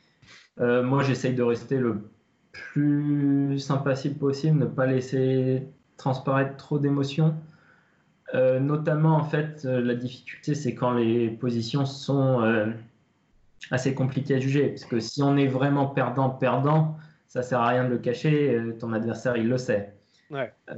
Euh, 0.60 0.82
moi, 0.82 1.02
j'essaye 1.02 1.34
de 1.34 1.42
rester 1.42 1.78
le 1.78 2.10
plus 2.52 3.58
sympathique 3.58 4.18
possible, 4.18 4.58
ne 4.58 4.66
pas 4.66 4.86
laisser 4.86 5.66
transparaître 5.96 6.56
trop 6.56 6.78
d'émotions. 6.78 7.34
Euh, 8.34 8.60
notamment, 8.60 9.16
en 9.16 9.24
fait, 9.24 9.62
euh, 9.64 9.80
la 9.80 9.94
difficulté, 9.94 10.54
c'est 10.54 10.74
quand 10.74 10.92
les 10.92 11.30
positions 11.30 11.86
sont 11.86 12.72
assez 13.70 13.94
compliquées 13.94 14.36
à 14.36 14.40
juger. 14.40 14.68
Parce 14.68 14.84
que 14.84 15.00
si 15.00 15.22
on 15.22 15.36
est 15.36 15.48
vraiment 15.48 15.86
perdant-perdant, 15.86 16.96
ça 17.26 17.42
sert 17.42 17.60
à 17.60 17.68
rien 17.68 17.84
de 17.84 17.90
le 17.90 17.98
cacher. 17.98 18.58
ton 18.78 18.92
adversaire, 18.92 19.36
il 19.36 19.48
le 19.48 19.58
sait. 19.58 19.94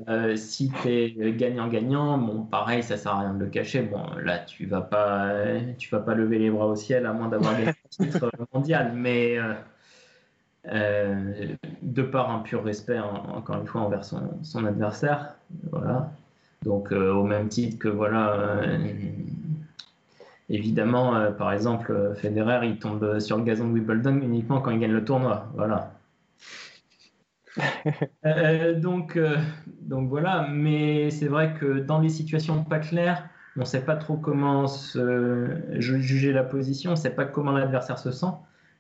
Euh, 0.09 0.37
si 0.37 0.71
tu 0.83 0.89
es 0.89 1.33
gagnant-gagnant, 1.33 2.19
bon, 2.19 2.45
pareil, 2.45 2.83
ça 2.83 2.97
sert 2.97 3.13
à 3.13 3.21
rien 3.21 3.35
de 3.35 3.45
le 3.45 3.51
cacher. 3.51 3.83
Bon, 3.83 4.05
là, 4.23 4.39
tu 4.39 4.67
vas 4.67 4.81
pas, 4.81 5.33
tu 5.79 5.91
vas 5.91 6.01
pas 6.01 6.15
lever 6.15 6.39
les 6.39 6.51
bras 6.51 6.67
au 6.67 6.77
ciel 6.77 7.07
à 7.07 7.13
moins 7.13 7.29
d'avoir 7.29 7.55
gagné 7.55 7.67
le 7.67 7.89
titre 8.07 8.31
mondial, 8.53 8.93
mais 8.95 9.39
euh, 10.67 11.33
euh, 11.41 11.57
de 11.83 12.03
par 12.03 12.31
un 12.31 12.41
pur 12.41 12.63
respect, 12.65 12.99
encore 12.99 13.57
une 13.57 13.67
fois, 13.67 13.83
envers 13.83 14.05
son, 14.05 14.31
son 14.43 14.65
adversaire, 14.65 15.35
voilà. 15.71 16.13
Donc, 16.63 16.93
au 16.93 17.25
même 17.25 17.49
titre 17.49 17.79
que 17.79 17.89
voilà. 17.89 18.61
Évidemment, 20.51 21.33
par 21.39 21.53
exemple, 21.53 22.13
Federer, 22.17 22.67
il 22.67 22.79
tombe 22.79 23.19
sur 23.19 23.39
le 23.39 23.45
gazon 23.45 23.69
de 23.69 23.73
Wimbledon 23.73 24.21
uniquement 24.21 24.61
quand 24.61 24.71
il 24.71 24.79
gagne 24.79 24.93
le 24.93 25.05
tournoi. 25.05 25.47
Voilà. 25.55 25.93
Euh, 28.27 28.79
donc, 28.79 29.17
euh, 29.17 29.37
donc 29.81 30.09
voilà, 30.09 30.47
mais 30.51 31.11
c'est 31.11 31.29
vrai 31.29 31.55
que 31.59 31.81
dans 31.81 31.99
les 31.99 32.11
situations 32.11 32.65
pas 32.65 32.79
claires, 32.79 33.29
on 33.57 33.61
ne 33.61 33.65
sait 33.65 33.85
pas 33.85 33.97
trop 33.97 34.17
comment 34.17 34.67
juger 35.79 36.33
la 36.33 36.45
position, 36.45 36.91
on 36.91 36.95
ne 36.95 36.99
sait 36.99 37.15
pas 37.15 37.25
comment 37.25 37.53
l'adversaire 37.53 37.99
se 37.99 38.11
sent, 38.11 38.27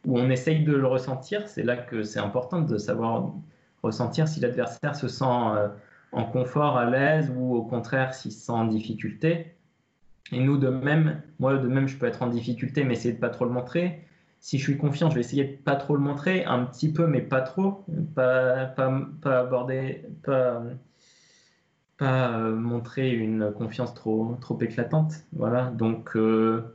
ou 0.07 0.19
on 0.19 0.31
essaye 0.31 0.65
de 0.65 0.73
le 0.73 0.87
ressentir. 0.87 1.49
C'est 1.49 1.63
là 1.63 1.77
que 1.77 2.03
c'est 2.03 2.21
important 2.21 2.61
de 2.61 2.79
savoir 2.79 3.33
ressentir 3.83 4.29
si 4.29 4.41
l'adversaire 4.41 4.95
se 4.97 5.09
sent 5.09 5.25
euh, 5.25 5.69
en 6.13 6.25
confort, 6.25 6.77
à 6.77 6.89
l'aise, 6.89 7.33
ou 7.37 7.55
au 7.55 7.63
contraire 7.63 8.15
s'il 8.15 8.33
se 8.33 8.47
sent 8.47 8.53
en 8.53 8.67
difficulté. 8.67 9.55
Et 10.33 10.41
nous, 10.41 10.59
de 10.59 10.69
même, 10.69 11.23
moi, 11.39 11.57
de 11.59 11.69
même, 11.69 11.89
je 11.89 11.97
peux 11.97 12.07
être 12.07 12.23
en 12.23 12.29
difficulté, 12.29 12.85
mais 12.85 12.95
essayer 12.95 13.15
de 13.15 13.21
pas 13.21 13.31
trop 13.31 13.45
le 13.45 13.51
montrer 13.51 14.05
si 14.41 14.59
je 14.59 14.65
suis 14.65 14.79
confiant, 14.79 15.11
je 15.11 15.15
vais 15.15 15.21
essayer 15.21 15.45
de 15.45 15.57
pas 15.57 15.77
trop 15.77 15.95
le 15.95 16.01
montrer, 16.01 16.45
un 16.45 16.65
petit 16.65 16.93
peu, 16.93 17.07
mais 17.07 17.21
pas 17.21 17.43
trop, 17.43 17.85
pas, 18.15 18.67
pas, 18.67 19.07
pas 19.21 19.41
aborder, 19.41 20.07
pas, 20.23 20.63
pas 21.99 22.33
euh, 22.33 22.55
montrer 22.55 23.11
une 23.11 23.53
confiance 23.53 23.95
trop, 23.95 24.37
trop 24.41 24.59
éclatante. 24.61 25.13
Voilà. 25.35 25.67
Donc 25.71 26.17
euh, 26.17 26.75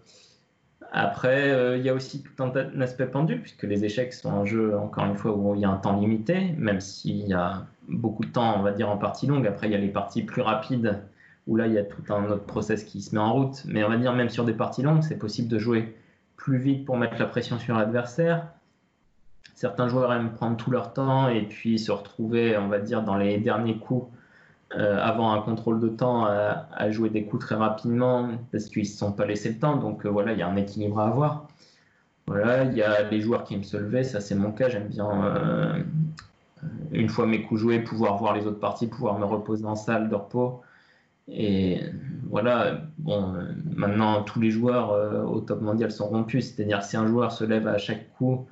après, 0.91 1.51
euh, 1.51 1.77
il 1.77 1.83
y 1.83 1.89
a 1.89 1.93
aussi 1.93 2.23
tout 2.23 2.43
un, 2.43 2.81
aspect 2.81 3.07
pendule, 3.07 3.41
puisque 3.41 3.63
les 3.63 3.85
échecs 3.85 4.13
sont 4.13 4.31
un 4.31 4.45
jeu, 4.45 4.77
encore 4.77 5.05
une 5.05 5.15
fois, 5.15 5.35
où 5.35 5.55
il 5.55 5.61
y 5.61 5.65
a 5.65 5.69
un 5.69 5.77
temps 5.77 5.99
limité, 5.99 6.53
même 6.57 6.79
s'il 6.79 7.27
y 7.27 7.33
a 7.33 7.65
beaucoup 7.87 8.23
de 8.23 8.31
temps, 8.31 8.57
on 8.57 8.61
va 8.61 8.71
dire, 8.71 8.89
en 8.89 8.97
partie 8.97 9.27
longue. 9.27 9.45
Après, 9.47 9.67
il 9.67 9.71
y 9.71 9.75
a 9.75 9.79
les 9.79 9.89
parties 9.89 10.23
plus 10.23 10.41
rapides, 10.41 11.01
où 11.47 11.55
là, 11.55 11.67
il 11.67 11.73
y 11.73 11.77
a 11.77 11.83
tout 11.83 12.01
un 12.13 12.25
autre 12.29 12.45
process 12.45 12.83
qui 12.83 13.01
se 13.01 13.13
met 13.13 13.21
en 13.21 13.33
route. 13.33 13.63
Mais 13.65 13.83
on 13.83 13.89
va 13.89 13.97
dire, 13.97 14.13
même 14.13 14.29
sur 14.29 14.45
des 14.45 14.53
parties 14.53 14.81
longues, 14.81 15.03
c'est 15.03 15.17
possible 15.17 15.47
de 15.47 15.59
jouer 15.59 15.95
plus 16.37 16.57
vite 16.57 16.85
pour 16.85 16.97
mettre 16.97 17.17
la 17.19 17.25
pression 17.25 17.59
sur 17.59 17.75
l'adversaire. 17.75 18.47
Certains 19.53 19.87
joueurs 19.87 20.11
aiment 20.13 20.31
prendre 20.31 20.57
tout 20.57 20.71
leur 20.71 20.93
temps 20.93 21.29
et 21.29 21.43
puis 21.43 21.79
se 21.79 21.91
retrouver, 21.91 22.57
on 22.57 22.67
va 22.67 22.79
dire, 22.79 23.03
dans 23.03 23.15
les 23.15 23.37
derniers 23.37 23.77
coups 23.77 24.07
euh, 24.77 24.97
avant 25.01 25.31
un 25.31 25.41
contrôle 25.41 25.79
de 25.79 25.87
temps 25.87 26.25
à, 26.25 26.91
jouer 26.91 27.09
des 27.09 27.23
coups 27.23 27.45
très 27.45 27.55
rapidement 27.55 28.29
parce 28.51 28.65
qu'ils 28.65 28.83
ne 28.83 28.87
se 28.87 28.97
sont 28.97 29.13
pas 29.13 29.25
laissé 29.25 29.49
le 29.49 29.57
temps. 29.57 29.77
Donc 29.77 30.05
euh, 30.05 30.09
voilà, 30.09 30.33
il 30.33 30.39
y 30.39 30.41
a 30.41 30.47
un 30.47 30.55
équilibre 30.57 30.99
à 30.99 31.07
avoir. 31.07 31.47
Voilà, 32.27 32.63
il 32.63 32.73
y 32.73 32.81
a 32.81 33.03
les 33.09 33.21
joueurs 33.21 33.43
qui 33.43 33.53
aiment 33.53 33.63
se 33.63 33.77
lever, 33.77 34.03
ça 34.03 34.19
c'est 34.19 34.35
mon 34.35 34.51
cas, 34.51 34.67
j'aime 34.67 34.87
bien 34.87 35.07
euh, 35.25 35.79
une 36.91 37.07
fois 37.07 37.27
mes 37.27 37.43
coups 37.43 37.61
joués, 37.61 37.79
pouvoir 37.79 38.17
voir 38.17 38.33
les 38.33 38.47
autres 38.47 38.59
parties, 38.59 38.87
pouvoir 38.87 39.19
me 39.19 39.25
reposer 39.25 39.65
en 39.65 39.75
salle 39.75 40.09
de 40.09 40.15
repos. 40.15 40.61
Et 41.27 41.79
voilà, 42.29 42.81
bon, 42.97 43.33
maintenant 43.75 44.23
tous 44.23 44.39
les 44.41 44.51
joueurs 44.51 44.91
au 45.31 45.39
top 45.39 45.61
mondial 45.61 45.91
sont 45.91 46.07
rompus, 46.07 46.53
c'est-à-dire 46.53 46.83
si 46.83 46.97
un 46.97 47.07
joueur 47.07 47.31
se 47.31 47.43
lève 47.43 47.67
à 47.67 47.77
chaque 47.77 48.11
coup, 48.13 48.47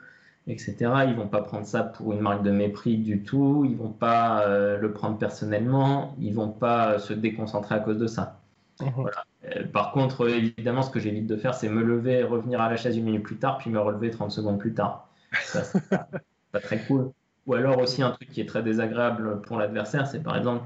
etc., 0.47 0.75
ils 1.07 1.15
vont 1.15 1.27
pas 1.27 1.41
prendre 1.41 1.65
ça 1.65 1.83
pour 1.83 2.13
une 2.13 2.19
marque 2.19 2.43
de 2.43 2.51
mépris 2.51 2.97
du 2.97 3.23
tout, 3.23 3.65
ils 3.67 3.77
vont 3.77 3.91
pas 3.91 4.45
le 4.47 4.91
prendre 4.91 5.17
personnellement, 5.17 6.15
ils 6.19 6.33
vont 6.33 6.49
pas 6.49 6.99
se 6.99 7.13
déconcentrer 7.13 7.75
à 7.75 7.79
cause 7.79 7.97
de 7.97 8.07
ça. 8.07 8.39
Mhm. 8.81 8.91
Voilà. 8.95 9.23
Euh, 9.45 9.65
par 9.67 9.91
contre, 9.91 10.29
évidemment, 10.29 10.81
ce 10.81 10.89
que 10.89 10.99
j'évite 10.99 11.27
de 11.27 11.35
faire, 11.35 11.53
c'est 11.53 11.69
me 11.69 11.83
lever, 11.83 12.23
revenir 12.23 12.61
à 12.61 12.69
la 12.69 12.77
chaise 12.77 12.97
une 12.97 13.05
minute 13.05 13.23
plus 13.23 13.37
tard, 13.37 13.57
puis 13.57 13.69
me 13.69 13.79
relever 13.79 14.09
30 14.09 14.31
secondes 14.31 14.59
plus 14.59 14.73
tard. 14.73 15.09
Ça, 15.43 15.63
c'est 15.63 15.81
pas, 15.89 16.59
très 16.59 16.79
cool. 16.85 17.11
Ou 17.45 17.55
alors 17.55 17.77
aussi 17.79 18.01
un 18.01 18.11
truc 18.11 18.29
qui 18.29 18.39
est 18.39 18.45
très 18.45 18.63
désagréable 18.63 19.41
pour 19.41 19.57
l'adversaire, 19.57 20.07
c'est 20.07 20.23
par 20.23 20.37
exemple, 20.37 20.63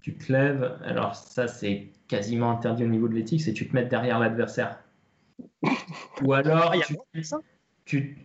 tu 0.00 0.14
te 0.14 0.32
lèves, 0.32 0.78
alors 0.84 1.14
ça 1.14 1.48
c'est 1.48 1.88
quasiment 2.06 2.50
interdit 2.50 2.84
au 2.84 2.88
niveau 2.88 3.08
de 3.08 3.14
l'éthique, 3.14 3.42
c'est 3.42 3.52
tu 3.52 3.68
te 3.68 3.74
mets 3.74 3.84
derrière 3.84 4.18
l'adversaire. 4.18 4.78
Ou 6.22 6.32
alors, 6.32 6.74
tu, 7.84 8.16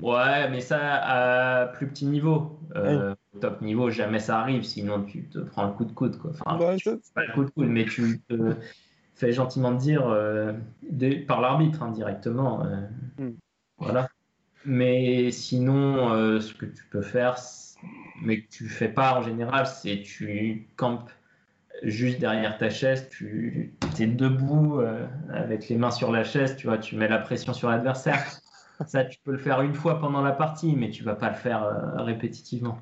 ouais, 0.00 0.48
mais 0.50 0.60
ça 0.60 0.78
à 0.80 1.66
plus 1.66 1.86
petit 1.86 2.06
niveau. 2.06 2.58
Euh, 2.76 3.14
au 3.34 3.38
top 3.38 3.60
niveau, 3.62 3.90
jamais 3.90 4.18
ça 4.18 4.40
arrive, 4.40 4.64
sinon 4.64 5.04
tu 5.04 5.28
te 5.28 5.38
prends 5.38 5.66
le 5.66 5.72
coup 5.72 5.84
de 5.84 5.92
coude. 5.92 6.18
Quoi. 6.18 6.32
Enfin, 6.32 6.58
pas 7.14 7.24
le 7.24 7.32
coup 7.32 7.44
de 7.44 7.50
coude, 7.50 7.68
mais 7.68 7.84
tu 7.84 8.20
te 8.28 8.54
fait 9.14 9.32
gentiment 9.32 9.72
dire 9.72 10.06
euh, 10.08 10.52
par 11.26 11.40
l'arbitre 11.40 11.82
indirectement. 11.82 12.62
Hein, 12.62 12.88
euh, 13.20 13.28
hmm. 13.28 13.36
Voilà. 13.78 14.08
Mais 14.64 15.30
sinon, 15.30 16.40
ce 16.40 16.54
que 16.54 16.64
tu 16.64 16.84
peux 16.90 17.02
faire, 17.02 17.36
mais 18.22 18.40
que 18.40 18.48
tu 18.48 18.66
fais 18.66 18.88
pas 18.88 19.18
en 19.18 19.22
général, 19.22 19.66
c'est 19.66 20.00
tu 20.00 20.68
campes 20.76 21.10
juste 21.82 22.18
derrière 22.18 22.56
ta 22.56 22.70
chaise, 22.70 23.10
tu 23.10 23.74
es 24.00 24.06
debout 24.06 24.80
avec 25.30 25.68
les 25.68 25.76
mains 25.76 25.90
sur 25.90 26.10
la 26.10 26.24
chaise, 26.24 26.56
tu 26.56 26.66
vois, 26.66 26.78
tu 26.78 26.96
mets 26.96 27.08
la 27.08 27.18
pression 27.18 27.52
sur 27.52 27.68
l'adversaire. 27.68 28.24
Ça, 28.86 29.04
tu 29.04 29.18
peux 29.22 29.32
le 29.32 29.38
faire 29.38 29.60
une 29.62 29.74
fois 29.74 30.00
pendant 30.00 30.22
la 30.22 30.32
partie, 30.32 30.74
mais 30.76 30.90
tu 30.90 31.04
vas 31.04 31.14
pas 31.14 31.30
le 31.30 31.36
faire 31.36 31.66
répétitivement. 31.96 32.78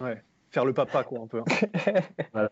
Ouais 0.00 0.22
faire 0.56 0.64
le 0.64 0.72
papa, 0.72 1.04
quoi, 1.04 1.20
un 1.20 1.26
peu. 1.26 1.40
Hein. 1.40 2.00
voilà. 2.32 2.50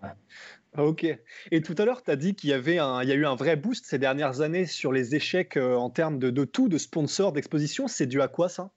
Ok. 0.77 1.07
Et 1.51 1.63
tout 1.63 1.75
à 1.79 1.87
l'heure, 1.87 2.03
tu 2.03 2.11
as 2.11 2.17
dit 2.17 2.35
qu'il 2.35 2.51
y, 2.51 2.53
avait 2.53 2.79
un, 2.79 3.03
il 3.03 3.09
y 3.09 3.13
a 3.13 3.15
eu 3.15 3.25
un 3.25 3.35
vrai 3.35 3.57
boost 3.57 3.87
ces 3.87 3.99
dernières 3.99 4.43
années 4.43 4.67
sur 4.67 4.93
les 4.93 5.15
échecs 5.15 5.57
euh, 5.57 5.75
en 5.77 5.89
termes 5.89 6.19
de, 6.19 6.29
de, 6.29 6.45
tout, 6.45 6.69
de 6.69 6.77
sponsors, 6.77 7.33
d'exposition. 7.33 7.89
C'est 7.89 8.07
dû 8.07 8.21
à 8.21 8.29
quoi 8.29 8.51
ça? 8.51 8.71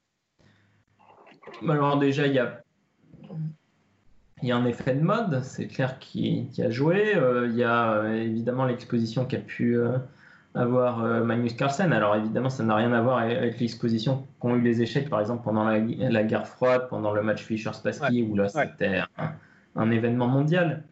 Alors 1.68 1.99
déjà, 1.99 2.26
il 2.28 2.34
y 2.34 2.39
a, 2.39 2.63
il 4.41 4.47
y 4.47 4.51
a 4.53 4.55
un 4.55 4.65
effet 4.65 4.95
de 4.95 5.01
mode, 5.01 5.43
c'est 5.43 5.68
clair, 5.68 5.99
qui, 5.99 6.47
qui, 6.53 6.61
a 6.61 6.70
joué. 6.70 7.13
Euh, 7.13 7.47
il 7.47 7.55
y 7.55 7.63
a 7.63 7.95
euh, 7.95 8.13
évidemment 8.13 8.63
l'exposition 8.63 9.26
qui 9.26 9.36
a 9.36 9.39
pu 9.39 9.78
avoir 10.56 11.00
Magnus 11.24 11.54
Carlsen. 11.54 11.93
Alors 11.93 12.16
évidemment, 12.16 12.50
ça 12.50 12.64
n'a 12.64 12.76
rien 12.76 12.91
à 12.93 13.02
voir 13.02 13.20
avec 13.20 13.60
l'exposition 13.60 14.28
qu'ont 14.39 14.56
eu 14.56 14.62
les 14.62 14.82
échecs, 14.82 15.10
par 15.10 15.20
exemple, 15.20 15.43
pendant 15.43 15.64
la, 15.64 15.80
la 15.80 16.24
guerre 16.24 16.48
froide, 16.48 16.88
pendant 16.89 17.14
le 17.14 17.22
match 17.22 17.43
Fischer-Spassky, 17.43 18.24
où 18.24 18.36
là, 18.36 18.48
c'était 18.50 19.02
un, 19.18 19.34
un, 19.76 19.91
événement 19.91 20.28
mondial. 20.28 20.84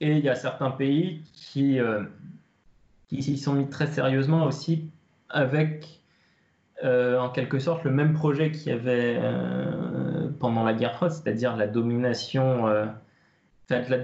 Et 0.00 0.18
il 0.18 0.24
y 0.24 0.28
a 0.28 0.34
certains 0.34 0.70
pays 0.70 1.22
qui, 1.32 1.78
euh, 1.78 2.02
qui 3.08 3.22
s'y 3.22 3.38
sont 3.38 3.54
mis 3.54 3.68
très 3.68 3.86
sérieusement 3.86 4.44
aussi 4.46 4.90
avec, 5.28 6.00
euh, 6.82 7.18
en 7.18 7.30
quelque 7.30 7.58
sorte, 7.58 7.84
le 7.84 7.90
même 7.90 8.12
projet 8.12 8.50
qu'il 8.50 8.72
y 8.72 8.74
avait 8.74 9.18
euh, 9.20 10.28
pendant 10.40 10.64
la 10.64 10.74
guerre 10.74 10.94
froide, 10.94 11.12
c'est-à-dire 11.12 11.56
la 11.56 11.66
domination. 11.66 12.66
fait, 13.68 13.88
la 13.88 13.98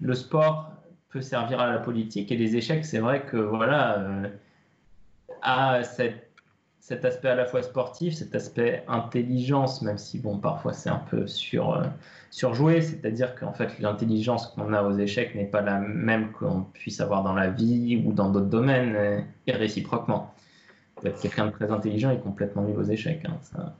le 0.00 0.14
sport 0.14 0.73
peut 1.14 1.22
servir 1.22 1.60
à 1.60 1.70
la 1.70 1.78
politique 1.78 2.32
et 2.32 2.36
les 2.36 2.56
échecs, 2.56 2.84
c'est 2.84 2.98
vrai 2.98 3.24
que 3.24 3.36
voilà, 3.36 4.04
à 5.42 5.84
cette 5.84 6.24
cet 6.80 7.06
aspect 7.06 7.28
à 7.28 7.34
la 7.34 7.46
fois 7.46 7.62
sportif, 7.62 8.12
cet 8.12 8.34
aspect 8.34 8.84
intelligence, 8.88 9.80
même 9.80 9.96
si 9.96 10.18
bon 10.18 10.36
parfois 10.36 10.74
c'est 10.74 10.90
un 10.90 11.02
peu 11.10 11.26
sur, 11.26 11.72
euh, 11.72 11.84
surjoué, 12.30 12.82
c'est-à-dire 12.82 13.34
qu'en 13.36 13.54
fait 13.54 13.78
l'intelligence 13.78 14.48
qu'on 14.48 14.74
a 14.74 14.82
aux 14.82 14.98
échecs 14.98 15.34
n'est 15.34 15.46
pas 15.46 15.62
la 15.62 15.78
même 15.78 16.32
qu'on 16.32 16.64
puisse 16.74 17.00
avoir 17.00 17.22
dans 17.22 17.32
la 17.32 17.48
vie 17.48 18.02
ou 18.04 18.12
dans 18.12 18.30
d'autres 18.30 18.50
domaines, 18.50 18.96
euh, 18.96 19.20
et, 19.46 19.52
réciproquement. 19.52 20.34
quelqu'un 21.22 21.46
de 21.46 21.52
très 21.52 21.70
intelligent 21.70 22.10
est 22.10 22.20
complètement 22.20 22.60
nul 22.64 22.76
aux 22.76 22.84
échecs. 22.84 23.24
Hein, 23.24 23.72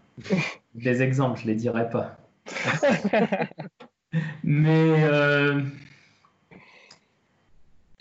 Des 0.75 1.03
exemples, 1.03 1.41
je 1.41 1.47
les 1.49 1.57
dirais 1.57 1.91
pas. 1.91 2.17
Mais 4.45 5.05
euh, 5.05 5.61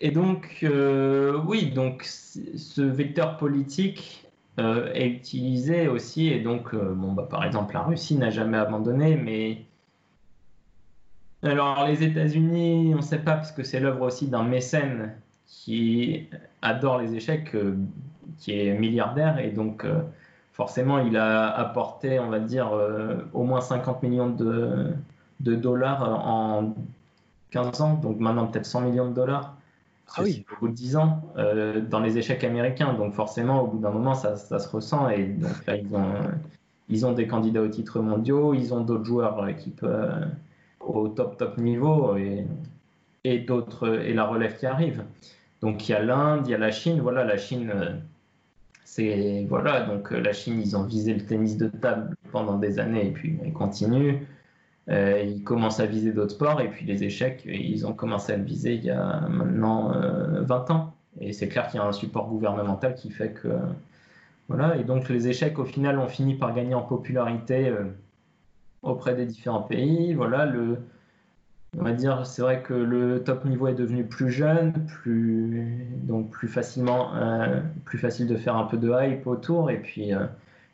et 0.04 0.12
donc 0.12 0.66
oui, 1.46 1.72
donc 1.72 2.04
ce 2.04 2.82
vecteur 2.82 3.38
politique 3.38 4.24
euh, 4.60 4.92
est 4.94 5.08
utilisé 5.08 5.88
aussi. 5.88 6.28
Et 6.28 6.40
donc, 6.40 6.74
euh, 6.74 6.94
bon, 6.94 7.12
bah, 7.14 7.28
par 7.30 7.44
exemple, 7.44 7.74
la 7.74 7.82
Russie 7.82 8.16
n'a 8.16 8.30
jamais 8.30 8.58
abandonné, 8.58 9.16
mais. 9.16 9.66
Alors, 11.42 11.86
les 11.88 12.04
États-Unis, 12.04 12.92
on 12.94 12.98
ne 12.98 13.02
sait 13.02 13.20
pas, 13.20 13.34
parce 13.34 13.52
que 13.52 13.64
c'est 13.64 13.80
l'œuvre 13.80 14.04
aussi 14.04 14.28
d'un 14.28 14.44
mécène 14.44 15.16
qui 15.46 16.30
adore 16.62 17.00
les 17.00 17.16
échecs, 17.16 17.54
euh, 17.56 17.76
qui 18.38 18.58
est 18.58 18.78
milliardaire, 18.78 19.40
et 19.40 19.50
donc 19.50 19.86
forcément, 20.54 21.00
il 21.00 21.18
a 21.18 21.50
apporté, 21.50 22.20
on 22.20 22.30
va 22.30 22.40
dire, 22.40 22.72
au 23.34 23.44
moins 23.44 23.62
50 23.62 24.04
millions 24.04 24.30
de, 24.30 24.94
de 25.42 25.56
dollars 25.56 26.04
en 26.28 26.76
15 27.52 27.82
ans, 27.82 27.94
donc 27.96 28.20
maintenant 28.20 28.48
peut-être 28.48 28.66
100 28.66 28.82
millions 28.82 29.10
de 29.10 29.14
dollars 29.14 29.56
ah 30.16 30.22
oui. 30.22 30.46
au 30.52 30.60
bout 30.60 30.68
de 30.70 30.74
10 30.74 30.96
ans 30.98 31.22
euh, 31.38 31.82
dans 31.82 32.00
les 32.00 32.18
échecs 32.18 32.44
américains. 32.44 32.94
Donc 32.94 33.14
forcément, 33.14 33.64
au 33.64 33.68
bout 33.68 33.80
d'un 33.80 33.92
moment, 33.92 34.14
ça, 34.14 34.36
ça, 34.36 34.60
se 34.60 34.68
ressent. 34.70 35.10
Et 35.10 35.26
donc 35.26 35.66
là, 35.66 35.76
ils 35.76 35.96
ont, 35.96 36.14
ils 36.90 37.06
ont 37.06 37.14
des 37.14 37.28
candidats 37.28 37.62
aux 37.62 37.68
titres 37.68 38.00
mondiaux, 38.00 38.54
ils 38.54 38.74
ont 38.74 38.82
d'autres 38.82 39.06
joueurs 39.06 39.46
qui 39.58 39.74
euh, 39.84 40.26
au 40.80 41.08
top 41.08 41.38
top 41.38 41.58
niveau 41.58 42.18
et, 42.18 42.46
et 43.24 43.40
d'autres 43.40 44.02
et 44.02 44.14
la 44.14 44.26
relève 44.26 44.58
qui 44.58 44.66
arrive. 44.66 45.04
Donc 45.62 45.88
il 45.88 45.94
y 45.94 45.96
a 45.96 46.04
l'Inde, 46.04 46.46
il 46.46 46.52
y 46.52 46.56
a 46.56 46.58
la 46.58 46.72
Chine. 46.72 47.00
Voilà, 47.02 47.24
la 47.24 47.38
Chine, 47.38 47.72
euh, 47.74 47.94
c'est 48.84 49.46
voilà. 49.50 49.82
Donc 49.82 50.12
la 50.12 50.34
Chine, 50.34 50.62
ils 50.62 50.76
ont 50.76 50.84
visé 50.84 51.14
le 51.14 51.26
tennis 51.26 51.58
de 51.58 51.68
table 51.68 52.16
pendant 52.32 52.58
des 52.58 52.80
années 52.80 53.08
et 53.08 53.12
puis 53.12 53.40
ils 53.44 53.54
continuent. 53.54 54.20
Euh, 54.90 55.24
ils 55.26 55.44
commencent 55.44 55.80
à 55.80 55.86
viser 55.86 56.12
d'autres 56.12 56.34
sports 56.34 56.60
et 56.60 56.70
puis 56.70 56.86
les 56.86 57.04
échecs, 57.06 57.44
ils 57.46 57.88
ont 57.88 57.94
commencé 57.94 58.34
à 58.34 58.38
le 58.38 58.44
viser 58.44 58.76
il 58.76 58.84
y 58.84 58.90
a 58.90 59.28
maintenant 59.30 59.92
20 59.92 59.96
euh, 59.96 60.74
ans. 60.74 60.94
Et 61.22 61.32
c'est 61.32 61.48
clair 61.48 61.68
qu'il 61.68 61.80
y 61.80 61.84
a 61.84 61.86
un 61.86 61.92
support 61.94 62.28
gouvernemental 62.28 62.96
qui 62.96 63.10
fait 63.10 63.32
que. 63.32 63.50
Voilà, 64.50 64.76
et 64.76 64.84
donc 64.84 65.08
les 65.08 65.30
échecs, 65.30 65.58
au 65.58 65.64
final, 65.64 66.00
ont 66.00 66.08
fini 66.08 66.36
par 66.36 66.54
gagner 66.54 66.74
en 66.74 66.82
popularité 66.82 67.70
euh, 67.70 67.86
auprès 68.82 69.16
des 69.16 69.26
différents 69.26 69.62
pays. 69.62 70.14
Voilà, 70.14 70.52
on 71.80 71.84
va 71.84 71.94
dire, 71.94 72.26
c'est 72.26 72.42
vrai 72.42 72.62
que 72.62 72.74
le 72.74 73.24
top 73.24 73.46
niveau 73.46 73.68
est 73.68 73.74
devenu 73.74 74.04
plus 74.06 74.32
jeune, 74.32 74.74
plus, 74.86 75.88
donc 76.04 76.30
plus 76.30 76.50
facilement, 76.50 77.14
plus 77.86 77.98
facile 77.98 78.28
de 78.28 78.36
faire 78.36 78.58
un 78.58 78.66
peu 78.66 78.78
de 78.78 78.92
hype 78.92 79.26
autour. 79.26 79.72
Et 79.72 79.78
puis, 79.78 80.12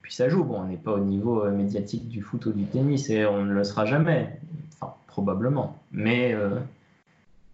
puis 0.10 0.16
ça 0.16 0.28
joue. 0.28 0.44
Bon, 0.44 0.62
on 0.62 0.66
n'est 0.66 0.76
pas 0.76 0.94
au 0.94 1.00
niveau 1.00 1.46
euh, 1.46 1.52
médiatique 1.52 2.08
du 2.08 2.24
foot 2.24 2.48
ou 2.48 2.52
du 2.52 2.66
tennis 2.66 3.12
et 3.12 3.28
on 3.28 3.46
ne 3.46 3.54
le 3.54 3.64
sera 3.64 3.86
jamais. 3.86 4.40
Enfin, 4.74 4.96
probablement. 5.06 5.78
Mais, 5.92 6.34
euh, 6.34 6.56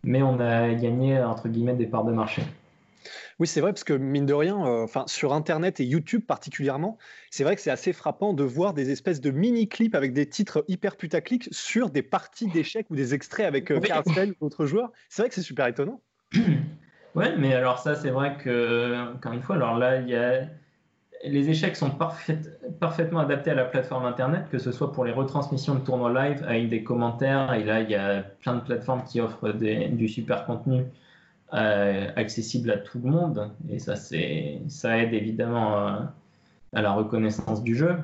mais 0.06 0.22
on 0.22 0.39
a 0.39 0.74
gagné, 0.74 1.22
entre 1.22 1.49
guillemets, 1.49 1.74
des 1.74 1.86
parts 1.86 2.06
de 2.06 2.14
marché. 2.14 2.43
Oui, 3.39 3.47
c'est 3.47 3.60
vrai, 3.60 3.74
parce 3.74 3.84
que 3.84 3.91
mine 3.91 4.26
de 4.26 4.34
rien, 4.34 4.66
euh, 4.66 4.86
enfin 4.86 5.03
sur 5.06 5.34
Internet 5.34 5.82
et 5.82 5.86
YouTube 5.86 6.22
particulièrement, 6.26 6.97
c'est 7.30 7.43
vrai 7.43 7.58
que 7.58 7.62
c'est 7.62 7.72
assez 7.72 7.91
frappant 7.91 8.32
de 8.32 8.45
voir 8.45 8.74
des 8.74 8.89
espèces 8.89 9.20
de 9.20 9.32
mini-clips 9.32 9.93
avec 9.93 10.14
des 10.14 10.30
titres 10.30 10.64
hyper 10.70 10.95
putaclic 10.95 11.49
sur 11.51 11.89
des 11.89 12.03
parties 12.03 12.47
d'échecs 12.47 12.89
ou 12.89 12.95
des 12.95 13.14
extraits 13.14 13.47
avec 13.47 13.70
euh, 13.70 13.82
ou 13.82 14.34
d'autres 14.39 14.66
joueurs. 14.66 14.93
C'est 15.10 15.24
vrai 15.24 15.28
que 15.28 15.36
c'est 15.36 15.41
super 15.41 15.68
étonnant. 15.68 15.99
Ouais, 17.16 17.36
mais 17.38 17.53
alors 17.53 17.80
ça, 17.80 17.95
c'est 17.95 18.12
vrai 18.12 18.38
que, 18.41 19.14
encore 19.14 19.34
une 19.34 19.41
fois, 19.41 19.58
alors 19.58 19.78
là, 19.78 19.99
il 19.99 20.08
y 20.08 20.16
a 20.16 20.47
les 21.28 21.49
échecs 21.49 21.76
sont 21.76 21.91
parfaitement 22.80 23.19
adaptés 23.19 23.51
à 23.51 23.55
la 23.55 23.65
plateforme 23.65 24.05
Internet, 24.05 24.47
que 24.51 24.57
ce 24.57 24.71
soit 24.71 24.91
pour 24.91 25.05
les 25.05 25.11
retransmissions 25.11 25.76
de 25.76 25.80
tournois 25.80 26.11
live 26.13 26.43
avec 26.47 26.69
des 26.69 26.84
commentaires. 26.84 27.53
Et 27.53 27.63
là, 27.63 27.82
il 27.82 27.89
y 27.89 27.95
a 27.95 28.23
plein 28.41 28.55
de 28.55 28.61
plateformes 28.61 29.03
qui 29.03 29.21
offrent 29.21 29.51
du 29.51 30.07
super 30.07 30.45
contenu 30.45 30.86
euh, 31.53 32.11
accessible 32.15 32.71
à 32.71 32.78
tout 32.78 32.99
le 33.03 33.09
monde. 33.09 33.51
Et 33.69 33.80
ça, 33.80 33.95
ça 33.95 34.97
aide 34.97 35.13
évidemment 35.13 35.78
euh, 35.78 35.99
à, 36.73 36.82
la 36.82 36.91
reconnaissance 36.91 37.63
du 37.63 37.76
jeu. 37.76 37.97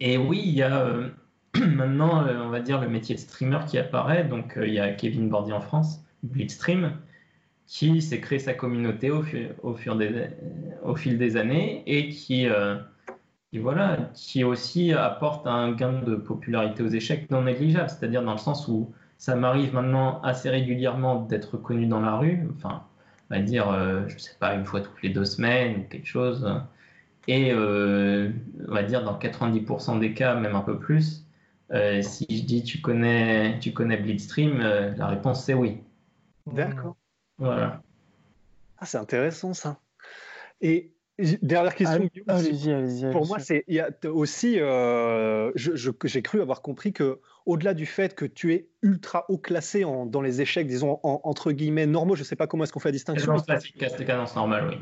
Et 0.00 0.16
oui, 0.16 0.42
il 0.44 0.54
y 0.54 0.62
a 0.62 0.80
euh, 0.80 1.08
maintenant, 1.58 2.24
on 2.26 2.48
va 2.48 2.60
dire, 2.60 2.80
le 2.80 2.88
métier 2.88 3.14
de 3.14 3.20
streamer 3.20 3.60
qui 3.66 3.78
apparaît. 3.78 4.24
Donc, 4.24 4.58
il 4.60 4.72
y 4.72 4.80
a 4.80 4.92
Kevin 4.92 5.28
Bordy 5.28 5.52
en 5.52 5.60
France, 5.60 6.04
Blitzstream 6.22 6.92
qui 7.70 8.02
s'est 8.02 8.20
créé 8.20 8.40
sa 8.40 8.52
communauté 8.52 9.12
au, 9.12 9.22
fur, 9.22 9.54
au, 9.62 10.96
fil 10.96 11.18
des 11.18 11.36
années 11.36 11.84
et 11.86 12.08
qui, 12.08 12.48
euh, 12.48 12.76
voilà, 13.54 14.10
qui 14.12 14.42
aussi 14.42 14.92
apporte 14.92 15.46
un 15.46 15.70
gain 15.70 16.02
de 16.02 16.16
popularité 16.16 16.82
aux 16.82 16.88
échecs 16.88 17.30
non 17.30 17.42
négligeable, 17.42 17.88
c'est-à-dire 17.88 18.24
dans 18.24 18.32
le 18.32 18.38
sens 18.38 18.66
où 18.66 18.92
ça 19.18 19.36
m'arrive 19.36 19.72
maintenant 19.72 20.20
assez 20.22 20.50
régulièrement 20.50 21.22
d'être 21.22 21.58
connu 21.58 21.86
dans 21.86 22.00
la 22.00 22.16
rue, 22.16 22.48
enfin, 22.56 22.82
on 23.30 23.36
va 23.36 23.40
dire, 23.40 23.70
euh, 23.70 24.02
je 24.08 24.14
ne 24.14 24.18
sais 24.18 24.34
pas, 24.40 24.56
une 24.56 24.64
fois 24.64 24.80
toutes 24.80 25.00
les 25.04 25.10
deux 25.10 25.24
semaines 25.24 25.82
ou 25.82 25.88
quelque 25.88 26.08
chose. 26.08 26.52
Et 27.28 27.52
euh, 27.52 28.30
on 28.66 28.74
va 28.74 28.82
dire 28.82 29.04
dans 29.04 29.16
90% 29.16 30.00
des 30.00 30.12
cas, 30.12 30.34
même 30.34 30.56
un 30.56 30.62
peu 30.62 30.76
plus, 30.76 31.24
si 32.02 32.26
je 32.28 32.42
dis 32.42 32.64
tu 32.64 32.80
connais, 32.80 33.60
tu 33.60 33.72
connais 33.72 33.96
Blitzstream, 33.96 34.58
la 34.58 35.06
réponse 35.06 35.44
c'est 35.44 35.54
oui. 35.54 35.78
D'accord. 36.52 36.96
Voilà. 37.40 37.82
Ah, 38.78 38.86
c'est 38.86 38.98
intéressant 38.98 39.52
ça. 39.52 39.80
Et 40.60 40.92
Dernière 41.42 41.74
question. 41.74 42.08
Allez-y, 42.28 42.72
allez-y. 42.72 43.10
Pour 43.10 43.26
moi, 43.26 43.38
c'est 43.38 43.64
il 43.68 43.74
y 43.74 43.80
a 43.80 43.90
aussi, 44.04 44.58
euh, 44.58 45.52
j'ai 45.54 46.22
cru 46.22 46.40
avoir 46.40 46.62
compris 46.62 46.92
que 46.92 47.20
au-delà 47.46 47.74
du 47.74 47.86
fait 47.86 48.14
que 48.14 48.24
tu 48.24 48.54
es 48.54 48.68
ultra 48.82 49.26
haut 49.28 49.38
classé 49.38 49.84
en, 49.84 50.06
dans 50.06 50.22
les 50.22 50.40
échecs, 50.40 50.66
disons 50.66 50.98
entre 51.02 51.52
guillemets 51.52 51.86
normaux, 51.86 52.14
je 52.14 52.22
ne 52.22 52.24
sais 52.24 52.36
pas 52.36 52.46
comment 52.46 52.64
est-ce 52.64 52.72
qu'on 52.72 52.80
fait 52.80 52.88
la 52.88 52.92
distinction. 52.92 53.36
Classique, 53.36 53.76
cadence 54.06 54.34
normale, 54.34 54.68
oui. 54.68 54.78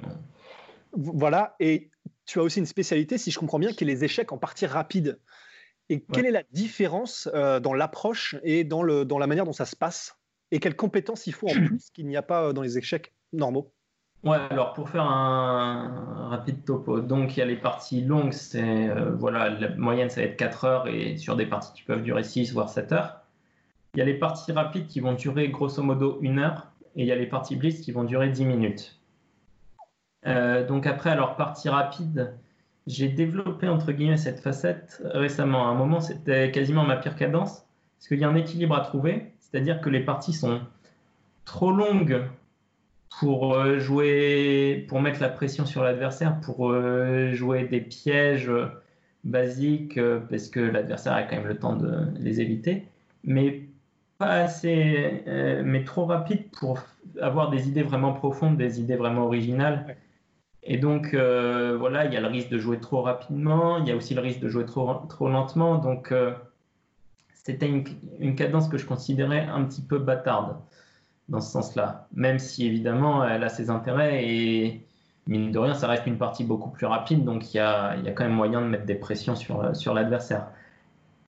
Voilà, 0.92 1.54
et 1.60 1.90
tu 2.24 2.38
as 2.38 2.42
aussi 2.42 2.60
une 2.60 2.66
spécialité, 2.66 3.18
si 3.18 3.30
je 3.30 3.38
comprends 3.38 3.58
bien, 3.58 3.72
qui 3.72 3.84
est 3.84 3.86
les 3.86 4.04
échecs 4.04 4.32
en 4.32 4.38
partie 4.38 4.66
rapide. 4.66 5.18
Et 5.90 6.00
quelle 6.00 6.26
est 6.26 6.30
la 6.30 6.42
différence 6.52 7.28
euh, 7.34 7.60
dans 7.60 7.72
l'approche 7.72 8.36
et 8.42 8.62
dans, 8.62 8.82
le, 8.82 9.04
dans 9.04 9.18
la 9.18 9.26
manière 9.26 9.44
dont 9.44 9.52
ça 9.52 9.64
se 9.64 9.74
passe? 9.74 10.18
Et 10.50 10.60
quelles 10.60 10.76
compétences 10.76 11.26
il 11.26 11.34
faut 11.34 11.48
en 11.48 11.52
plus 11.66 11.90
qu'il 11.90 12.06
n'y 12.06 12.16
a 12.16 12.22
pas 12.22 12.44
euh, 12.44 12.52
dans 12.52 12.62
les 12.62 12.78
échecs 12.78 13.12
normaux? 13.32 13.72
Ouais, 14.24 14.38
alors 14.50 14.72
pour 14.72 14.88
faire 14.88 15.04
un 15.04 16.28
rapide 16.28 16.64
topo, 16.64 17.00
donc 17.00 17.36
il 17.36 17.40
y 17.40 17.42
a 17.42 17.46
les 17.46 17.56
parties 17.56 18.04
longues, 18.04 18.32
c'est 18.32 18.88
euh, 18.88 19.12
voilà, 19.12 19.48
la 19.48 19.76
moyenne 19.76 20.10
ça 20.10 20.20
va 20.20 20.26
être 20.26 20.36
4 20.36 20.64
heures 20.64 20.88
et 20.88 21.16
sur 21.16 21.36
des 21.36 21.46
parties 21.46 21.72
qui 21.72 21.82
peuvent 21.84 22.02
durer 22.02 22.24
6 22.24 22.52
voire 22.52 22.68
7 22.68 22.90
heures. 22.90 23.20
Il 23.94 23.98
y 23.98 24.02
a 24.02 24.04
les 24.04 24.18
parties 24.18 24.50
rapides 24.50 24.88
qui 24.88 24.98
vont 24.98 25.12
durer 25.12 25.48
grosso 25.50 25.82
modo 25.84 26.18
1 26.24 26.36
heure 26.38 26.72
et 26.96 27.02
il 27.02 27.06
y 27.06 27.12
a 27.12 27.16
les 27.16 27.26
parties 27.26 27.54
blitz 27.54 27.80
qui 27.80 27.92
vont 27.92 28.02
durer 28.02 28.28
10 28.28 28.44
minutes. 28.44 28.98
Euh, 30.26 30.66
donc 30.66 30.88
après, 30.88 31.10
alors 31.10 31.36
partie 31.36 31.68
rapide, 31.68 32.34
j'ai 32.88 33.08
développé 33.08 33.68
entre 33.68 33.92
guillemets 33.92 34.16
cette 34.16 34.40
facette 34.40 35.00
récemment. 35.04 35.68
À 35.68 35.70
un 35.70 35.74
moment, 35.74 36.00
c'était 36.00 36.50
quasiment 36.50 36.82
ma 36.82 36.96
pire 36.96 37.14
cadence 37.14 37.64
parce 37.98 38.08
qu'il 38.08 38.18
y 38.18 38.24
a 38.24 38.28
un 38.28 38.34
équilibre 38.34 38.74
à 38.74 38.80
trouver, 38.80 39.32
c'est-à-dire 39.50 39.80
que 39.80 39.88
les 39.88 40.00
parties 40.00 40.32
sont 40.32 40.60
trop 41.44 41.72
longues 41.72 42.22
pour 43.18 43.54
euh, 43.54 43.78
jouer, 43.78 44.86
pour 44.88 45.00
mettre 45.00 45.20
la 45.20 45.28
pression 45.28 45.66
sur 45.66 45.82
l'adversaire, 45.82 46.40
pour 46.40 46.70
euh, 46.70 47.32
jouer 47.32 47.64
des 47.64 47.80
pièges 47.80 48.50
basiques, 49.24 49.98
euh, 49.98 50.20
parce 50.30 50.48
que 50.48 50.60
l'adversaire 50.60 51.14
a 51.14 51.22
quand 51.22 51.36
même 51.36 51.48
le 51.48 51.58
temps 51.58 51.76
de 51.76 52.06
les 52.18 52.40
éviter, 52.40 52.84
mais 53.24 53.62
pas 54.18 54.32
assez, 54.42 55.22
mais 55.64 55.84
trop 55.84 56.04
rapide 56.04 56.50
pour 56.50 56.80
avoir 57.20 57.50
des 57.50 57.68
idées 57.68 57.84
vraiment 57.84 58.12
profondes, 58.12 58.56
des 58.56 58.80
idées 58.80 58.96
vraiment 58.96 59.26
originales. 59.26 59.96
Et 60.64 60.76
donc, 60.76 61.14
voilà, 61.14 62.04
il 62.04 62.12
y 62.12 62.16
a 62.16 62.20
le 62.20 62.26
risque 62.26 62.48
de 62.48 62.58
jouer 62.58 62.80
trop 62.80 63.02
rapidement, 63.02 63.78
il 63.78 63.86
y 63.86 63.92
a 63.92 63.96
aussi 63.96 64.14
le 64.14 64.20
risque 64.20 64.40
de 64.40 64.48
jouer 64.48 64.64
trop, 64.66 64.92
trop 65.08 65.28
lentement. 65.28 65.78
Donc, 65.78 66.12
c'était 67.44 67.68
une, 68.20 68.34
cadence 68.34 68.68
que 68.68 68.78
je 68.78 68.86
considérais 68.86 69.46
un 69.46 69.64
petit 69.64 69.82
peu 69.82 69.98
bâtarde 69.98 70.56
dans 71.28 71.40
ce 71.40 71.50
sens-là. 71.50 72.08
Même 72.12 72.38
si 72.38 72.66
évidemment 72.66 73.24
elle 73.24 73.44
a 73.44 73.48
ses 73.48 73.70
intérêts 73.70 74.24
et 74.26 74.86
mine 75.26 75.52
de 75.52 75.58
rien, 75.58 75.74
ça 75.74 75.86
reste 75.86 76.06
une 76.06 76.18
partie 76.18 76.44
beaucoup 76.44 76.70
plus 76.70 76.86
rapide, 76.86 77.24
donc 77.24 77.54
il 77.54 77.58
y 77.58 77.60
a, 77.60 77.96
y 77.96 78.08
a, 78.08 78.12
quand 78.12 78.24
même 78.24 78.34
moyen 78.34 78.60
de 78.60 78.66
mettre 78.66 78.86
des 78.86 78.94
pressions 78.94 79.36
sur, 79.36 79.74
sur 79.76 79.94
l'adversaire. 79.94 80.48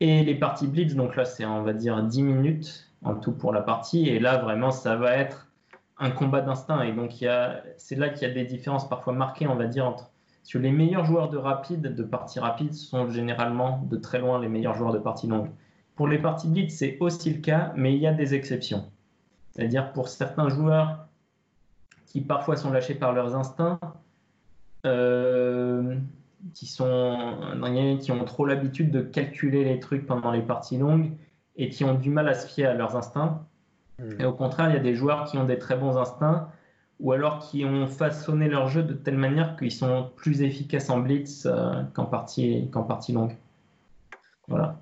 Et 0.01 0.25
les 0.25 0.35
parties 0.35 0.67
blitz, 0.67 0.95
donc 0.95 1.17
là 1.17 1.25
c'est 1.25 1.45
on 1.45 1.63
va 1.63 1.73
dire 1.73 2.03
10 2.03 2.23
minutes 2.23 2.91
en 3.03 3.15
tout 3.15 3.33
pour 3.33 3.53
la 3.53 3.63
partie, 3.63 4.09
et 4.09 4.19
là 4.19 4.39
vraiment 4.39 4.71
ça 4.71 4.97
va 4.97 5.15
être 5.15 5.49
un 5.99 6.11
combat 6.11 6.41
d'instinct, 6.41 6.83
et 6.83 6.93
donc 6.93 7.13
c'est 7.77 7.97
là 7.97 8.09
qu'il 8.09 8.27
y 8.27 8.31
a 8.31 8.35
des 8.35 8.45
différences 8.45 8.89
parfois 8.89 9.13
marquées, 9.13 9.47
on 9.47 9.57
va 9.57 9.67
dire, 9.67 9.87
entre 9.87 10.11
sur 10.43 10.61
les 10.61 10.73
meilleurs 10.73 11.05
joueurs 11.05 11.29
de 11.29 11.37
rapide, 11.37 11.95
de 11.95 12.03
parties 12.03 12.41
rapides, 12.41 12.75
sont 12.75 13.09
généralement 13.11 13.83
de 13.91 13.97
très 13.97 14.19
loin 14.19 14.41
les 14.41 14.49
meilleurs 14.49 14.75
joueurs 14.75 14.93
de 14.93 14.99
parties 14.99 15.27
longues. 15.27 15.51
Pour 16.01 16.09
les 16.09 16.17
parties 16.17 16.49
blitz, 16.49 16.75
c'est 16.75 16.97
aussi 17.01 17.31
le 17.31 17.43
cas, 17.43 17.75
mais 17.77 17.95
il 17.95 18.01
y 18.01 18.07
a 18.07 18.15
des 18.15 18.33
exceptions. 18.33 18.91
C'est-à-dire 19.51 19.93
pour 19.93 20.09
certains 20.09 20.49
joueurs 20.49 21.07
qui 22.07 22.23
parfois 22.23 22.57
sont 22.57 22.71
lâchés 22.71 22.95
par 22.95 23.13
leurs 23.13 23.37
instincts, 23.37 23.79
euh, 24.87 25.95
qui, 26.55 26.65
sont, 26.65 27.37
qui 28.01 28.13
ont 28.13 28.25
trop 28.25 28.47
l'habitude 28.47 28.91
de 28.91 29.03
calculer 29.03 29.63
les 29.63 29.79
trucs 29.79 30.07
pendant 30.07 30.31
les 30.31 30.41
parties 30.41 30.79
longues 30.79 31.13
et 31.57 31.69
qui 31.69 31.85
ont 31.85 31.93
du 31.93 32.09
mal 32.09 32.31
à 32.31 32.35
se 32.35 32.47
fier 32.47 32.65
à 32.65 32.73
leurs 32.73 32.97
instincts. 32.97 33.47
Hmm. 33.99 34.23
Et 34.23 34.25
au 34.25 34.33
contraire, 34.33 34.71
il 34.71 34.77
y 34.77 34.79
a 34.79 34.83
des 34.83 34.95
joueurs 34.95 35.27
qui 35.27 35.37
ont 35.37 35.45
des 35.45 35.59
très 35.59 35.77
bons 35.77 35.99
instincts 35.99 36.49
ou 36.99 37.13
alors 37.13 37.41
qui 37.41 37.67
ont 37.67 37.87
façonné 37.87 38.49
leur 38.49 38.69
jeu 38.69 38.83
de 38.83 38.95
telle 38.95 39.19
manière 39.19 39.55
qu'ils 39.55 39.71
sont 39.71 40.11
plus 40.17 40.41
efficaces 40.41 40.89
en 40.89 41.01
blitz 41.01 41.45
euh, 41.45 41.83
qu'en 41.93 42.07
partie, 42.07 42.71
qu'en 42.71 42.85
partie 42.85 43.13
longue. 43.13 43.37
Voilà. 44.49 44.79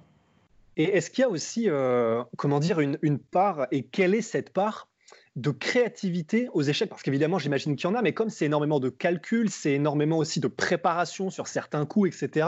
Et 0.79 0.85
est-ce 0.85 1.11
qu'il 1.11 1.23
y 1.23 1.25
a 1.25 1.29
aussi, 1.29 1.69
euh, 1.69 2.23
comment 2.37 2.61
dire, 2.61 2.79
une, 2.79 3.19
part, 3.19 3.67
et 3.73 3.83
quelle 3.83 4.15
est 4.15 4.23
cette 4.23 4.51
part 4.51 4.89
de 5.35 5.51
créativité 5.51 6.49
aux 6.53 6.63
échecs? 6.63 6.89
Parce 6.89 7.03
qu'évidemment, 7.03 7.41
j'imagine 7.41 7.75
qu'il 7.75 7.91
y 7.91 7.93
en 7.93 7.97
a, 7.97 8.03
mais 8.03 8.15
comme 8.15 8.31
c'est 8.31 8.47
énormément 8.47 8.79
de 8.79 8.89
calcul, 8.89 9.51
c'est 9.51 9.73
énormément 9.73 10.19
aussi 10.19 10.39
de 10.39 10.47
préparation 10.47 11.31
sur 11.31 11.49
certains 11.49 11.85
coups, 11.85 12.15
etc., 12.15 12.47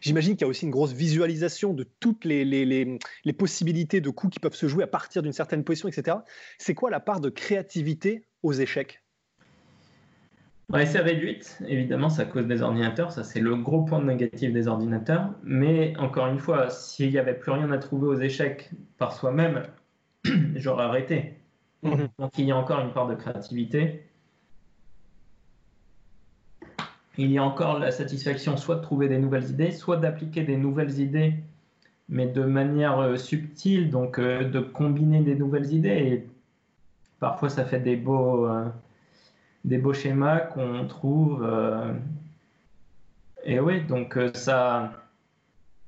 j'imagine 0.00 0.36
qu'il 0.36 0.42
y 0.42 0.44
a 0.44 0.48
aussi 0.48 0.64
une 0.64 0.70
grosse 0.70 0.92
visualisation 0.92 1.74
de 1.74 1.86
toutes 2.00 2.24
les, 2.24 2.46
les, 2.46 2.64
les, 2.64 3.32
possibilités 3.34 4.00
de 4.00 4.08
coups 4.08 4.32
qui 4.32 4.40
peuvent 4.40 4.54
se 4.54 4.68
jouer 4.68 4.84
à 4.84 4.88
partir 4.88 5.20
d'une 5.20 5.34
certaine 5.34 5.62
position, 5.62 5.88
etc. 5.88 6.16
C'est 6.56 6.74
quoi 6.74 6.88
la 6.88 7.00
part 7.00 7.20
de 7.20 7.28
créativité 7.28 8.26
aux 8.42 8.54
échecs? 8.54 9.05
C'est 10.72 11.00
réduite, 11.00 11.58
évidemment, 11.68 12.08
ça 12.08 12.24
cause 12.24 12.46
des 12.46 12.62
ordinateurs, 12.62 13.12
ça 13.12 13.22
c'est 13.22 13.40
le 13.40 13.56
gros 13.56 13.82
point 13.84 14.02
négatif 14.02 14.52
des 14.52 14.68
ordinateurs. 14.68 15.30
Mais 15.44 15.96
encore 15.98 16.26
une 16.26 16.38
fois, 16.38 16.70
s'il 16.70 17.10
n'y 17.10 17.18
avait 17.18 17.34
plus 17.34 17.52
rien 17.52 17.70
à 17.70 17.78
trouver 17.78 18.08
aux 18.08 18.20
échecs 18.20 18.70
par 18.98 19.12
soi-même, 19.12 19.62
j'aurais 20.56 20.84
arrêté. 20.84 21.38
Mhm. 21.82 22.08
Donc 22.18 22.32
il 22.38 22.46
y 22.46 22.52
a 22.52 22.56
encore 22.56 22.80
une 22.80 22.92
part 22.92 23.06
de 23.06 23.14
créativité. 23.14 24.02
Il 27.18 27.30
y 27.30 27.38
a 27.38 27.44
encore 27.44 27.78
la 27.78 27.90
satisfaction 27.92 28.56
soit 28.56 28.76
de 28.76 28.82
trouver 28.82 29.08
des 29.08 29.18
nouvelles 29.18 29.50
idées, 29.50 29.70
soit 29.70 29.96
d'appliquer 29.96 30.42
des 30.42 30.56
nouvelles 30.56 31.00
idées, 31.00 31.34
mais 32.08 32.26
de 32.26 32.42
manière 32.42 32.98
euh, 32.98 33.16
subtile, 33.16 33.90
donc 33.90 34.18
euh, 34.18 34.48
de 34.48 34.60
combiner 34.60 35.22
des 35.22 35.34
nouvelles 35.34 35.72
idées. 35.72 35.88
Et 35.88 36.26
parfois 37.20 37.48
ça 37.50 37.64
fait 37.64 37.80
des 37.80 37.96
beaux. 37.96 38.46
Euh, 38.46 38.68
des 39.66 39.78
beaux 39.78 39.92
schémas 39.92 40.38
qu'on 40.38 40.86
trouve. 40.86 41.44
Euh, 41.44 41.92
et 43.44 43.60
oui, 43.60 43.82
donc 43.82 44.16
euh, 44.16 44.30
ça, 44.32 44.92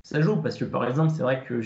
ça 0.03 0.21
joue 0.21 0.37
parce 0.37 0.57
que 0.57 0.65
par 0.65 0.87
exemple, 0.87 1.13
c'est 1.17 1.23
vrai 1.23 1.43
que 1.45 1.63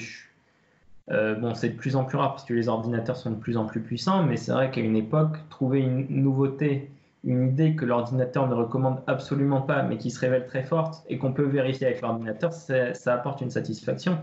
euh, 1.11 1.35
bon, 1.35 1.55
c'est 1.55 1.71
de 1.71 1.77
plus 1.77 1.97
en 1.97 2.05
plus 2.05 2.19
rare 2.19 2.33
parce 2.33 2.45
que 2.45 2.55
les 2.55 2.69
ordinateurs 2.69 3.17
sont 3.17 3.31
de 3.31 3.37
plus 3.37 3.57
en 3.57 3.65
plus 3.65 3.81
puissants, 3.81 4.23
mais 4.23 4.37
c'est 4.37 4.53
vrai 4.53 4.71
qu'à 4.71 4.83
une 4.83 4.97
époque, 4.97 5.37
trouver 5.49 5.81
une 5.81 6.07
nouveauté, 6.09 6.91
une 7.25 7.49
idée 7.49 7.75
que 7.75 7.85
l'ordinateur 7.85 8.47
ne 8.47 8.55
recommande 8.55 9.01
absolument 9.07 9.63
pas, 9.63 9.83
mais 9.83 9.97
qui 9.97 10.11
se 10.11 10.21
révèle 10.21 10.47
très 10.47 10.63
forte 10.63 11.03
et 11.09 11.19
qu'on 11.19 11.33
peut 11.33 11.45
vérifier 11.45 11.87
avec 11.87 12.03
l'ordinateur, 12.03 12.53
ça 12.53 13.15
apporte 13.15 13.41
une 13.41 13.51
satisfaction. 13.51 14.19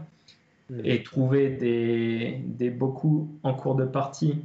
Mmh. 0.70 0.82
Et 0.84 1.02
trouver 1.02 1.50
des, 1.50 2.44
des 2.46 2.70
beaux 2.70 2.92
coups 2.92 3.28
en 3.42 3.56
cours 3.56 3.74
de 3.74 3.86
partie 3.86 4.40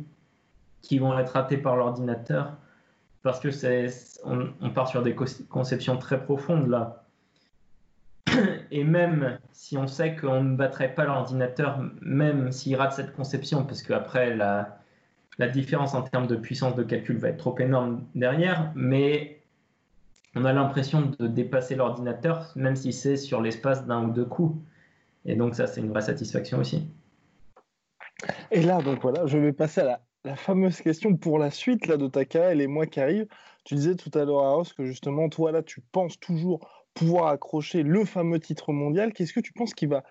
qui 0.80 0.98
vont 0.98 1.18
être 1.18 1.32
ratés 1.32 1.58
par 1.58 1.76
l'ordinateur, 1.76 2.54
parce 3.24 3.40
que 3.40 3.48
on, 4.24 4.70
part 4.70 4.86
sur 4.86 5.02
des 5.02 5.16
conceptions 5.48 5.96
très 5.96 6.22
profondes 6.22 6.68
là. 6.68 7.06
Et 8.70 8.84
même 8.84 9.38
si 9.52 9.78
on 9.78 9.86
sait 9.86 10.14
qu'on 10.14 10.42
ne 10.42 10.56
battrait 10.56 10.94
pas 10.94 11.04
l'ordinateur, 11.04 11.80
même 12.02 12.52
s'il 12.52 12.76
rate 12.76 12.92
cette 12.92 13.14
conception, 13.16 13.64
parce 13.64 13.82
qu'après 13.82 14.36
la, 14.36 14.78
la 15.38 15.48
différence 15.48 15.94
en 15.94 16.02
termes 16.02 16.26
de 16.26 16.36
puissance 16.36 16.74
de 16.74 16.82
calcul 16.82 17.16
va 17.16 17.28
être 17.28 17.38
trop 17.38 17.58
énorme 17.58 18.04
derrière, 18.14 18.72
mais 18.74 19.40
on 20.34 20.44
a 20.44 20.52
l'impression 20.52 21.10
de 21.18 21.26
dépasser 21.26 21.76
l'ordinateur, 21.76 22.52
même 22.56 22.76
si 22.76 22.92
c'est 22.92 23.16
sur 23.16 23.40
l'espace 23.40 23.86
d'un 23.86 24.04
ou 24.04 24.10
deux 24.10 24.26
coups. 24.26 24.62
Et 25.24 25.34
donc 25.34 25.54
ça, 25.54 25.66
c'est 25.66 25.80
une 25.80 25.88
vraie 25.88 26.02
satisfaction 26.02 26.58
aussi. 26.58 26.86
Et 28.50 28.60
là, 28.60 28.82
donc 28.82 29.00
voilà, 29.00 29.24
je 29.24 29.38
vais 29.38 29.52
passer 29.54 29.80
à 29.80 29.84
la 29.84 30.00
la 30.24 30.36
fameuse 30.36 30.80
question 30.80 31.16
pour 31.16 31.38
la 31.38 31.50
suite 31.50 31.86
là, 31.86 31.96
de 31.96 32.08
ta 32.08 32.22
et 32.22 32.54
les 32.54 32.66
mois 32.66 32.86
qui 32.86 33.00
arrivent. 33.00 33.28
Tu 33.64 33.74
disais 33.74 33.94
tout 33.94 34.10
à 34.18 34.24
l'heure 34.24 34.60
à 34.60 34.62
que 34.76 34.84
justement, 34.84 35.28
toi 35.28 35.52
là, 35.52 35.62
tu 35.62 35.80
penses 35.80 36.18
toujours 36.18 36.86
pouvoir 36.94 37.28
accrocher 37.28 37.82
le 37.82 38.04
fameux 38.04 38.40
titre 38.40 38.72
mondial. 38.72 39.12
Qu'est-ce 39.12 39.32
que 39.32 39.40
tu 39.40 39.52
penses 39.52 39.74
qui 39.74 39.86
va 39.86 40.04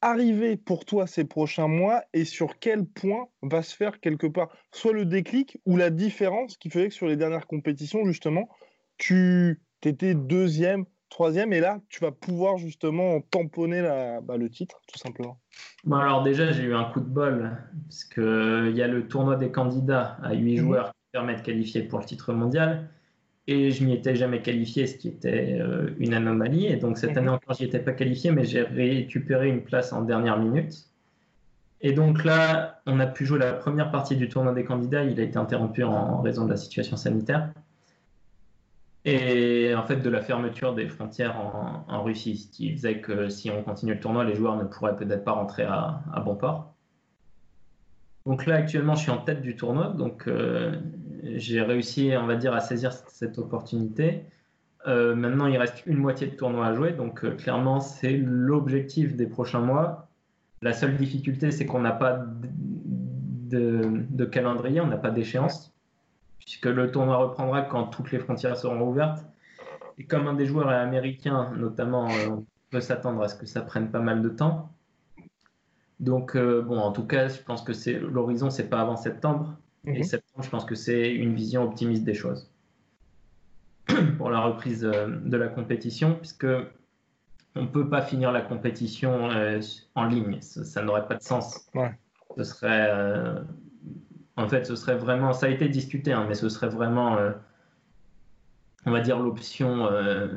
arriver 0.00 0.56
pour 0.56 0.84
toi 0.84 1.06
ces 1.06 1.24
prochains 1.24 1.68
mois 1.68 2.02
et 2.12 2.24
sur 2.24 2.58
quel 2.58 2.84
point 2.84 3.28
va 3.42 3.62
se 3.62 3.74
faire 3.76 4.00
quelque 4.00 4.26
part 4.26 4.48
soit 4.72 4.92
le 4.92 5.04
déclic 5.04 5.58
ou 5.64 5.76
la 5.76 5.90
différence 5.90 6.56
qui 6.56 6.70
fait 6.70 6.88
que 6.88 6.94
sur 6.94 7.06
les 7.06 7.16
dernières 7.16 7.46
compétitions, 7.46 8.04
justement, 8.04 8.48
tu 8.98 9.62
étais 9.84 10.14
deuxième, 10.14 10.86
troisième, 11.12 11.52
et 11.52 11.60
là, 11.60 11.78
tu 11.88 12.00
vas 12.00 12.10
pouvoir 12.10 12.56
justement 12.56 13.20
tamponner 13.20 13.82
bah, 14.22 14.36
le 14.36 14.48
titre, 14.48 14.80
tout 14.90 14.98
simplement. 14.98 15.38
Bon, 15.84 15.96
alors 15.96 16.22
déjà, 16.22 16.50
j'ai 16.50 16.64
eu 16.64 16.74
un 16.74 16.84
coup 16.84 17.00
de 17.00 17.08
bol, 17.08 17.52
parce 17.88 18.04
qu'il 18.04 18.72
y 18.74 18.82
a 18.82 18.88
le 18.88 19.06
tournoi 19.06 19.36
des 19.36 19.50
candidats 19.50 20.16
à 20.22 20.32
8 20.32 20.52
mhm. 20.52 20.58
joueurs 20.58 20.86
qui 20.86 21.12
permet 21.12 21.36
de 21.36 21.42
qualifier 21.42 21.82
pour 21.82 22.00
le 22.00 22.06
titre 22.06 22.32
mondial, 22.32 22.88
et 23.46 23.70
je 23.70 23.84
m'y 23.84 23.92
étais 23.92 24.16
jamais 24.16 24.40
qualifié, 24.40 24.86
ce 24.86 24.96
qui 24.96 25.08
était 25.08 25.58
euh, 25.60 25.90
une 25.98 26.14
anomalie, 26.14 26.66
et 26.66 26.76
donc 26.76 26.96
cette 26.96 27.10
mhm. 27.10 27.18
année 27.18 27.28
encore, 27.28 27.54
j'y 27.54 27.64
étais 27.64 27.80
pas 27.80 27.92
qualifié, 27.92 28.30
mais 28.32 28.44
j'ai 28.44 28.62
récupéré 28.62 29.48
une 29.48 29.62
place 29.62 29.92
en 29.92 30.02
dernière 30.02 30.38
minute. 30.38 30.88
Et 31.82 31.92
donc 31.92 32.24
là, 32.24 32.80
on 32.86 33.00
a 33.00 33.06
pu 33.06 33.26
jouer 33.26 33.40
la 33.40 33.52
première 33.52 33.90
partie 33.90 34.16
du 34.16 34.28
tournoi 34.28 34.52
des 34.52 34.64
candidats, 34.64 35.04
il 35.04 35.20
a 35.20 35.24
été 35.24 35.36
interrompu 35.36 35.82
en 35.82 36.22
raison 36.22 36.46
de 36.46 36.50
la 36.50 36.56
situation 36.56 36.96
sanitaire 36.96 37.52
et 39.04 39.74
en 39.74 39.84
fait 39.84 39.96
de 39.96 40.08
la 40.08 40.20
fermeture 40.20 40.74
des 40.74 40.88
frontières 40.88 41.36
en, 41.88 42.02
Russie, 42.04 42.36
ce 42.36 42.48
qui 42.48 42.72
faisait 42.72 43.00
que 43.00 43.28
si 43.28 43.50
on 43.50 43.62
continue 43.62 43.94
le 43.94 44.00
tournoi, 44.00 44.24
les 44.24 44.34
joueurs 44.34 44.56
ne 44.56 44.64
pourraient 44.64 44.96
peut-être 44.96 45.24
pas 45.24 45.32
rentrer 45.32 45.64
à, 45.64 46.02
bon 46.24 46.36
port. 46.36 46.74
Donc 48.26 48.46
là 48.46 48.56
actuellement 48.56 48.94
je 48.94 49.02
suis 49.02 49.10
en 49.10 49.18
tête 49.18 49.42
du 49.42 49.56
tournoi, 49.56 49.88
donc 49.88 50.28
euh, 50.28 50.78
j'ai 51.24 51.60
réussi 51.60 52.12
on 52.16 52.26
va 52.26 52.36
dire 52.36 52.54
à 52.54 52.60
saisir 52.60 52.92
cette 52.92 53.38
opportunité. 53.38 54.22
Euh, 54.86 55.16
maintenant 55.16 55.46
il 55.46 55.56
reste 55.58 55.84
une 55.86 55.98
moitié 55.98 56.28
de 56.28 56.36
tournoi 56.36 56.66
à 56.66 56.74
jouer, 56.74 56.92
donc 56.92 57.24
euh, 57.24 57.32
clairement 57.32 57.80
c'est 57.80 58.16
l'objectif 58.16 59.16
des 59.16 59.26
prochains 59.26 59.60
mois. 59.60 60.08
La 60.60 60.72
seule 60.72 60.96
difficulté 60.96 61.50
c'est 61.50 61.66
qu'on 61.66 61.80
n'a 61.80 61.90
pas 61.90 62.24
de 63.50 64.24
calendrier, 64.24 64.80
on 64.80 64.86
n'a 64.86 64.96
pas 64.96 65.10
d'échéance 65.10 65.71
puisque 66.44 66.66
le 66.66 66.90
tournoi 66.90 67.16
reprendra 67.16 67.62
quand 67.62 67.86
toutes 67.86 68.10
les 68.12 68.18
frontières 68.18 68.56
seront 68.56 68.80
ouvertes. 68.88 69.24
Et 69.98 70.04
comme 70.04 70.26
un 70.26 70.34
des 70.34 70.46
joueurs 70.46 70.72
est 70.72 70.76
américain, 70.76 71.52
notamment, 71.56 72.08
euh, 72.10 72.28
on 72.30 72.46
peut 72.70 72.80
s'attendre 72.80 73.22
à 73.22 73.28
ce 73.28 73.36
que 73.36 73.46
ça 73.46 73.60
prenne 73.60 73.90
pas 73.90 74.00
mal 74.00 74.22
de 74.22 74.28
temps. 74.28 74.72
Donc, 76.00 76.34
euh, 76.34 76.62
bon, 76.62 76.78
en 76.78 76.92
tout 76.92 77.06
cas, 77.06 77.28
je 77.28 77.40
pense 77.42 77.62
que 77.62 77.72
c'est 77.72 77.98
l'horizon, 77.98 78.50
c'est 78.50 78.68
pas 78.68 78.80
avant 78.80 78.96
septembre. 78.96 79.56
Et 79.84 79.98
mhm. 79.98 80.02
septembre, 80.02 80.44
je 80.44 80.50
pense 80.50 80.64
que 80.64 80.74
c'est 80.74 81.12
une 81.12 81.34
vision 81.34 81.62
optimiste 81.64 82.04
des 82.04 82.14
choses 82.14 82.50
pour 84.16 84.30
la 84.30 84.40
reprise 84.40 84.84
euh, 84.84 85.06
de 85.06 85.36
la 85.36 85.48
compétition, 85.48 86.14
puisque 86.14 86.46
on 87.54 87.66
peut 87.66 87.88
pas 87.88 88.02
finir 88.02 88.32
la 88.32 88.40
compétition 88.40 89.28
en 89.94 90.04
ligne. 90.06 90.40
Ça, 90.40 90.82
n'aurait 90.82 91.06
pas 91.06 91.16
de 91.16 91.22
sens. 91.22 91.68
Ce 92.38 92.44
serait 92.44 93.44
en 94.36 94.48
fait, 94.48 94.64
ce 94.64 94.76
serait 94.76 94.96
vraiment, 94.96 95.32
ça 95.32 95.46
a 95.46 95.48
été 95.48 95.68
discuté, 95.68 96.12
hein, 96.12 96.24
mais 96.28 96.34
ce 96.34 96.48
serait 96.48 96.68
vraiment, 96.68 97.16
euh, 97.18 97.32
on 98.86 98.90
va 98.90 99.00
dire, 99.00 99.18
l'option 99.18 99.86
euh, 99.86 100.28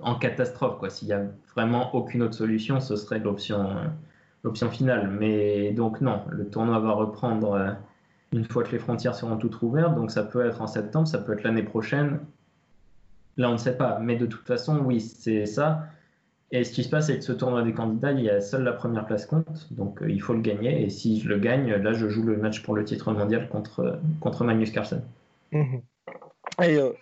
en 0.00 0.14
catastrophe. 0.14 0.78
Quoi. 0.78 0.90
S'il 0.90 1.08
n'y 1.08 1.14
a 1.14 1.22
vraiment 1.54 1.94
aucune 1.94 2.22
autre 2.22 2.34
solution, 2.34 2.80
ce 2.80 2.96
serait 2.96 3.18
l'option, 3.18 3.70
euh, 3.70 3.84
l'option 4.44 4.70
finale. 4.70 5.08
Mais 5.08 5.72
donc 5.72 6.00
non, 6.00 6.22
le 6.30 6.48
tournoi 6.48 6.78
va 6.78 6.92
reprendre 6.92 7.76
une 8.32 8.44
fois 8.44 8.62
que 8.62 8.72
les 8.72 8.78
frontières 8.78 9.14
seront 9.14 9.36
toutes 9.36 9.60
ouvertes. 9.62 9.94
Donc 9.96 10.10
ça 10.10 10.22
peut 10.22 10.46
être 10.46 10.62
en 10.62 10.66
septembre, 10.68 11.08
ça 11.08 11.18
peut 11.18 11.32
être 11.32 11.42
l'année 11.42 11.64
prochaine. 11.64 12.20
Là, 13.36 13.50
on 13.50 13.54
ne 13.54 13.58
sait 13.58 13.76
pas. 13.76 13.98
Mais 13.98 14.16
de 14.16 14.26
toute 14.26 14.46
façon, 14.46 14.78
oui, 14.78 15.00
c'est 15.00 15.46
ça. 15.46 15.88
Et 16.52 16.62
ce 16.62 16.72
qui 16.72 16.84
se 16.84 16.88
passe, 16.88 17.08
c'est 17.08 17.18
que 17.18 17.24
ce 17.24 17.32
tournoi 17.32 17.62
des 17.62 17.72
candidats, 17.72 18.12
il 18.12 18.20
y 18.20 18.30
a 18.30 18.40
seule 18.40 18.62
la 18.62 18.72
première 18.72 19.04
place 19.04 19.26
compte, 19.26 19.72
donc 19.72 20.00
euh, 20.02 20.10
il 20.10 20.22
faut 20.22 20.32
le 20.32 20.40
gagner. 20.40 20.84
Et 20.84 20.90
si 20.90 21.20
je 21.20 21.28
le 21.28 21.38
gagne, 21.38 21.72
là, 21.72 21.92
je 21.92 22.08
joue 22.08 22.22
le 22.22 22.36
match 22.36 22.62
pour 22.62 22.76
le 22.76 22.84
titre 22.84 23.12
mondial 23.12 23.48
contre, 23.48 24.00
contre 24.20 24.44
Magnus 24.44 24.70
Carlsen. 24.70 25.02
Mhm. 25.50 25.82
Et 26.62 26.76
euh, 26.76 26.92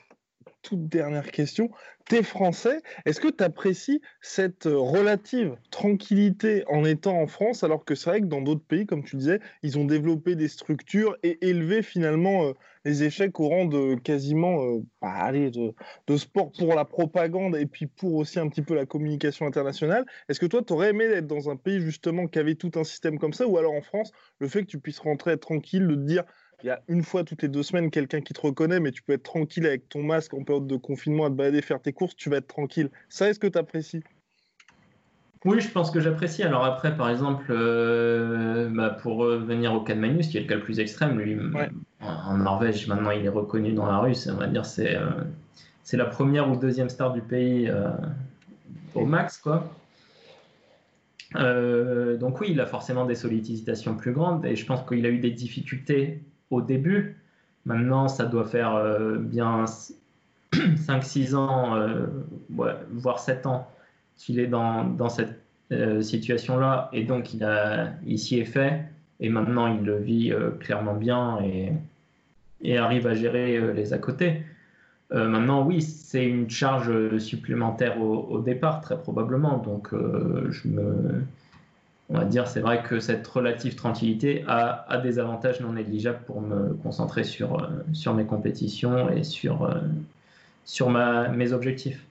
toute 0.64 0.88
dernière 0.88 1.30
question. 1.30 1.70
Tu 2.06 2.16
es 2.16 2.22
français, 2.22 2.82
est-ce 3.06 3.20
que 3.20 3.28
tu 3.28 3.44
apprécies 3.44 4.00
cette 4.20 4.66
euh, 4.66 4.76
relative 4.76 5.56
tranquillité 5.70 6.64
en 6.68 6.84
étant 6.84 7.20
en 7.20 7.26
France, 7.26 7.62
alors 7.62 7.84
que 7.84 7.94
c'est 7.94 8.10
vrai 8.10 8.20
que 8.20 8.26
dans 8.26 8.40
d'autres 8.40 8.64
pays, 8.64 8.86
comme 8.86 9.04
tu 9.04 9.16
disais, 9.16 9.40
ils 9.62 9.78
ont 9.78 9.84
développé 9.84 10.34
des 10.34 10.48
structures 10.48 11.16
et 11.22 11.46
élevé 11.46 11.82
finalement 11.82 12.44
euh, 12.44 12.52
les 12.84 13.02
échecs 13.02 13.38
au 13.40 13.48
rang 13.48 13.64
de 13.64 13.94
quasiment 13.96 14.62
euh, 14.62 14.82
bah, 15.00 15.32
de, 15.32 16.16
sport 16.16 16.52
pour 16.52 16.74
la 16.74 16.84
propagande 16.84 17.56
et 17.56 17.66
puis 17.66 17.86
pour 17.86 18.14
aussi 18.14 18.38
un 18.38 18.48
petit 18.48 18.62
peu 18.62 18.74
la 18.74 18.86
communication 18.86 19.46
internationale. 19.46 20.04
Est-ce 20.28 20.40
que 20.40 20.46
toi, 20.46 20.62
tu 20.62 20.72
aurais 20.72 20.90
aimé 20.90 21.04
être 21.04 21.26
dans 21.26 21.50
un 21.50 21.56
pays 21.56 21.80
justement 21.80 22.26
qui 22.26 22.38
avait 22.38 22.54
tout 22.54 22.72
un 22.76 22.84
système 22.84 23.18
comme 23.18 23.32
ça, 23.32 23.46
ou 23.46 23.58
alors 23.58 23.72
en 23.72 23.82
France, 23.82 24.12
le 24.38 24.48
fait 24.48 24.62
que 24.62 24.70
tu 24.70 24.78
puisses 24.78 25.00
rentrer 25.00 25.38
tranquille, 25.38 25.86
de 25.86 25.94
te 25.94 26.00
dire 26.00 26.24
il 26.62 26.68
y 26.68 26.70
a 26.70 26.82
une 26.88 27.02
fois 27.02 27.24
toutes 27.24 27.42
les 27.42 27.48
deux 27.48 27.62
semaines 27.62 27.90
quelqu'un 27.90 28.20
qui 28.20 28.32
te 28.32 28.40
reconnaît, 28.40 28.80
mais 28.80 28.90
tu 28.90 29.02
peux 29.02 29.12
être 29.12 29.22
tranquille 29.22 29.66
avec 29.66 29.88
ton 29.88 30.02
masque 30.02 30.34
en 30.34 30.44
période 30.44 30.66
de 30.66 30.76
confinement 30.76 31.26
à 31.26 31.30
te 31.30 31.34
balader, 31.34 31.62
faire 31.62 31.80
tes 31.80 31.92
courses, 31.92 32.16
tu 32.16 32.30
vas 32.30 32.38
être 32.38 32.46
tranquille. 32.46 32.90
Ça, 33.08 33.28
est-ce 33.28 33.38
que 33.38 33.46
tu 33.46 33.58
apprécies? 33.58 34.02
Oui, 35.44 35.60
je 35.60 35.68
pense 35.68 35.90
que 35.90 36.00
j'apprécie. 36.00 36.42
Alors 36.42 36.64
après, 36.64 36.96
par 36.96 37.10
exemple, 37.10 37.44
euh, 37.50 38.68
bah, 38.70 38.88
pour 38.88 39.16
revenir 39.16 39.74
au 39.74 39.80
cas 39.80 39.94
de 39.94 40.00
Magnus, 40.00 40.28
qui 40.28 40.38
est 40.38 40.40
le 40.40 40.46
cas 40.46 40.54
le 40.54 40.62
plus 40.62 40.80
extrême, 40.80 41.18
lui, 41.18 41.38
en 42.00 42.38
Norvège, 42.38 42.86
maintenant, 42.88 43.10
il 43.10 43.24
est 43.26 43.30
reconnu 43.30 43.72
dans 43.72 43.86
la 43.86 43.98
rue. 43.98 44.14
On 44.28 44.36
va 44.36 44.46
dire, 44.46 44.64
c'est 44.64 44.96
euh, 44.96 45.10
c'est 45.82 45.98
la 45.98 46.06
première 46.06 46.50
ou 46.50 46.56
deuxième 46.56 46.88
star 46.88 47.12
du 47.12 47.20
pays 47.20 47.68
euh, 47.68 47.90
au 48.94 49.04
max, 49.04 49.36
quoi. 49.36 49.68
donc 51.34 52.40
oui, 52.40 52.48
il 52.50 52.60
a 52.60 52.66
forcément 52.66 53.04
des 53.04 53.14
sollicitations 53.14 53.94
plus 53.96 54.12
grandes 54.12 54.46
et 54.46 54.56
je 54.56 54.64
pense 54.64 54.80
qu'il 54.88 55.04
a 55.04 55.10
eu 55.10 55.18
des 55.18 55.30
difficultés 55.30 56.22
au 56.50 56.62
début. 56.62 57.20
Maintenant, 57.66 58.08
ça 58.08 58.24
doit 58.24 58.46
faire 58.46 58.82
bien 59.18 59.66
5-6 60.54 61.34
ans, 61.36 61.76
voire 62.48 63.18
7 63.18 63.44
ans 63.44 63.68
qu'il 64.16 64.38
est 64.38 64.46
dans, 64.46 64.84
dans 64.84 65.08
cette 65.08 65.40
euh, 65.72 66.02
situation-là. 66.02 66.90
Et 66.92 67.04
donc, 67.04 67.34
il, 67.34 67.44
a, 67.44 67.92
il 68.06 68.18
s'y 68.18 68.38
est 68.38 68.44
fait. 68.44 68.84
Et 69.20 69.28
maintenant, 69.28 69.66
il 69.68 69.84
le 69.84 69.98
vit 69.98 70.32
clairement 70.60 70.94
bien 70.94 71.38
et, 71.42 71.72
et, 72.62 72.78
arrive 72.78 73.06
à 73.06 73.14
gérer 73.14 73.72
les 73.72 73.92
à 73.92 73.98
côté. 73.98 74.42
maintenant, 75.10 75.64
oui, 75.64 75.82
c'est 75.82 76.26
une 76.26 76.50
charge 76.50 77.18
supplémentaire 77.18 78.00
au, 78.00 78.26
au, 78.28 78.40
départ, 78.40 78.80
très 78.80 78.98
probablement. 78.98 79.58
Donc, 79.58 79.90
je 79.92 80.68
me 80.68 81.22
on 82.10 82.18
va 82.18 82.24
dire, 82.24 82.46
c'est 82.46 82.60
vrai 82.60 82.82
que 82.82 83.00
cette 83.00 83.26
relative 83.26 83.76
tranquillité 83.76 84.44
a, 84.46 84.98
des 85.02 85.18
avantages 85.18 85.60
non 85.60 85.72
négligeables 85.72 86.22
pour 86.26 86.40
me 86.40 86.74
concentrer 86.74 87.24
sur, 87.24 87.62
euh, 87.62 87.68
sur 87.92 88.14
mes 88.14 88.26
compétitions 88.26 89.10
et 89.10 89.24
sur, 89.24 89.64
euh, 89.64 89.80
sur 90.64 90.90
ma, 90.90 91.28
mes 91.28 91.52
objectifs. 91.52 92.04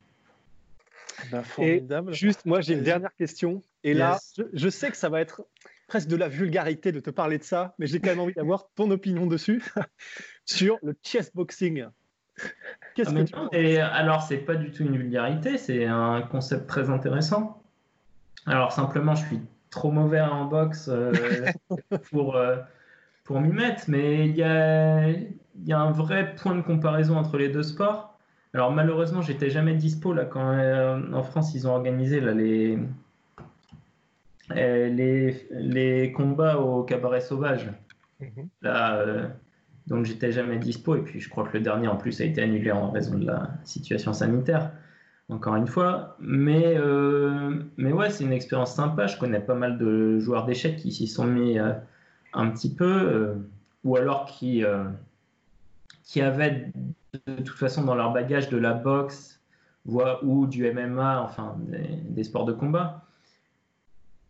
Ben, 1.32 1.44
formidable. 1.44 2.14
juste, 2.14 2.46
moi, 2.46 2.62
j'ai 2.62 2.74
une 2.74 2.84
dernière 2.84 3.14
question. 3.16 3.62
Et 3.84 3.94
là, 3.94 4.20
je, 4.54 4.70
sais 4.70 4.90
que 4.92 4.98
ça 4.98 5.10
va 5.10 5.22
être 5.22 5.46
presque 5.88 6.08
de 6.08 6.16
la 6.16 6.28
vulgarité 6.28 6.92
de 6.92 7.00
te 7.00 7.10
parler 7.10 7.38
de 7.38 7.44
ça, 7.44 7.76
mais 7.78 7.88
j'ai 7.88 8.00
quand 8.00 8.10
même 8.10 8.20
envie 8.20 8.34
d'avoir 8.34 8.68
ton 8.76 8.90
opinion 8.92 9.28
dessus, 9.28 9.64
sur 10.46 10.78
le 10.82 10.96
chessboxing. 11.04 11.86
Qu'est-ce 12.96 13.10
ah, 13.10 13.24
que 13.24 13.50
tu 13.52 13.58
Et 13.58 13.80
alors, 13.80 14.22
c'est 14.22 14.38
pas 14.38 14.56
du 14.56 14.72
tout 14.72 14.84
une 14.84 14.98
vulgarité, 14.98 15.58
c'est 15.58 15.86
un 15.86 16.22
concept 16.22 16.68
très 16.68 16.90
intéressant. 16.90 17.62
Alors, 18.46 18.72
simplement, 18.72 19.16
je 19.16 19.26
suis 19.26 19.40
trop 19.70 19.92
mauvais 19.92 20.22
en 20.22 20.46
boxe 20.46 20.88
euh, 20.90 21.12
pour, 22.12 22.36
euh, 22.36 22.58
pour 23.24 23.40
m'y 23.40 23.52
mettre, 23.52 23.84
mais 23.88 24.28
il 24.28 24.36
y 24.36 24.44
a, 24.44 25.10
y 25.10 25.74
a 25.74 25.80
un 25.80 25.92
vrai 25.92 26.36
point 26.36 26.56
de 26.56 26.62
comparaison 26.62 27.18
entre 27.18 27.38
les 27.38 27.50
deux 27.50 27.64
sports. 27.64 28.13
Alors 28.54 28.72
malheureusement, 28.72 29.22
j'étais 29.22 29.50
jamais 29.50 29.74
dispo 29.76 30.14
là 30.14 30.26
quand 30.26 30.52
euh, 30.52 31.00
en 31.12 31.24
France 31.24 31.54
ils 31.56 31.68
ont 31.68 31.72
organisé 31.72 32.20
là, 32.20 32.34
les, 32.34 32.78
les, 34.50 35.48
les 35.52 36.12
combats 36.12 36.60
au 36.60 36.84
cabaret 36.84 37.22
sauvage. 37.22 37.72
Mhm. 38.20 38.48
Là, 38.62 39.30
donc 39.88 40.06
j'étais 40.06 40.32
jamais 40.32 40.58
dispo 40.58 40.96
et 40.96 41.02
puis 41.02 41.20
je 41.20 41.30
crois 41.30 41.46
que 41.48 41.58
le 41.58 41.64
dernier 41.64 41.88
en 41.88 41.98
plus 41.98 42.22
a 42.22 42.26
été 42.26 42.42
annulé 42.42 42.72
en 42.72 42.92
raison 42.92 43.18
de 43.18 43.26
la 43.26 43.50
situation 43.64 44.14
sanitaire 44.14 44.72
encore 45.30 45.56
une 45.56 45.68
fois. 45.68 46.16
Mais, 46.20 46.76
euh, 46.78 47.62
mais 47.78 47.92
ouais, 47.92 48.10
c'est 48.10 48.24
une 48.24 48.34
expérience 48.34 48.74
sympa. 48.76 49.08
Je 49.08 49.18
connais 49.18 49.40
pas 49.40 49.56
mal 49.56 49.78
de 49.78 50.20
joueurs 50.20 50.46
d'échecs 50.46 50.78
qui 50.78 50.92
s'y 50.92 51.08
sont 51.08 51.26
mis 51.26 51.60
euh, 51.60 51.74
un 52.34 52.50
petit 52.50 52.74
peu, 52.74 52.86
euh, 52.86 53.36
ou 53.84 53.96
alors 53.98 54.26
qui, 54.26 54.64
qui 56.04 56.22
avaient 56.22 56.72
de 57.28 57.42
toute 57.44 57.58
façon 57.58 57.84
dans 57.84 57.96
leur 57.96 58.12
bagage 58.12 58.50
de 58.50 58.58
la 58.58 58.74
boxe 58.74 59.42
ou 59.86 60.48
du 60.48 60.72
MMA, 60.72 61.22
enfin 61.22 61.58
des, 62.10 62.24
sports 62.24 62.46
de 62.46 62.54
combat. 62.54 63.06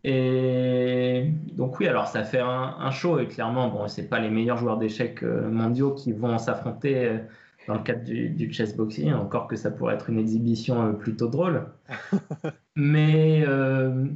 Et 0.02 1.30
donc 1.52 1.78
oui, 1.80 1.86
alors 1.88 2.08
ça 2.08 2.24
fait 2.24 2.40
un, 2.40 2.76
un 2.78 2.90
show 2.90 3.18
et 3.18 3.26
clairement, 3.26 3.68
bon, 3.68 3.88
c'est 3.88 4.08
pas 4.08 4.18
les 4.18 4.30
meilleurs 4.30 4.58
joueurs 4.58 4.76
d'échecs 4.78 5.22
mondiaux 5.22 5.92
qui 5.92 6.12
vont 6.12 6.38
s'affronter 6.38 7.20
dans 7.66 7.74
le 7.74 7.82
cadre 7.82 8.04
du, 8.04 8.30
du 8.30 8.52
chessboxing, 8.52 9.12
encore 9.12 9.46
que 9.46 9.56
ça 9.56 9.70
pourrait 9.70 9.94
être 9.94 10.10
une 10.10 10.18
exhibition 10.18 10.86
euh, 10.86 10.92
plutôt 10.92 11.28
drôle. 11.28 11.66
mais, 12.76 13.44
euh, 13.46 14.06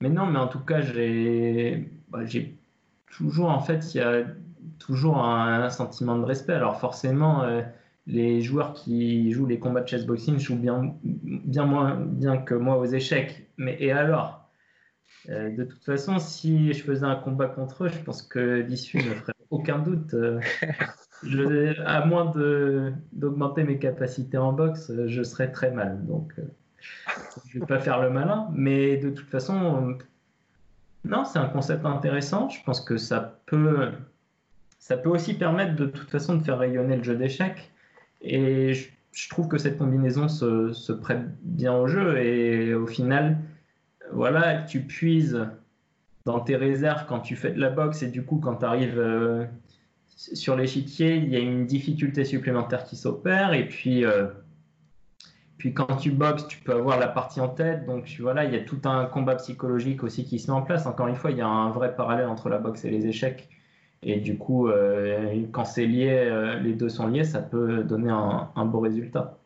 mais 0.00 0.10
non, 0.10 0.26
mais 0.26 0.38
en 0.38 0.48
tout 0.48 0.60
cas, 0.60 0.80
j'ai 0.80 1.90
bah, 2.08 2.20
toujours, 3.10 3.48
en 3.48 3.60
fait, 3.60 3.94
il 3.94 3.98
y 3.98 4.00
a 4.00 4.24
toujours 4.78 5.18
un, 5.18 5.70
sentiment 5.70 6.18
de 6.18 6.24
respect. 6.24 6.54
Alors 6.54 6.78
forcément, 6.80 7.42
euh, 7.44 7.62
les 8.06 8.42
joueurs 8.42 8.74
qui 8.74 9.32
jouent 9.32 9.46
les 9.46 9.58
combats 9.58 9.80
de 9.80 9.88
chessboxing 9.88 10.38
jouent 10.38 10.58
bien, 10.58 10.94
bien 11.02 11.64
moins 11.64 11.96
bien 11.96 12.38
que 12.38 12.54
moi 12.54 12.78
aux 12.78 12.86
échecs. 12.86 13.46
Mais 13.56 13.76
et 13.80 13.92
alors? 13.92 14.42
Euh, 15.28 15.54
De 15.54 15.64
toute 15.64 15.84
façon, 15.84 16.18
si 16.18 16.72
je 16.72 16.82
faisais 16.82 17.04
un 17.04 17.16
combat 17.16 17.46
contre 17.46 17.84
eux, 17.84 17.88
je 17.88 17.98
pense 17.98 18.22
que 18.22 18.60
l'issue 18.60 18.98
ne 18.98 19.14
ferait 19.14 19.32
aucun 19.50 19.78
doute. 19.78 20.14
Euh, 20.14 20.40
je, 21.22 21.80
à 21.82 22.04
moins 22.04 22.32
d'augmenter 23.12 23.64
mes 23.64 23.78
capacités 23.78 24.38
en 24.38 24.52
boxe, 24.52 24.92
je 25.06 25.22
serais 25.22 25.52
très 25.52 25.70
mal. 25.70 26.04
Donc, 26.06 26.32
euh, 26.38 26.42
je 27.48 27.58
ne 27.58 27.60
vais 27.60 27.66
pas 27.66 27.78
faire 27.78 28.00
le 28.00 28.10
malin. 28.10 28.48
Mais 28.52 28.96
de 28.96 29.10
toute 29.10 29.28
façon, 29.28 29.96
non, 31.04 31.24
c'est 31.24 31.38
un 31.38 31.48
concept 31.48 31.84
intéressant. 31.86 32.48
Je 32.48 32.62
pense 32.64 32.80
que 32.80 32.96
ça 32.96 33.40
peut, 33.46 33.90
ça 34.82 34.96
peut 34.96 35.10
aussi 35.10 35.34
permettre 35.34 35.76
de 35.76 35.86
toute 35.86 36.10
façon 36.10 36.34
de 36.34 36.42
faire 36.42 36.58
rayonner 36.58 36.96
le 36.96 37.04
jeu 37.04 37.14
d'échecs. 37.14 37.70
Et 38.20 38.74
je, 38.74 39.28
trouve 39.28 39.46
que 39.46 39.56
cette 39.56 39.78
combinaison 39.78 40.26
se, 40.26 40.92
prête 40.92 41.22
bien 41.44 41.72
au 41.72 41.86
jeu. 41.86 42.18
Et 42.18 42.74
au 42.74 42.88
final, 42.88 43.38
voilà, 44.12 44.60
tu 44.60 44.80
puises 44.80 45.46
dans 46.24 46.40
tes 46.40 46.56
réserves 46.56 47.06
quand 47.06 47.20
tu 47.20 47.36
fais 47.36 47.52
de 47.52 47.60
la 47.60 47.70
boxe. 47.70 48.02
Et 48.02 48.08
du 48.08 48.24
coup, 48.24 48.38
quand 48.38 48.56
tu 48.56 48.64
arrives 48.64 48.98
euh, 48.98 49.44
sur 50.16 50.56
l'échiquier, 50.56 51.14
il 51.14 51.28
y 51.28 51.36
a 51.36 51.38
une 51.38 51.64
difficulté 51.64 52.24
supplémentaire 52.24 52.82
qui 52.82 52.96
s'opère. 52.96 53.52
Et 53.52 53.68
puis, 53.68 54.04
euh, 54.04 54.26
puis 55.58 55.74
quand 55.74 55.94
tu 55.94 56.10
boxes, 56.10 56.48
tu 56.48 56.58
peux 56.58 56.72
avoir 56.72 56.98
la 56.98 57.06
partie 57.06 57.40
en 57.40 57.48
tête. 57.48 57.86
Donc 57.86 58.12
voilà, 58.18 58.46
il 58.46 58.52
y 58.52 58.56
a 58.56 58.64
tout 58.64 58.80
un 58.82 59.04
combat 59.04 59.36
psychologique 59.36 60.02
aussi 60.02 60.24
qui 60.24 60.40
se 60.40 60.50
met 60.50 60.56
en 60.56 60.62
place. 60.62 60.86
Encore 60.86 61.06
une 61.06 61.14
fois, 61.14 61.30
il 61.30 61.36
y 61.36 61.40
a 61.40 61.46
un 61.46 61.70
vrai 61.70 61.94
parallèle 61.94 62.26
entre 62.26 62.48
la 62.48 62.58
boxe 62.58 62.84
et 62.84 62.90
les 62.90 63.06
échecs. 63.06 63.48
Et 64.02 64.16
du 64.16 64.36
coup, 64.36 64.68
euh, 64.68 65.44
quand 65.52 65.64
c'est 65.64 65.86
lié, 65.86 66.10
euh, 66.10 66.58
les 66.58 66.72
deux 66.72 66.88
sont 66.88 67.06
liés, 67.06 67.24
ça 67.24 67.40
peut 67.40 67.84
donner 67.84 68.10
un, 68.10 68.64
beau 68.64 68.80
résultat. 68.80 69.38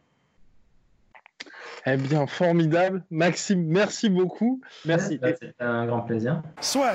Eh 1.84 1.96
bien, 1.96 2.26
formidable. 2.26 3.04
Maxime, 3.10 3.64
merci 3.66 4.08
beaucoup. 4.08 4.60
Merci. 4.86 5.20
C'était 5.22 5.52
un 5.60 5.86
grand 5.86 6.00
plaisir. 6.00 6.42
Soit. 6.60 6.94